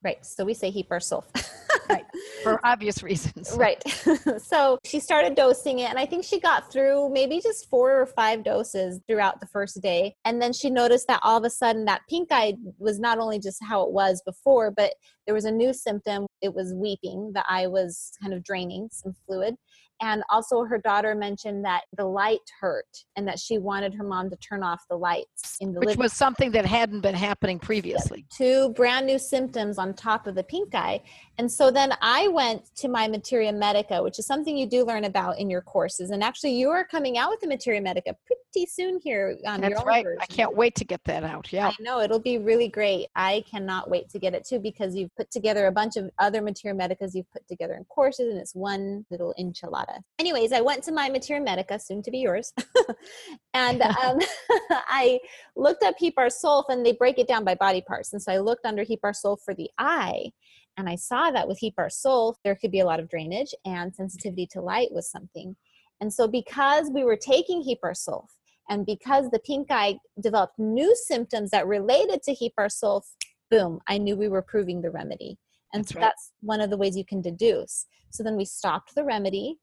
Right. 0.04 0.24
So 0.24 0.44
we 0.44 0.54
say 0.54 0.72
Hepar 0.72 0.98
sulf. 0.98 1.24
right. 1.88 2.04
For 2.42 2.64
obvious 2.64 3.02
reasons. 3.02 3.56
Right. 3.62 3.82
so 4.38 4.78
she 4.84 4.98
started 4.98 5.36
dosing 5.36 5.80
it, 5.80 5.90
and 5.90 5.98
I 5.98 6.06
think 6.06 6.24
she 6.24 6.40
got 6.40 6.72
through 6.72 7.10
maybe 7.10 7.40
just 7.40 7.68
four 7.70 8.00
or 8.00 8.06
five 8.06 8.42
doses 8.42 8.98
throughout 9.06 9.40
the 9.40 9.46
first 9.46 9.80
day. 9.80 10.14
And 10.24 10.42
then 10.42 10.52
she 10.52 10.70
noticed 10.70 11.06
that 11.06 11.20
all 11.22 11.38
of 11.38 11.44
a 11.44 11.50
sudden 11.50 11.84
that 11.84 12.00
pink 12.08 12.28
eye 12.32 12.54
was 12.78 12.98
not 12.98 13.18
only 13.18 13.38
just 13.38 13.58
how 13.62 13.82
it 13.82 13.92
was 13.92 14.22
before, 14.24 14.70
but 14.70 14.94
there 15.26 15.34
was 15.34 15.44
a 15.44 15.50
new 15.50 15.72
symptom. 15.72 16.26
It 16.40 16.52
was 16.52 16.74
weeping. 16.74 17.32
The 17.34 17.44
eye 17.48 17.68
was 17.68 18.10
kind 18.20 18.34
of 18.34 18.42
draining 18.42 18.88
some 18.90 19.14
fluid 19.26 19.54
and 20.02 20.22
also 20.30 20.64
her 20.64 20.78
daughter 20.78 21.14
mentioned 21.14 21.64
that 21.64 21.82
the 21.96 22.04
light 22.04 22.40
hurt 22.60 22.86
and 23.16 23.26
that 23.26 23.38
she 23.38 23.56
wanted 23.58 23.94
her 23.94 24.02
mom 24.02 24.28
to 24.28 24.36
turn 24.36 24.62
off 24.62 24.82
the 24.90 24.96
lights 24.96 25.56
in 25.60 25.72
the 25.72 25.78
which 25.78 25.90
living 25.90 26.02
was 26.02 26.12
something 26.12 26.50
that 26.50 26.66
hadn't 26.66 27.00
been 27.00 27.14
happening 27.14 27.58
previously. 27.58 28.26
Two 28.36 28.70
brand 28.70 29.06
new 29.06 29.18
symptoms 29.18 29.78
on 29.78 29.94
top 29.94 30.26
of 30.26 30.34
the 30.34 30.42
pink 30.42 30.74
eye 30.74 31.00
and 31.42 31.50
so 31.50 31.72
then 31.72 31.92
i 32.00 32.28
went 32.28 32.62
to 32.76 32.88
my 32.88 33.08
materia 33.08 33.52
medica 33.52 34.00
which 34.00 34.18
is 34.20 34.26
something 34.26 34.56
you 34.56 34.66
do 34.66 34.84
learn 34.84 35.04
about 35.04 35.38
in 35.38 35.50
your 35.50 35.60
courses. 35.60 36.10
And 36.10 36.22
actually 36.22 36.52
you 36.52 36.70
are 36.70 36.84
coming 36.84 37.18
out 37.18 37.30
with 37.30 37.40
the 37.40 37.48
materia 37.48 37.80
medica 37.80 38.14
pretty 38.26 38.66
soon 38.66 39.00
here 39.02 39.36
on 39.46 39.60
that's 39.60 39.84
right. 39.84 40.04
Version. 40.04 40.18
i 40.20 40.26
can't 40.26 40.54
wait 40.54 40.74
to 40.76 40.84
get 40.84 41.02
that 41.04 41.24
out. 41.24 41.52
Yeah. 41.52 41.68
I 41.68 41.74
know. 41.80 42.00
It'll 42.00 42.18
be 42.18 42.38
really 42.38 42.68
great. 42.68 43.08
I 43.16 43.44
cannot 43.50 43.90
wait 43.90 44.08
to 44.10 44.18
get 44.18 44.34
it 44.34 44.44
too 44.44 44.58
because 44.58 44.94
you've 44.94 45.14
put 45.16 45.30
together 45.30 45.66
a 45.66 45.72
bunch 45.72 45.96
of 45.96 46.10
other 46.18 46.42
materia 46.42 46.78
medicas 46.78 47.14
you've 47.14 47.30
put 47.32 47.46
together 47.48 47.74
in 47.74 47.84
courses 47.84 48.30
and 48.30 48.38
it's 48.38 48.54
one 48.54 49.04
little 49.10 49.34
enchilada. 49.38 49.98
Anyways, 50.18 50.52
I 50.52 50.60
went 50.60 50.84
to 50.84 50.92
my 50.92 51.08
Materia 51.08 51.42
Medica, 51.42 51.78
soon 51.80 52.02
to 52.02 52.10
be 52.10 52.18
yours, 52.18 52.52
and 53.54 53.82
um, 54.02 54.20
I 54.70 55.18
looked 55.56 55.82
up 55.82 55.96
Hepar 55.98 56.28
sulf, 56.28 56.64
and 56.68 56.86
they 56.86 56.92
break 56.92 57.18
it 57.18 57.26
down 57.26 57.44
by 57.44 57.54
body 57.54 57.80
parts. 57.80 58.12
And 58.12 58.22
so 58.22 58.32
I 58.32 58.38
looked 58.38 58.64
under 58.64 58.84
Hepar 58.84 59.12
sulf 59.12 59.38
for 59.44 59.54
the 59.54 59.68
eye, 59.78 60.30
and 60.76 60.88
I 60.88 60.96
saw 60.96 61.30
that 61.30 61.48
with 61.48 61.60
Hepar 61.60 61.88
sulf, 61.88 62.36
there 62.44 62.56
could 62.56 62.70
be 62.70 62.80
a 62.80 62.86
lot 62.86 63.00
of 63.00 63.08
drainage, 63.08 63.54
and 63.64 63.94
sensitivity 63.94 64.46
to 64.52 64.60
light 64.60 64.92
was 64.92 65.10
something. 65.10 65.56
And 66.00 66.12
so, 66.12 66.26
because 66.26 66.90
we 66.90 67.04
were 67.04 67.16
taking 67.16 67.62
Hepar 67.62 67.92
sulf, 67.92 68.28
And 68.68 68.86
because 68.86 69.30
the 69.30 69.38
pink 69.40 69.68
eye 69.70 69.98
developed 70.20 70.58
new 70.58 70.94
symptoms 70.96 71.50
that 71.50 71.66
related 71.66 72.22
to 72.22 72.34
Hepar 72.34 72.68
sulf, 72.68 73.02
boom, 73.50 73.80
I 73.88 73.98
knew 73.98 74.16
we 74.16 74.28
were 74.28 74.42
proving 74.42 74.80
the 74.80 74.90
remedy. 74.90 75.38
And 75.72 75.84
that's 75.84 75.92
so 75.92 76.00
right. 76.00 76.06
that's 76.06 76.32
one 76.40 76.60
of 76.60 76.70
the 76.70 76.76
ways 76.76 76.96
you 76.96 77.04
can 77.04 77.20
deduce. 77.20 77.86
So 78.10 78.22
then 78.22 78.36
we 78.36 78.44
stopped 78.44 78.94
the 78.94 79.04
remedy. 79.04 79.58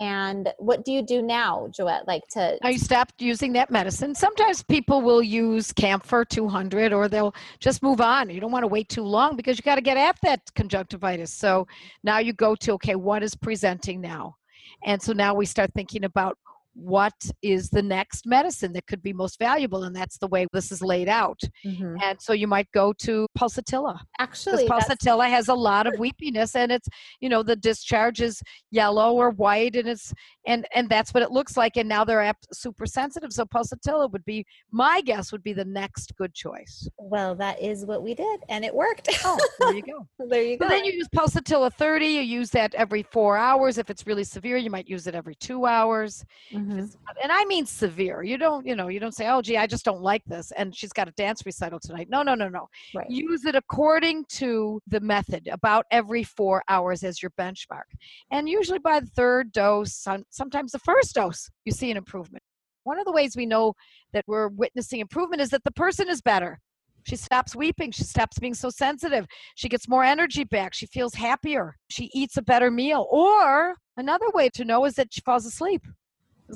And 0.00 0.52
what 0.58 0.84
do 0.84 0.92
you 0.92 1.02
do 1.02 1.22
now, 1.22 1.68
Joette? 1.70 2.06
Like 2.06 2.26
to 2.28 2.56
I 2.62 2.76
stopped 2.76 3.20
using 3.20 3.52
that 3.54 3.70
medicine. 3.70 4.14
Sometimes 4.14 4.62
people 4.62 5.02
will 5.02 5.22
use 5.22 5.72
Camphor 5.72 6.24
200 6.24 6.92
or 6.92 7.08
they'll 7.08 7.34
just 7.58 7.82
move 7.82 8.00
on. 8.00 8.30
You 8.30 8.40
don't 8.40 8.52
want 8.52 8.62
to 8.62 8.68
wait 8.68 8.88
too 8.88 9.02
long 9.02 9.34
because 9.34 9.58
you 9.58 9.62
got 9.62 9.74
to 9.74 9.80
get 9.80 9.96
at 9.96 10.16
that 10.22 10.40
conjunctivitis. 10.54 11.32
So 11.32 11.66
now 12.04 12.18
you 12.18 12.32
go 12.32 12.54
to 12.56 12.72
okay, 12.74 12.94
what 12.94 13.22
is 13.24 13.34
presenting 13.34 14.00
now? 14.00 14.36
And 14.84 15.02
so 15.02 15.12
now 15.12 15.34
we 15.34 15.46
start 15.46 15.72
thinking 15.74 16.04
about 16.04 16.38
what 16.78 17.14
is 17.42 17.70
the 17.70 17.82
next 17.82 18.26
medicine 18.26 18.72
that 18.72 18.86
could 18.86 19.02
be 19.02 19.12
most 19.12 19.38
valuable 19.38 19.82
and 19.82 19.94
that's 19.94 20.18
the 20.18 20.28
way 20.28 20.46
this 20.52 20.70
is 20.70 20.80
laid 20.80 21.08
out. 21.08 21.40
Mm-hmm. 21.66 21.96
and 22.02 22.20
so 22.20 22.32
you 22.32 22.46
might 22.46 22.70
go 22.72 22.92
to 22.92 23.26
pulsatilla 23.38 23.98
actually 24.18 24.66
pulsatilla 24.66 25.28
has 25.28 25.48
a 25.48 25.54
lot 25.54 25.86
of 25.86 25.94
weepiness 25.94 26.54
and 26.54 26.70
it's 26.70 26.88
you 27.20 27.28
know 27.28 27.42
the 27.42 27.56
discharge 27.56 28.20
is 28.20 28.40
yellow 28.70 29.14
or 29.14 29.30
white 29.30 29.74
and 29.76 29.88
it's 29.88 30.12
and 30.46 30.66
and 30.74 30.88
that's 30.88 31.12
what 31.12 31.22
it 31.22 31.30
looks 31.30 31.56
like 31.56 31.76
and 31.76 31.88
now 31.88 32.04
they're 32.04 32.32
super 32.52 32.86
sensitive 32.86 33.32
so 33.32 33.44
pulsatilla 33.44 34.10
would 34.10 34.24
be 34.24 34.44
my 34.70 35.00
guess 35.00 35.32
would 35.32 35.42
be 35.42 35.52
the 35.52 35.64
next 35.64 36.14
good 36.16 36.34
choice. 36.34 36.88
Well 36.98 37.34
that 37.36 37.60
is 37.62 37.84
what 37.84 38.02
we 38.02 38.14
did 38.14 38.40
and 38.48 38.64
it 38.64 38.74
worked. 38.74 39.08
Oh 39.24 39.38
there 39.60 39.74
you 39.74 39.82
go. 39.82 40.06
There 40.28 40.42
you 40.42 40.58
go 40.58 40.66
but 40.66 40.70
then 40.70 40.84
you 40.84 40.92
use 40.92 41.08
pulsatilla 41.14 41.72
30 41.72 42.06
you 42.06 42.20
use 42.20 42.50
that 42.50 42.74
every 42.74 43.02
four 43.02 43.36
hours. 43.36 43.78
If 43.78 43.90
it's 43.90 44.06
really 44.06 44.24
severe 44.24 44.56
you 44.56 44.70
might 44.70 44.88
use 44.88 45.06
it 45.06 45.14
every 45.14 45.34
two 45.34 45.66
hours. 45.66 46.24
mm-hmm 46.52 46.67
mm-hmm. 46.68 46.82
and 47.22 47.32
I 47.32 47.44
mean 47.44 47.66
severe. 47.66 48.22
You 48.22 48.38
don't, 48.38 48.66
you 48.66 48.76
know, 48.76 48.88
you 48.88 49.00
don't 49.00 49.14
say, 49.14 49.28
"Oh, 49.28 49.42
gee, 49.42 49.56
I 49.56 49.66
just 49.66 49.84
don't 49.84 50.02
like 50.02 50.24
this," 50.26 50.52
and 50.52 50.74
she's 50.74 50.92
got 50.92 51.08
a 51.08 51.12
dance 51.12 51.44
recital 51.46 51.80
tonight. 51.80 52.08
No, 52.10 52.22
no, 52.22 52.34
no, 52.34 52.48
no. 52.48 52.68
Right. 52.94 53.08
Use 53.08 53.44
it 53.44 53.54
according 53.54 54.24
to 54.30 54.80
the 54.86 55.00
method, 55.00 55.48
about 55.50 55.86
every 55.90 56.24
four 56.24 56.62
hours 56.68 57.02
as 57.04 57.22
your 57.22 57.32
benchmark, 57.38 57.88
and 58.30 58.48
usually 58.48 58.78
by 58.78 59.00
the 59.00 59.06
third 59.06 59.52
dose, 59.52 60.06
sometimes 60.30 60.72
the 60.72 60.78
first 60.80 61.14
dose, 61.14 61.48
you 61.64 61.72
see 61.72 61.90
an 61.90 61.96
improvement. 61.96 62.42
One 62.84 62.98
of 62.98 63.04
the 63.04 63.12
ways 63.12 63.36
we 63.36 63.46
know 63.46 63.74
that 64.12 64.24
we're 64.26 64.48
witnessing 64.48 65.00
improvement 65.00 65.42
is 65.42 65.50
that 65.50 65.64
the 65.64 65.72
person 65.72 66.08
is 66.08 66.22
better. 66.22 66.58
She 67.06 67.16
stops 67.16 67.56
weeping. 67.56 67.90
She 67.92 68.04
stops 68.04 68.38
being 68.38 68.54
so 68.54 68.70
sensitive. 68.70 69.26
She 69.54 69.68
gets 69.68 69.88
more 69.88 70.04
energy 70.04 70.44
back. 70.44 70.74
She 70.74 70.86
feels 70.86 71.14
happier. 71.14 71.74
She 71.90 72.10
eats 72.12 72.36
a 72.36 72.42
better 72.42 72.70
meal. 72.70 73.06
Or 73.10 73.76
another 73.96 74.28
way 74.34 74.48
to 74.50 74.64
know 74.64 74.84
is 74.84 74.94
that 74.94 75.12
she 75.12 75.20
falls 75.22 75.46
asleep 75.46 75.82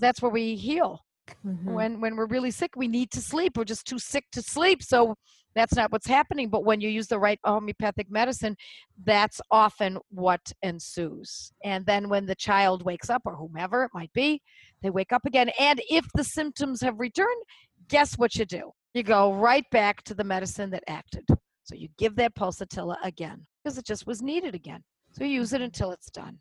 that's 0.00 0.22
where 0.22 0.30
we 0.30 0.56
heal. 0.56 1.00
Mm-hmm. 1.46 1.72
When 1.72 2.00
when 2.00 2.16
we're 2.16 2.26
really 2.26 2.50
sick, 2.50 2.72
we 2.76 2.88
need 2.88 3.10
to 3.12 3.20
sleep. 3.20 3.56
We're 3.56 3.64
just 3.64 3.86
too 3.86 3.98
sick 3.98 4.24
to 4.32 4.42
sleep. 4.42 4.82
So 4.82 5.14
that's 5.54 5.74
not 5.74 5.92
what's 5.92 6.06
happening. 6.06 6.48
But 6.48 6.64
when 6.64 6.80
you 6.80 6.88
use 6.88 7.06
the 7.06 7.18
right 7.18 7.38
homeopathic 7.44 8.10
medicine, 8.10 8.56
that's 9.04 9.40
often 9.50 9.98
what 10.10 10.40
ensues. 10.62 11.52
And 11.64 11.84
then 11.86 12.08
when 12.08 12.26
the 12.26 12.34
child 12.34 12.84
wakes 12.84 13.10
up, 13.10 13.22
or 13.24 13.36
whomever 13.36 13.84
it 13.84 13.90
might 13.94 14.12
be, 14.12 14.40
they 14.82 14.90
wake 14.90 15.12
up 15.12 15.24
again. 15.26 15.50
And 15.58 15.80
if 15.88 16.06
the 16.14 16.24
symptoms 16.24 16.80
have 16.80 16.98
returned, 16.98 17.42
guess 17.88 18.18
what 18.18 18.34
you 18.36 18.44
do? 18.44 18.72
You 18.94 19.02
go 19.02 19.32
right 19.34 19.64
back 19.70 20.02
to 20.04 20.14
the 20.14 20.24
medicine 20.24 20.70
that 20.70 20.84
acted. 20.86 21.24
So 21.64 21.74
you 21.74 21.88
give 21.98 22.16
that 22.16 22.34
pulsatilla 22.34 22.96
again 23.04 23.46
because 23.62 23.78
it 23.78 23.86
just 23.86 24.06
was 24.06 24.22
needed 24.22 24.54
again. 24.54 24.82
So 25.12 25.24
you 25.24 25.30
use 25.30 25.52
it 25.52 25.56
mm-hmm. 25.56 25.64
until 25.64 25.92
it's 25.92 26.10
done. 26.10 26.38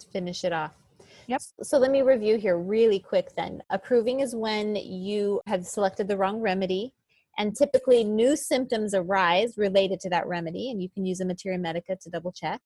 To 0.00 0.06
finish 0.08 0.44
it 0.44 0.52
off. 0.52 0.72
Yep. 1.26 1.42
So 1.62 1.78
let 1.78 1.90
me 1.90 2.02
review 2.02 2.36
here 2.36 2.58
really 2.58 2.98
quick 2.98 3.30
then. 3.36 3.62
Approving 3.70 4.20
is 4.20 4.34
when 4.34 4.76
you 4.76 5.40
have 5.46 5.66
selected 5.66 6.08
the 6.08 6.16
wrong 6.16 6.40
remedy 6.40 6.92
and 7.38 7.56
typically 7.56 8.04
new 8.04 8.36
symptoms 8.36 8.94
arise 8.94 9.54
related 9.56 10.00
to 10.00 10.10
that 10.10 10.26
remedy 10.26 10.70
and 10.70 10.82
you 10.82 10.88
can 10.88 11.04
use 11.04 11.20
a 11.20 11.24
materia 11.24 11.58
medica 11.58 11.96
to 11.96 12.10
double 12.10 12.32
check. 12.32 12.60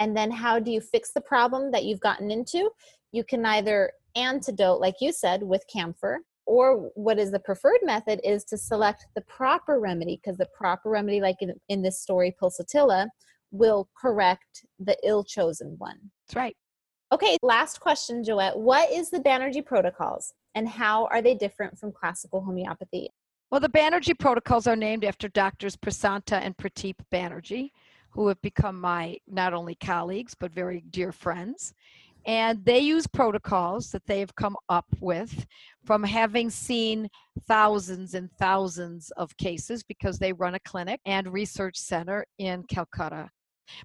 And 0.00 0.16
then 0.16 0.30
how 0.30 0.58
do 0.58 0.70
you 0.70 0.80
fix 0.80 1.12
the 1.12 1.20
problem 1.20 1.70
that 1.72 1.84
you've 1.84 2.00
gotten 2.00 2.30
into? 2.30 2.70
You 3.12 3.24
can 3.24 3.44
either 3.44 3.92
antidote 4.16 4.80
like 4.80 4.96
you 5.00 5.12
said 5.12 5.42
with 5.42 5.64
camphor 5.72 6.20
or 6.46 6.90
what 6.94 7.18
is 7.18 7.30
the 7.30 7.38
preferred 7.38 7.80
method 7.82 8.20
is 8.24 8.42
to 8.44 8.56
select 8.56 9.06
the 9.14 9.20
proper 9.22 9.78
remedy 9.78 10.16
because 10.16 10.38
the 10.38 10.48
proper 10.56 10.88
remedy 10.88 11.20
like 11.20 11.36
in, 11.40 11.52
in 11.68 11.82
this 11.82 12.00
story 12.00 12.34
pulsatilla 12.40 13.06
will 13.50 13.88
correct 14.00 14.64
the 14.78 14.96
ill 15.04 15.22
chosen 15.24 15.74
one. 15.78 15.98
That's 16.26 16.36
right. 16.36 16.56
Okay, 17.10 17.38
last 17.42 17.80
question, 17.80 18.22
Joette. 18.22 18.56
What 18.56 18.90
is 18.92 19.08
the 19.08 19.20
Banerjee 19.20 19.64
protocols 19.64 20.34
and 20.54 20.68
how 20.68 21.06
are 21.06 21.22
they 21.22 21.34
different 21.34 21.78
from 21.78 21.90
classical 21.90 22.42
homeopathy? 22.42 23.08
Well, 23.50 23.60
the 23.60 23.70
Banerjee 23.70 24.18
protocols 24.18 24.66
are 24.66 24.76
named 24.76 25.04
after 25.04 25.26
doctors 25.28 25.74
Prasanta 25.74 26.34
and 26.34 26.54
Prateep 26.58 26.96
Banerjee, 27.10 27.70
who 28.10 28.28
have 28.28 28.40
become 28.42 28.78
my 28.78 29.16
not 29.26 29.54
only 29.54 29.74
colleagues 29.76 30.34
but 30.38 30.52
very 30.52 30.84
dear 30.90 31.12
friends. 31.12 31.72
And 32.26 32.62
they 32.66 32.80
use 32.80 33.06
protocols 33.06 33.90
that 33.92 34.04
they 34.06 34.20
have 34.20 34.34
come 34.34 34.56
up 34.68 34.84
with 35.00 35.46
from 35.86 36.02
having 36.02 36.50
seen 36.50 37.08
thousands 37.46 38.12
and 38.12 38.30
thousands 38.32 39.10
of 39.12 39.34
cases 39.38 39.82
because 39.82 40.18
they 40.18 40.34
run 40.34 40.54
a 40.54 40.60
clinic 40.60 41.00
and 41.06 41.32
research 41.32 41.78
center 41.78 42.26
in 42.38 42.64
Calcutta, 42.64 43.30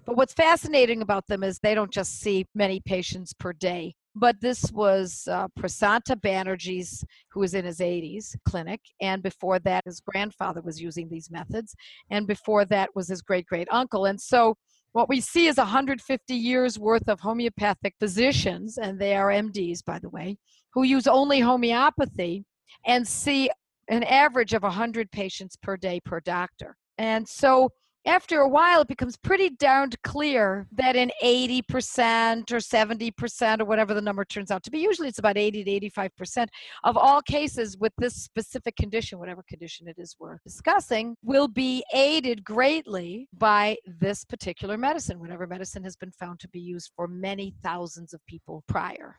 but 0.04 0.16
what's 0.16 0.34
fascinating 0.34 1.02
about 1.02 1.26
them 1.26 1.42
is 1.42 1.58
they 1.58 1.74
don't 1.74 1.92
just 1.92 2.20
see 2.20 2.46
many 2.54 2.80
patients 2.84 3.32
per 3.32 3.52
day. 3.52 3.94
But 4.16 4.40
this 4.40 4.70
was 4.72 5.26
uh, 5.28 5.48
Prasanta 5.58 6.14
Banerjee's, 6.14 7.04
who 7.32 7.40
was 7.40 7.54
in 7.54 7.64
his 7.64 7.80
80s, 7.80 8.36
clinic. 8.44 8.80
And 9.00 9.22
before 9.22 9.58
that, 9.60 9.82
his 9.84 10.00
grandfather 10.00 10.60
was 10.62 10.80
using 10.80 11.08
these 11.08 11.30
methods. 11.30 11.74
And 12.10 12.26
before 12.26 12.64
that 12.66 12.90
was 12.94 13.08
his 13.08 13.22
great 13.22 13.46
great 13.46 13.66
uncle. 13.72 14.04
And 14.04 14.20
so 14.20 14.56
what 14.92 15.08
we 15.08 15.20
see 15.20 15.48
is 15.48 15.56
150 15.56 16.34
years 16.34 16.78
worth 16.78 17.08
of 17.08 17.18
homeopathic 17.18 17.94
physicians, 17.98 18.78
and 18.78 18.96
they 18.96 19.16
are 19.16 19.28
MDs, 19.30 19.84
by 19.84 19.98
the 19.98 20.08
way, 20.08 20.38
who 20.72 20.84
use 20.84 21.08
only 21.08 21.40
homeopathy 21.40 22.44
and 22.86 23.06
see 23.06 23.50
an 23.88 24.04
average 24.04 24.54
of 24.54 24.62
100 24.62 25.10
patients 25.10 25.56
per 25.56 25.76
day 25.76 26.00
per 26.04 26.20
doctor. 26.20 26.76
And 26.96 27.28
so 27.28 27.70
after 28.06 28.40
a 28.40 28.48
while, 28.48 28.82
it 28.82 28.88
becomes 28.88 29.16
pretty 29.16 29.50
darned 29.50 30.00
clear 30.02 30.66
that 30.72 30.96
in 30.96 31.10
80% 31.22 32.52
or 32.52 32.56
70% 32.56 33.60
or 33.60 33.64
whatever 33.64 33.94
the 33.94 34.02
number 34.02 34.24
turns 34.24 34.50
out 34.50 34.62
to 34.64 34.70
be, 34.70 34.78
usually 34.78 35.08
it's 35.08 35.18
about 35.18 35.38
80 35.38 35.64
to 35.64 35.90
85% 35.90 36.48
of 36.84 36.96
all 36.96 37.22
cases 37.22 37.76
with 37.78 37.92
this 37.98 38.14
specific 38.14 38.76
condition, 38.76 39.18
whatever 39.18 39.42
condition 39.48 39.88
it 39.88 39.96
is 39.98 40.16
we're 40.18 40.38
discussing, 40.44 41.16
will 41.22 41.48
be 41.48 41.84
aided 41.94 42.44
greatly 42.44 43.28
by 43.32 43.76
this 43.86 44.24
particular 44.24 44.76
medicine, 44.76 45.18
whatever 45.18 45.46
medicine 45.46 45.84
has 45.84 45.96
been 45.96 46.12
found 46.12 46.40
to 46.40 46.48
be 46.48 46.60
used 46.60 46.92
for 46.94 47.08
many 47.08 47.54
thousands 47.62 48.12
of 48.12 48.20
people 48.26 48.62
prior. 48.68 49.18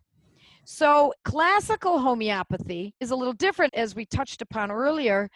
So, 0.63 1.13
classical 1.23 1.99
homeopathy 1.99 2.93
is 2.99 3.11
a 3.11 3.15
little 3.15 3.33
different, 3.33 3.73
as 3.75 3.95
we 3.95 4.05
touched 4.05 4.41
upon 4.41 4.71
earlier 4.71 5.29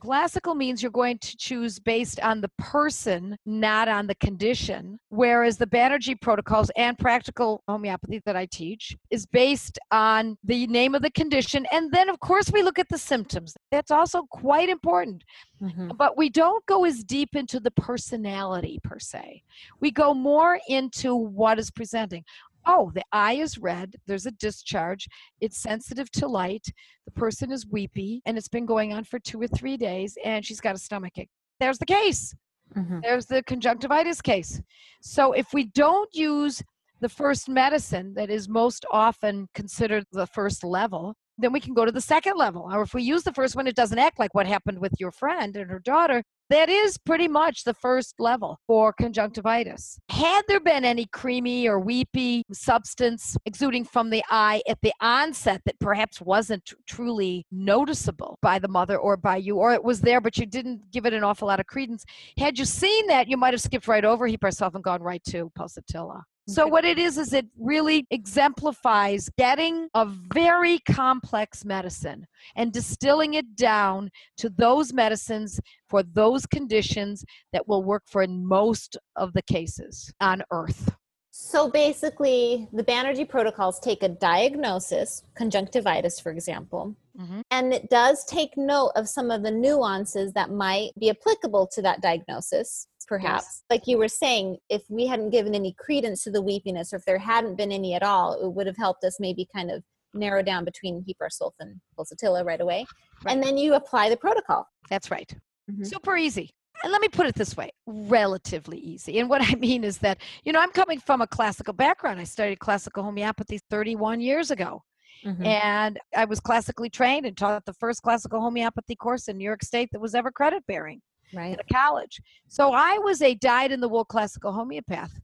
Classical 0.00 0.54
means 0.54 0.82
you're 0.82 0.90
going 0.90 1.18
to 1.18 1.36
choose 1.36 1.78
based 1.78 2.20
on 2.20 2.40
the 2.40 2.50
person, 2.58 3.36
not 3.46 3.88
on 3.88 4.06
the 4.06 4.14
condition. 4.16 4.98
Whereas 5.08 5.56
the 5.56 5.66
Banerjee 5.66 6.20
protocols 6.20 6.70
and 6.76 6.98
practical 6.98 7.62
homeopathy 7.66 8.20
that 8.24 8.36
I 8.36 8.46
teach 8.46 8.96
is 9.10 9.26
based 9.26 9.78
on 9.90 10.36
the 10.44 10.66
name 10.66 10.94
of 10.94 11.02
the 11.02 11.10
condition. 11.10 11.66
And 11.72 11.90
then, 11.92 12.08
of 12.08 12.20
course, 12.20 12.50
we 12.52 12.62
look 12.62 12.78
at 12.78 12.88
the 12.88 12.98
symptoms. 12.98 13.56
That's 13.70 13.90
also 13.90 14.22
quite 14.30 14.68
important. 14.68 15.24
Mm-hmm. 15.62 15.92
But 15.96 16.16
we 16.16 16.28
don't 16.28 16.64
go 16.66 16.84
as 16.84 17.02
deep 17.02 17.34
into 17.34 17.58
the 17.58 17.70
personality 17.70 18.78
per 18.84 18.98
se. 18.98 19.42
We 19.80 19.90
go 19.90 20.12
more 20.12 20.58
into 20.68 21.14
what 21.14 21.58
is 21.58 21.70
presenting 21.70 22.24
oh, 22.66 22.90
the 22.94 23.04
eye 23.12 23.34
is 23.34 23.58
red, 23.58 23.94
there's 24.06 24.26
a 24.26 24.32
discharge, 24.32 25.08
it's 25.40 25.58
sensitive 25.58 26.10
to 26.12 26.26
light, 26.26 26.66
the 27.04 27.12
person 27.12 27.50
is 27.52 27.66
weepy, 27.66 28.20
and 28.26 28.36
it's 28.36 28.48
been 28.48 28.66
going 28.66 28.92
on 28.92 29.04
for 29.04 29.18
two 29.18 29.40
or 29.40 29.46
three 29.46 29.76
days, 29.76 30.18
and 30.24 30.44
she's 30.44 30.60
got 30.60 30.74
a 30.74 30.78
stomach 30.78 31.12
ache. 31.16 31.30
There's 31.60 31.78
the 31.78 31.86
case. 31.86 32.34
Mm-hmm. 32.76 33.00
There's 33.02 33.26
the 33.26 33.42
conjunctivitis 33.44 34.20
case. 34.20 34.60
So 35.00 35.32
if 35.32 35.46
we 35.52 35.64
don't 35.66 36.12
use 36.12 36.62
the 37.00 37.08
first 37.08 37.48
medicine 37.48 38.14
that 38.14 38.30
is 38.30 38.48
most 38.48 38.84
often 38.90 39.48
considered 39.54 40.04
the 40.12 40.26
first 40.26 40.64
level, 40.64 41.14
then 41.38 41.52
we 41.52 41.60
can 41.60 41.74
go 41.74 41.84
to 41.84 41.92
the 41.92 42.00
second 42.00 42.36
level. 42.36 42.68
Or 42.72 42.82
if 42.82 42.94
we 42.94 43.02
use 43.02 43.22
the 43.22 43.32
first 43.32 43.56
one, 43.56 43.66
it 43.66 43.76
doesn't 43.76 43.98
act 43.98 44.18
like 44.18 44.34
what 44.34 44.46
happened 44.46 44.78
with 44.78 44.92
your 44.98 45.10
friend 45.10 45.56
and 45.56 45.70
her 45.70 45.78
daughter, 45.78 46.22
that 46.48 46.68
is 46.68 46.96
pretty 46.96 47.26
much 47.26 47.64
the 47.64 47.74
first 47.74 48.14
level 48.20 48.58
for 48.66 48.92
conjunctivitis. 48.92 49.98
Had 50.10 50.42
there 50.46 50.60
been 50.60 50.84
any 50.84 51.06
creamy 51.06 51.68
or 51.68 51.80
weepy 51.80 52.44
substance 52.52 53.36
exuding 53.46 53.84
from 53.84 54.10
the 54.10 54.22
eye 54.30 54.62
at 54.68 54.78
the 54.82 54.92
onset 55.00 55.62
that 55.66 55.78
perhaps 55.80 56.20
wasn't 56.20 56.72
truly 56.86 57.44
noticeable 57.50 58.38
by 58.42 58.58
the 58.60 58.68
mother 58.68 58.96
or 58.96 59.16
by 59.16 59.36
you, 59.36 59.56
or 59.56 59.74
it 59.74 59.82
was 59.82 60.00
there 60.00 60.20
but 60.20 60.38
you 60.38 60.46
didn't 60.46 60.90
give 60.92 61.04
it 61.04 61.12
an 61.12 61.24
awful 61.24 61.48
lot 61.48 61.58
of 61.58 61.66
credence, 61.66 62.04
had 62.38 62.58
you 62.58 62.64
seen 62.64 63.08
that, 63.08 63.28
you 63.28 63.36
might 63.36 63.52
have 63.54 63.60
skipped 63.60 63.88
right 63.88 64.04
over 64.04 64.28
Hepar 64.28 64.50
sulf 64.50 64.74
and 64.74 64.84
gone 64.84 65.02
right 65.02 65.22
to 65.24 65.50
pulsatilla. 65.58 66.22
So, 66.48 66.66
what 66.68 66.84
it 66.84 66.96
is, 66.96 67.18
is 67.18 67.32
it 67.32 67.46
really 67.58 68.06
exemplifies 68.12 69.28
getting 69.36 69.88
a 69.94 70.06
very 70.06 70.78
complex 70.80 71.64
medicine 71.64 72.24
and 72.54 72.72
distilling 72.72 73.34
it 73.34 73.56
down 73.56 74.10
to 74.38 74.48
those 74.50 74.92
medicines 74.92 75.58
for 75.88 76.04
those 76.04 76.46
conditions 76.46 77.24
that 77.52 77.66
will 77.66 77.82
work 77.82 78.04
for 78.06 78.22
in 78.22 78.46
most 78.46 78.96
of 79.16 79.32
the 79.32 79.42
cases 79.42 80.12
on 80.20 80.42
earth. 80.52 80.94
So 81.38 81.70
basically, 81.70 82.66
the 82.72 82.82
Banerjee 82.82 83.28
protocols 83.28 83.78
take 83.78 84.02
a 84.02 84.08
diagnosis, 84.08 85.22
conjunctivitis, 85.34 86.18
for 86.18 86.32
example, 86.32 86.96
Mhm. 87.14 87.42
and 87.50 87.74
it 87.74 87.90
does 87.90 88.24
take 88.24 88.56
note 88.56 88.92
of 88.96 89.06
some 89.06 89.30
of 89.30 89.42
the 89.42 89.50
nuances 89.50 90.32
that 90.32 90.50
might 90.50 90.92
be 90.98 91.10
applicable 91.10 91.66
to 91.68 91.82
that 91.82 92.00
diagnosis, 92.00 92.88
perhaps. 93.06 93.62
Like 93.68 93.86
you 93.86 93.98
were 93.98 94.08
saying, 94.08 94.56
if 94.70 94.88
we 94.88 95.06
hadn't 95.06 95.28
given 95.28 95.54
any 95.54 95.74
credence 95.74 96.24
to 96.24 96.30
the 96.30 96.42
weepiness, 96.42 96.94
or 96.94 96.96
if 96.96 97.04
there 97.04 97.18
hadn't 97.18 97.56
been 97.56 97.70
any 97.70 97.92
at 97.92 98.02
all, 98.02 98.32
it 98.32 98.48
would 98.48 98.66
have 98.66 98.78
helped 98.78 99.04
us 99.04 99.20
maybe 99.20 99.46
kind 99.54 99.70
of 99.70 99.84
narrow 100.14 100.42
down 100.42 100.64
between 100.64 101.04
Heparsulf 101.04 101.52
and 101.60 101.82
pulsatilla 101.98 102.46
right 102.46 102.62
away. 102.62 102.86
And 103.26 103.42
then 103.42 103.58
you 103.58 103.74
apply 103.74 104.08
the 104.08 104.16
protocol. 104.16 104.66
That's 104.88 105.10
right. 105.10 105.30
Mhm. 105.70 105.86
Super 105.86 106.16
easy. 106.16 106.54
And 106.82 106.92
let 106.92 107.00
me 107.00 107.08
put 107.08 107.26
it 107.26 107.34
this 107.34 107.56
way 107.56 107.70
relatively 107.86 108.78
easy. 108.78 109.18
And 109.18 109.28
what 109.28 109.40
I 109.50 109.54
mean 109.56 109.84
is 109.84 109.98
that, 109.98 110.18
you 110.44 110.52
know, 110.52 110.60
I'm 110.60 110.70
coming 110.70 111.00
from 111.00 111.20
a 111.22 111.26
classical 111.26 111.74
background. 111.74 112.20
I 112.20 112.24
studied 112.24 112.58
classical 112.58 113.02
homeopathy 113.02 113.60
31 113.70 114.20
years 114.20 114.50
ago. 114.50 114.82
Mhm. 115.24 115.44
And 115.46 115.98
I 116.14 116.26
was 116.26 116.40
classically 116.40 116.90
trained 116.90 117.24
and 117.26 117.36
taught 117.36 117.64
the 117.64 117.72
first 117.72 118.02
classical 118.02 118.40
homeopathy 118.40 118.94
course 118.94 119.28
in 119.28 119.38
New 119.38 119.44
York 119.44 119.62
State 119.64 119.88
that 119.92 120.00
was 120.00 120.14
ever 120.14 120.30
credit 120.30 120.62
bearing 120.66 121.00
Right. 121.34 121.54
at 121.58 121.64
a 121.68 121.74
college. 121.74 122.20
So 122.48 122.72
I 122.72 122.98
was 122.98 123.22
a 123.22 123.34
dyed 123.34 123.72
in 123.72 123.80
the 123.80 123.88
wool 123.88 124.04
classical 124.04 124.52
homeopath. 124.52 125.18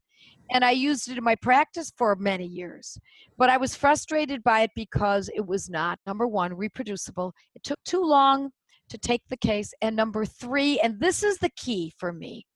And 0.51 0.65
I 0.65 0.71
used 0.73 1.09
it 1.11 1.19
in 1.19 1.25
my 1.25 1.35
practice 1.37 1.93
for 1.97 2.15
many 2.17 2.47
years. 2.47 2.99
But 3.39 3.49
I 3.51 3.57
was 3.57 3.75
frustrated 3.75 4.43
by 4.43 4.63
it 4.63 4.71
because 4.75 5.31
it 5.35 5.47
was 5.47 5.71
not, 5.71 5.99
number 6.07 6.27
one, 6.27 6.55
reproducible. 6.55 7.33
It 7.55 7.63
took 7.63 7.83
too 7.85 8.03
long 8.03 8.51
to 8.89 8.99
take 8.99 9.23
the 9.29 9.37
case. 9.37 9.73
And 9.81 9.97
number 9.97 10.25
three, 10.25 10.81
and 10.81 11.01
this 11.01 11.23
is 11.23 11.39
the 11.39 11.51
key 11.57 11.93
for 11.99 12.13
me, 12.13 12.47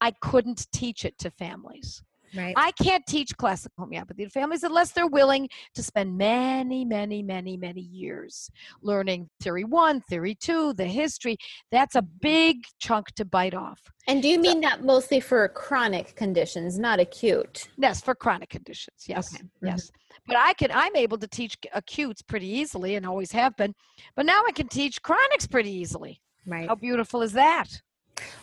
I 0.00 0.12
couldn't 0.20 0.66
teach 0.72 1.04
it 1.04 1.16
to 1.18 1.30
families. 1.30 2.02
Right. 2.36 2.54
I 2.56 2.72
can't 2.72 3.06
teach 3.06 3.36
classical 3.36 3.84
homeopathy 3.84 4.24
to 4.24 4.30
families 4.30 4.64
unless 4.64 4.90
they're 4.90 5.06
willing 5.06 5.48
to 5.76 5.82
spend 5.84 6.18
many, 6.18 6.84
many, 6.84 7.22
many, 7.22 7.56
many 7.56 7.80
years 7.80 8.50
learning 8.82 9.28
theory 9.40 9.62
one, 9.62 10.00
theory 10.00 10.34
two, 10.34 10.72
the 10.74 10.84
history. 10.84 11.36
That's 11.70 11.94
a 11.94 12.02
big 12.02 12.56
chunk 12.80 13.12
to 13.14 13.24
bite 13.24 13.54
off. 13.54 13.78
And 14.08 14.20
do 14.20 14.28
you 14.28 14.40
mean 14.40 14.60
that 14.62 14.82
mostly 14.82 15.20
for 15.20 15.46
chronic 15.48 16.16
conditions, 16.16 16.76
not 16.76 16.98
acute? 16.98 17.68
Yes, 17.78 18.00
for 18.00 18.16
chronic 18.16 18.48
conditions. 18.50 19.04
Yes, 19.06 19.32
Okay. 19.32 19.44
Mhm. 19.44 19.68
yes. 19.68 19.90
But 20.26 20.36
I 20.36 20.52
can. 20.54 20.70
I'm 20.72 20.96
able 20.96 21.18
to 21.18 21.28
teach 21.28 21.56
acutes 21.72 22.22
pretty 22.22 22.48
easily, 22.48 22.94
and 22.94 23.06
always 23.06 23.32
have 23.32 23.56
been. 23.56 23.74
But 24.16 24.26
now 24.26 24.42
I 24.46 24.52
can 24.52 24.68
teach 24.68 25.02
chronics 25.02 25.46
pretty 25.46 25.70
easily. 25.70 26.20
Right. 26.46 26.68
How 26.68 26.74
beautiful 26.74 27.22
is 27.22 27.32
that? 27.32 27.68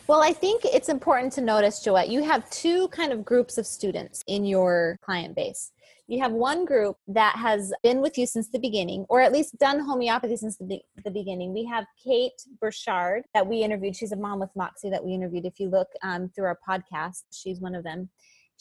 Well, 0.06 0.22
I 0.22 0.32
think 0.32 0.64
it's 0.64 0.88
important 0.88 1.32
to 1.34 1.40
notice, 1.40 1.84
Joette, 1.84 2.10
you 2.10 2.22
have 2.22 2.48
two 2.50 2.88
kind 2.88 3.12
of 3.12 3.24
groups 3.24 3.56
of 3.58 3.66
students 3.66 4.22
in 4.26 4.44
your 4.44 4.98
client 5.02 5.34
base. 5.34 5.72
You 6.08 6.20
have 6.20 6.32
one 6.32 6.66
group 6.66 6.96
that 7.08 7.36
has 7.36 7.72
been 7.82 8.02
with 8.02 8.18
you 8.18 8.26
since 8.26 8.48
the 8.48 8.58
beginning, 8.58 9.06
or 9.08 9.22
at 9.22 9.32
least 9.32 9.56
done 9.58 9.80
homeopathy 9.80 10.36
since 10.36 10.58
the, 10.58 10.66
be- 10.66 10.84
the 11.04 11.10
beginning. 11.10 11.54
We 11.54 11.64
have 11.66 11.86
Kate 12.02 12.32
Burchard 12.60 13.22
that 13.32 13.46
we 13.46 13.62
interviewed. 13.62 13.96
She's 13.96 14.12
a 14.12 14.16
mom 14.16 14.40
with 14.40 14.50
Moxie 14.54 14.90
that 14.90 15.02
we 15.02 15.14
interviewed. 15.14 15.46
If 15.46 15.58
you 15.58 15.70
look 15.70 15.88
um, 16.02 16.28
through 16.34 16.46
our 16.46 16.58
podcast, 16.68 17.22
she's 17.32 17.60
one 17.60 17.74
of 17.74 17.84
them. 17.84 18.10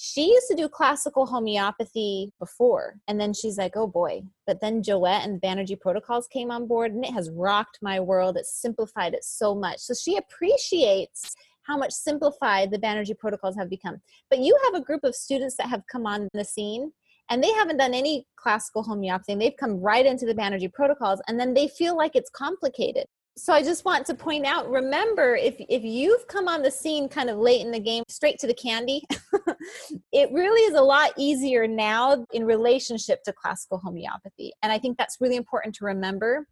She 0.04 0.32
used 0.32 0.48
to 0.48 0.56
do 0.56 0.68
classical 0.68 1.28
homeopathy 1.28 2.34
before, 2.40 2.96
and 3.08 3.22
then 3.22 3.36
she's 3.36 3.60
like, 3.60 3.78
oh 3.78 3.86
boy. 3.86 4.24
But 4.48 4.60
then 4.60 4.82
Joette 4.82 5.24
and 5.24 5.40
the 5.40 5.48
Banerjee 5.48 5.80
protocols 5.80 6.28
came 6.28 6.50
on 6.50 6.66
board, 6.66 6.92
and 6.92 7.06
it 7.06 7.14
has 7.14 7.30
rocked 7.30 7.78
my 7.84 8.00
world. 8.00 8.36
It 8.36 8.48
simplified 8.48 9.14
it 9.14 9.24
so 9.24 9.54
much. 9.54 9.78
So 9.78 9.94
she 9.94 10.18
appreciates 10.18 11.36
how 11.62 11.78
much 11.78 11.92
simplified 11.92 12.72
the 12.72 12.80
Banerjee 12.80 13.20
protocols 13.20 13.56
have 13.56 13.70
become. 13.70 14.02
But 14.32 14.40
you 14.40 14.58
have 14.66 14.74
a 14.74 14.84
group 14.84 15.04
of 15.04 15.14
students 15.14 15.56
that 15.58 15.70
have 15.70 15.84
come 15.86 16.08
on 16.08 16.28
the 16.34 16.46
scene 16.46 16.92
and 17.30 17.44
they 17.44 17.52
haven't 17.52 17.78
done 17.78 17.94
any 17.94 18.26
classical 18.38 18.82
homeopathy 18.82 19.34
and 19.34 19.42
they've 19.42 19.56
come 19.56 19.80
right 19.80 20.08
into 20.08 20.26
the 20.26 20.34
Banerjee 20.34 20.74
protocols 20.74 21.22
and 21.28 21.40
then 21.40 21.54
they 21.54 21.68
feel 21.68 21.96
like 21.96 22.16
it's 22.16 22.32
complicated. 22.32 23.06
So 23.38 23.54
I 23.54 23.64
just 23.64 23.86
want 23.86 24.06
to 24.08 24.14
point 24.14 24.46
out 24.46 24.70
remember 24.70 25.36
if 25.36 25.56
if 25.58 25.84
you've 25.84 26.28
come 26.28 26.48
on 26.48 26.62
the 26.62 26.72
scene 26.72 27.08
kind 27.08 27.30
of 27.30 27.38
late 27.38 27.62
in 27.62 27.72
the 27.72 27.80
game 27.80 28.04
straight 28.10 28.38
to 28.40 28.48
the 28.48 28.54
candy 28.54 29.04
it 30.12 30.30
really 30.34 30.62
is 30.64 30.74
a 30.74 30.82
lot 30.82 31.12
easier 31.18 31.66
now 31.66 32.26
in 32.34 32.44
relationship 32.44 33.24
to 33.24 33.34
classical 33.34 33.78
homeopathy 33.78 34.52
and 34.62 34.72
I 34.72 34.78
think 34.78 34.98
that's 34.98 35.18
really 35.22 35.38
important 35.38 35.74
to 35.76 35.86
remember 35.86 36.46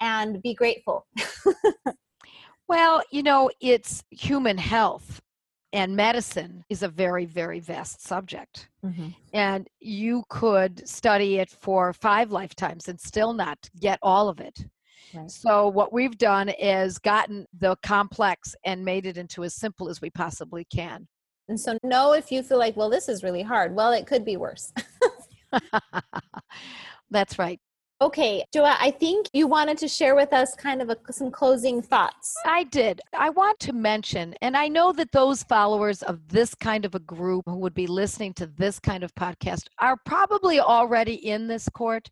and 0.00 0.42
be 0.42 0.52
grateful. 0.52 1.06
Well, 2.68 3.02
you 3.10 3.22
know, 3.22 3.50
it's 3.60 4.02
human 4.10 4.58
health 4.58 5.20
and 5.72 5.94
medicine 5.94 6.64
is 6.68 6.82
a 6.82 6.88
very, 6.88 7.24
very 7.24 7.60
vast 7.60 8.04
subject. 8.04 8.68
Mm-hmm. 8.84 9.08
And 9.32 9.68
you 9.78 10.24
could 10.28 10.88
study 10.88 11.38
it 11.38 11.50
for 11.50 11.92
five 11.92 12.32
lifetimes 12.32 12.88
and 12.88 13.00
still 13.00 13.32
not 13.32 13.58
get 13.80 13.98
all 14.02 14.28
of 14.28 14.40
it. 14.40 14.66
Right. 15.16 15.30
So, 15.30 15.68
what 15.68 15.92
we've 15.92 16.18
done 16.18 16.48
is 16.48 16.98
gotten 16.98 17.46
the 17.58 17.76
complex 17.82 18.54
and 18.64 18.84
made 18.84 19.06
it 19.06 19.16
into 19.16 19.44
as 19.44 19.54
simple 19.54 19.88
as 19.88 20.00
we 20.00 20.10
possibly 20.10 20.64
can. 20.64 21.08
And 21.48 21.58
so 21.58 21.78
know 21.82 22.12
if 22.12 22.32
you 22.32 22.42
feel 22.42 22.58
like, 22.58 22.76
well, 22.76 22.90
this 22.90 23.08
is 23.08 23.22
really 23.22 23.42
hard. 23.42 23.74
Well, 23.74 23.92
it 23.92 24.06
could 24.06 24.24
be 24.24 24.36
worse. 24.36 24.72
That's 27.10 27.38
right. 27.38 27.60
Okay, 28.02 28.44
Joa, 28.52 28.76
I 28.78 28.90
think 28.90 29.28
you 29.32 29.46
wanted 29.46 29.78
to 29.78 29.88
share 29.88 30.14
with 30.14 30.34
us 30.34 30.54
kind 30.54 30.82
of 30.82 30.90
a, 30.90 30.98
some 31.10 31.30
closing 31.30 31.80
thoughts. 31.80 32.34
I 32.44 32.64
did. 32.64 33.00
I 33.14 33.30
want 33.30 33.58
to 33.60 33.72
mention, 33.72 34.34
and 34.42 34.54
I 34.54 34.68
know 34.68 34.92
that 34.92 35.12
those 35.12 35.42
followers 35.44 36.02
of 36.02 36.28
this 36.28 36.54
kind 36.54 36.84
of 36.84 36.94
a 36.94 36.98
group 36.98 37.44
who 37.46 37.56
would 37.56 37.72
be 37.72 37.86
listening 37.86 38.34
to 38.34 38.46
this 38.46 38.78
kind 38.78 39.02
of 39.02 39.14
podcast 39.14 39.68
are 39.78 39.96
probably 40.04 40.60
already 40.60 41.14
in 41.14 41.48
this 41.48 41.70
court, 41.70 42.10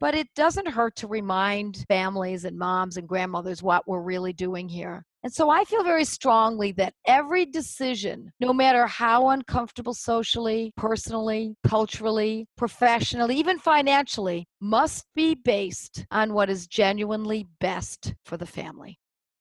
but 0.00 0.14
it 0.14 0.28
doesn't 0.34 0.68
hurt 0.68 0.96
to 0.96 1.06
remind 1.06 1.84
families 1.86 2.44
and 2.44 2.58
moms 2.58 2.96
and 2.96 3.06
grandmothers 3.06 3.62
what 3.62 3.86
we're 3.86 4.00
really 4.00 4.32
doing 4.32 4.68
here. 4.68 5.04
And 5.22 5.32
so 5.32 5.50
I 5.50 5.64
feel 5.64 5.84
very 5.84 6.06
strongly 6.06 6.72
that 6.72 6.94
every 7.06 7.44
decision, 7.44 8.32
no 8.40 8.54
matter 8.54 8.86
how 8.86 9.28
uncomfortable 9.28 9.92
socially, 9.92 10.72
personally, 10.78 11.54
culturally, 11.68 12.46
professionally, 12.56 13.36
even 13.36 13.58
financially, 13.58 14.46
must 14.62 15.04
be 15.14 15.34
based 15.34 16.06
on 16.10 16.32
what 16.32 16.48
is 16.48 16.66
genuinely 16.66 17.46
best 17.60 18.14
for 18.24 18.38
the 18.38 18.46
family. 18.46 18.98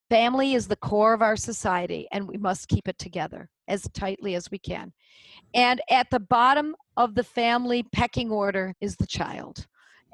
Family 0.10 0.54
is 0.54 0.68
the 0.68 0.76
core 0.76 1.14
of 1.14 1.22
our 1.22 1.38
society, 1.38 2.08
and 2.12 2.28
we 2.28 2.36
must 2.36 2.68
keep 2.68 2.90
it 2.90 2.98
together 2.98 3.48
as 3.70 3.88
tightly 3.94 4.36
as 4.36 4.52
we 4.52 4.60
can. 4.60 4.92
And 5.54 5.80
at 5.90 6.10
the 6.10 6.20
bottom 6.20 6.76
of 6.98 7.16
the 7.16 7.24
family 7.24 7.84
pecking 7.94 8.32
order 8.32 8.74
is 8.82 8.98
the 8.98 9.08
child. 9.08 9.66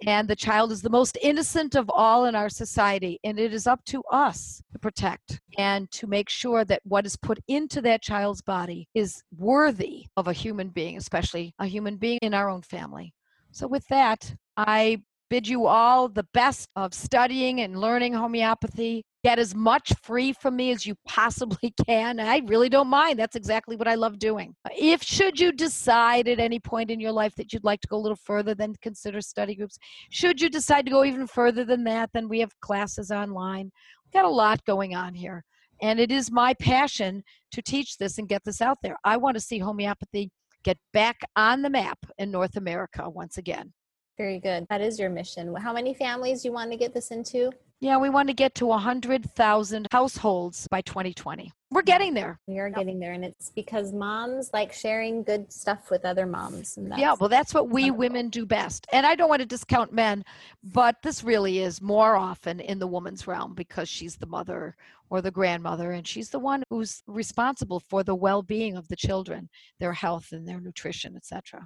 And 0.05 0.27
the 0.27 0.35
child 0.35 0.71
is 0.71 0.81
the 0.81 0.89
most 0.89 1.17
innocent 1.21 1.75
of 1.75 1.89
all 1.89 2.25
in 2.25 2.35
our 2.35 2.49
society. 2.49 3.19
And 3.23 3.39
it 3.39 3.53
is 3.53 3.67
up 3.67 3.83
to 3.85 4.03
us 4.11 4.61
to 4.73 4.79
protect 4.79 5.39
and 5.57 5.89
to 5.91 6.07
make 6.07 6.29
sure 6.29 6.65
that 6.65 6.81
what 6.83 7.05
is 7.05 7.15
put 7.15 7.39
into 7.47 7.81
that 7.81 8.01
child's 8.01 8.41
body 8.41 8.87
is 8.93 9.23
worthy 9.37 10.05
of 10.17 10.27
a 10.27 10.33
human 10.33 10.69
being, 10.69 10.97
especially 10.97 11.53
a 11.59 11.65
human 11.65 11.97
being 11.97 12.19
in 12.21 12.33
our 12.33 12.49
own 12.49 12.61
family. 12.61 13.13
So, 13.51 13.67
with 13.67 13.87
that, 13.87 14.35
I 14.57 15.01
bid 15.29 15.47
you 15.47 15.65
all 15.65 16.07
the 16.07 16.27
best 16.33 16.69
of 16.75 16.93
studying 16.93 17.61
and 17.61 17.79
learning 17.79 18.13
homeopathy. 18.13 19.03
Get 19.25 19.39
as 19.39 19.55
much 19.55 19.91
free 20.03 20.33
from 20.33 20.55
me 20.55 20.69
as 20.69 20.85
you 20.85 20.93
possibly 21.07 21.73
can. 21.87 22.19
I 22.19 22.43
really 22.45 22.69
don't 22.69 22.89
mind. 22.89 23.17
That's 23.17 23.35
exactly 23.35 23.75
what 23.75 23.87
I 23.87 23.95
love 23.95 24.19
doing. 24.19 24.53
Uh, 24.63 24.69
if 24.77 25.01
should 25.01 25.39
you 25.39 25.51
decide 25.51 26.27
at 26.27 26.39
any 26.39 26.59
point 26.59 26.91
in 26.91 26.99
your 26.99 27.11
life 27.11 27.33
that 27.37 27.51
you'd 27.51 27.63
like 27.63 27.81
to 27.81 27.87
go 27.87 27.97
a 27.97 28.05
little 28.05 28.19
further, 28.23 28.53
then 28.53 28.75
consider 28.83 29.21
study 29.21 29.55
groups. 29.55 29.79
Should 30.11 30.39
you 30.39 30.47
decide 30.47 30.85
to 30.85 30.91
go 30.91 31.03
even 31.03 31.25
further 31.25 31.65
than 31.65 31.83
that, 31.85 32.11
then 32.13 32.29
we 32.29 32.39
have 32.39 32.51
classes 32.61 33.09
online. 33.09 33.71
We've 34.03 34.13
got 34.13 34.25
a 34.25 34.29
lot 34.29 34.63
going 34.63 34.93
on 34.93 35.15
here. 35.15 35.43
And 35.81 35.99
it 35.99 36.11
is 36.11 36.31
my 36.31 36.53
passion 36.53 37.23
to 37.49 37.63
teach 37.63 37.97
this 37.97 38.19
and 38.19 38.29
get 38.29 38.43
this 38.45 38.61
out 38.61 38.77
there. 38.83 38.97
I 39.03 39.17
want 39.17 39.37
to 39.37 39.41
see 39.41 39.57
homeopathy 39.57 40.29
get 40.63 40.77
back 40.93 41.17
on 41.35 41.63
the 41.63 41.71
map 41.71 41.97
in 42.19 42.29
North 42.29 42.57
America 42.57 43.09
once 43.09 43.39
again. 43.39 43.73
Very 44.19 44.39
good. 44.39 44.67
That 44.69 44.81
is 44.81 44.99
your 44.99 45.09
mission. 45.09 45.55
How 45.55 45.73
many 45.73 45.95
families 45.95 46.43
do 46.43 46.49
you 46.49 46.53
want 46.53 46.69
to 46.69 46.77
get 46.77 46.93
this 46.93 47.09
into? 47.09 47.49
Yeah, 47.81 47.97
we 47.97 48.09
want 48.09 48.29
to 48.29 48.33
get 48.33 48.55
to 48.55 48.65
100,000 48.67 49.87
households 49.91 50.67
by 50.69 50.81
2020. 50.81 51.51
We're 51.71 51.81
getting 51.81 52.13
there. 52.13 52.39
We 52.47 52.57
are 52.59 52.69
getting 52.69 52.99
there, 52.99 53.11
and 53.11 53.25
it's 53.25 53.49
because 53.49 53.91
moms 53.91 54.49
like 54.53 54.71
sharing 54.71 55.23
good 55.23 55.51
stuff 55.51 55.91
with 55.91 56.05
other 56.05 56.25
moms. 56.25 56.77
And 56.77 56.89
that's, 56.89 57.01
Yeah, 57.01 57.15
well, 57.19 57.27
that's 57.27 57.53
what 57.53 57.65
we 57.67 57.83
wonderful. 57.91 57.97
women 57.97 58.29
do 58.29 58.45
best. 58.45 58.87
And 58.93 59.05
I 59.05 59.13
don't 59.15 59.27
want 59.27 59.41
to 59.41 59.45
discount 59.45 59.91
men, 59.91 60.23
but 60.63 60.95
this 61.03 61.21
really 61.23 61.59
is 61.59 61.81
more 61.81 62.15
often 62.15 62.61
in 62.61 62.79
the 62.79 62.87
woman's 62.87 63.27
realm 63.27 63.53
because 63.53 63.89
she's 63.89 64.15
the 64.15 64.25
mother 64.27 64.77
or 65.09 65.21
the 65.21 65.31
grandmother, 65.31 65.91
and 65.91 66.07
she's 66.07 66.29
the 66.29 66.39
one 66.39 66.63
who's 66.69 67.03
responsible 67.07 67.81
for 67.81 68.03
the 68.03 68.15
well 68.15 68.41
being 68.41 68.77
of 68.77 68.87
the 68.87 68.95
children, 68.95 69.49
their 69.79 69.93
health 69.93 70.31
and 70.31 70.47
their 70.47 70.61
nutrition, 70.61 71.15
etc. 71.17 71.65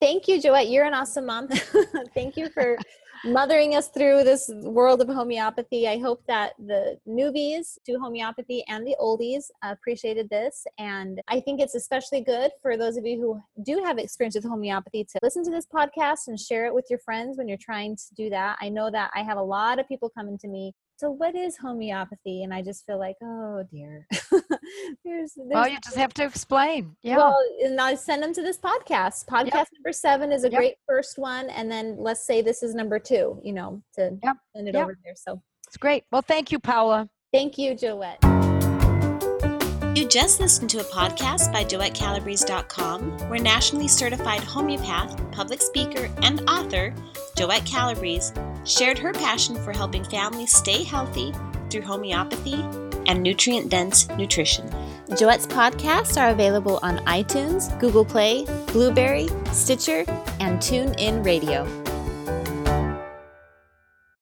Thank 0.00 0.28
you, 0.28 0.40
Joette. 0.40 0.70
You're 0.70 0.84
an 0.84 0.94
awesome 0.94 1.26
mom. 1.26 1.48
Thank 2.14 2.36
you 2.36 2.50
for 2.50 2.76
mothering 3.24 3.74
us 3.74 3.88
through 3.88 4.24
this 4.24 4.50
world 4.62 5.00
of 5.00 5.08
homeopathy. 5.08 5.88
I 5.88 5.98
hope 5.98 6.22
that 6.26 6.52
the 6.58 6.98
newbies 7.08 7.78
to 7.86 7.98
homeopathy 7.98 8.64
and 8.68 8.86
the 8.86 8.96
oldies 9.00 9.44
appreciated 9.62 10.28
this. 10.30 10.66
And 10.78 11.20
I 11.28 11.40
think 11.40 11.60
it's 11.60 11.74
especially 11.74 12.22
good 12.22 12.50
for 12.62 12.76
those 12.76 12.96
of 12.96 13.06
you 13.06 13.20
who 13.20 13.62
do 13.64 13.82
have 13.84 13.98
experience 13.98 14.34
with 14.34 14.44
homeopathy 14.44 15.04
to 15.04 15.18
listen 15.22 15.44
to 15.44 15.50
this 15.50 15.66
podcast 15.66 16.28
and 16.28 16.38
share 16.38 16.66
it 16.66 16.74
with 16.74 16.86
your 16.90 16.98
friends 17.00 17.38
when 17.38 17.48
you're 17.48 17.58
trying 17.58 17.96
to 17.96 18.14
do 18.16 18.30
that. 18.30 18.58
I 18.60 18.68
know 18.68 18.90
that 18.90 19.10
I 19.14 19.22
have 19.22 19.38
a 19.38 19.42
lot 19.42 19.78
of 19.78 19.88
people 19.88 20.10
coming 20.10 20.38
to 20.38 20.48
me 20.48 20.74
so 20.98 21.10
what 21.10 21.36
is 21.36 21.56
homeopathy? 21.56 22.42
And 22.42 22.52
i 22.52 22.60
just 22.60 22.84
feel 22.84 22.98
like 22.98 23.16
oh 23.22 23.64
dear. 23.70 24.06
There's, 24.10 24.42
there's 25.04 25.32
well 25.36 25.68
you 25.68 25.78
just 25.82 25.96
have 25.96 26.12
to 26.14 26.24
explain. 26.24 26.96
Yeah. 27.02 27.16
Well 27.16 27.36
and 27.62 27.80
i 27.80 27.94
send 27.94 28.22
them 28.22 28.34
to 28.34 28.42
this 28.42 28.58
podcast. 28.58 29.26
Podcast 29.26 29.54
yep. 29.54 29.68
number 29.74 29.92
seven 29.92 30.32
is 30.32 30.44
a 30.44 30.50
yep. 30.50 30.58
great 30.58 30.74
first 30.86 31.18
one 31.18 31.48
and 31.50 31.70
then 31.70 31.96
let's 31.98 32.26
say 32.26 32.42
this 32.42 32.62
is 32.62 32.74
number 32.74 32.98
two 32.98 33.40
you 33.44 33.52
know 33.52 33.80
to 33.94 34.18
yep. 34.22 34.36
send 34.54 34.68
it 34.68 34.74
over 34.74 34.98
there 35.04 35.14
so. 35.16 35.40
It's 35.68 35.76
great. 35.76 36.04
Well 36.10 36.22
thank 36.22 36.50
you 36.50 36.58
paula 36.58 37.08
thank 37.32 37.58
you 37.58 37.74
joette. 37.74 38.18
You 39.96 40.06
just 40.06 40.38
listened 40.38 40.70
to 40.70 40.78
a 40.78 40.84
podcast 40.84 41.52
by 41.52 41.64
JoetteCalabrese.com, 41.64 43.28
where 43.28 43.40
nationally 43.40 43.88
certified 43.88 44.44
homeopath, 44.44 45.32
public 45.32 45.60
speaker, 45.60 46.08
and 46.22 46.48
author 46.48 46.94
Joette 47.38 47.64
Calabrese 47.64 48.34
shared 48.64 48.98
her 48.98 49.12
passion 49.12 49.54
for 49.62 49.72
helping 49.72 50.02
families 50.02 50.52
stay 50.52 50.82
healthy 50.82 51.32
through 51.70 51.82
homeopathy 51.82 52.56
and 53.06 53.22
nutrient 53.22 53.68
dense 53.68 54.08
nutrition. 54.08 54.68
Joette's 55.10 55.46
podcasts 55.46 56.20
are 56.20 56.30
available 56.30 56.80
on 56.82 56.98
iTunes, 57.06 57.78
Google 57.78 58.04
Play, 58.04 58.44
Blubrry, 58.72 59.28
Stitcher, 59.52 60.04
and 60.40 60.58
TuneIn 60.58 61.24
Radio. 61.24 61.87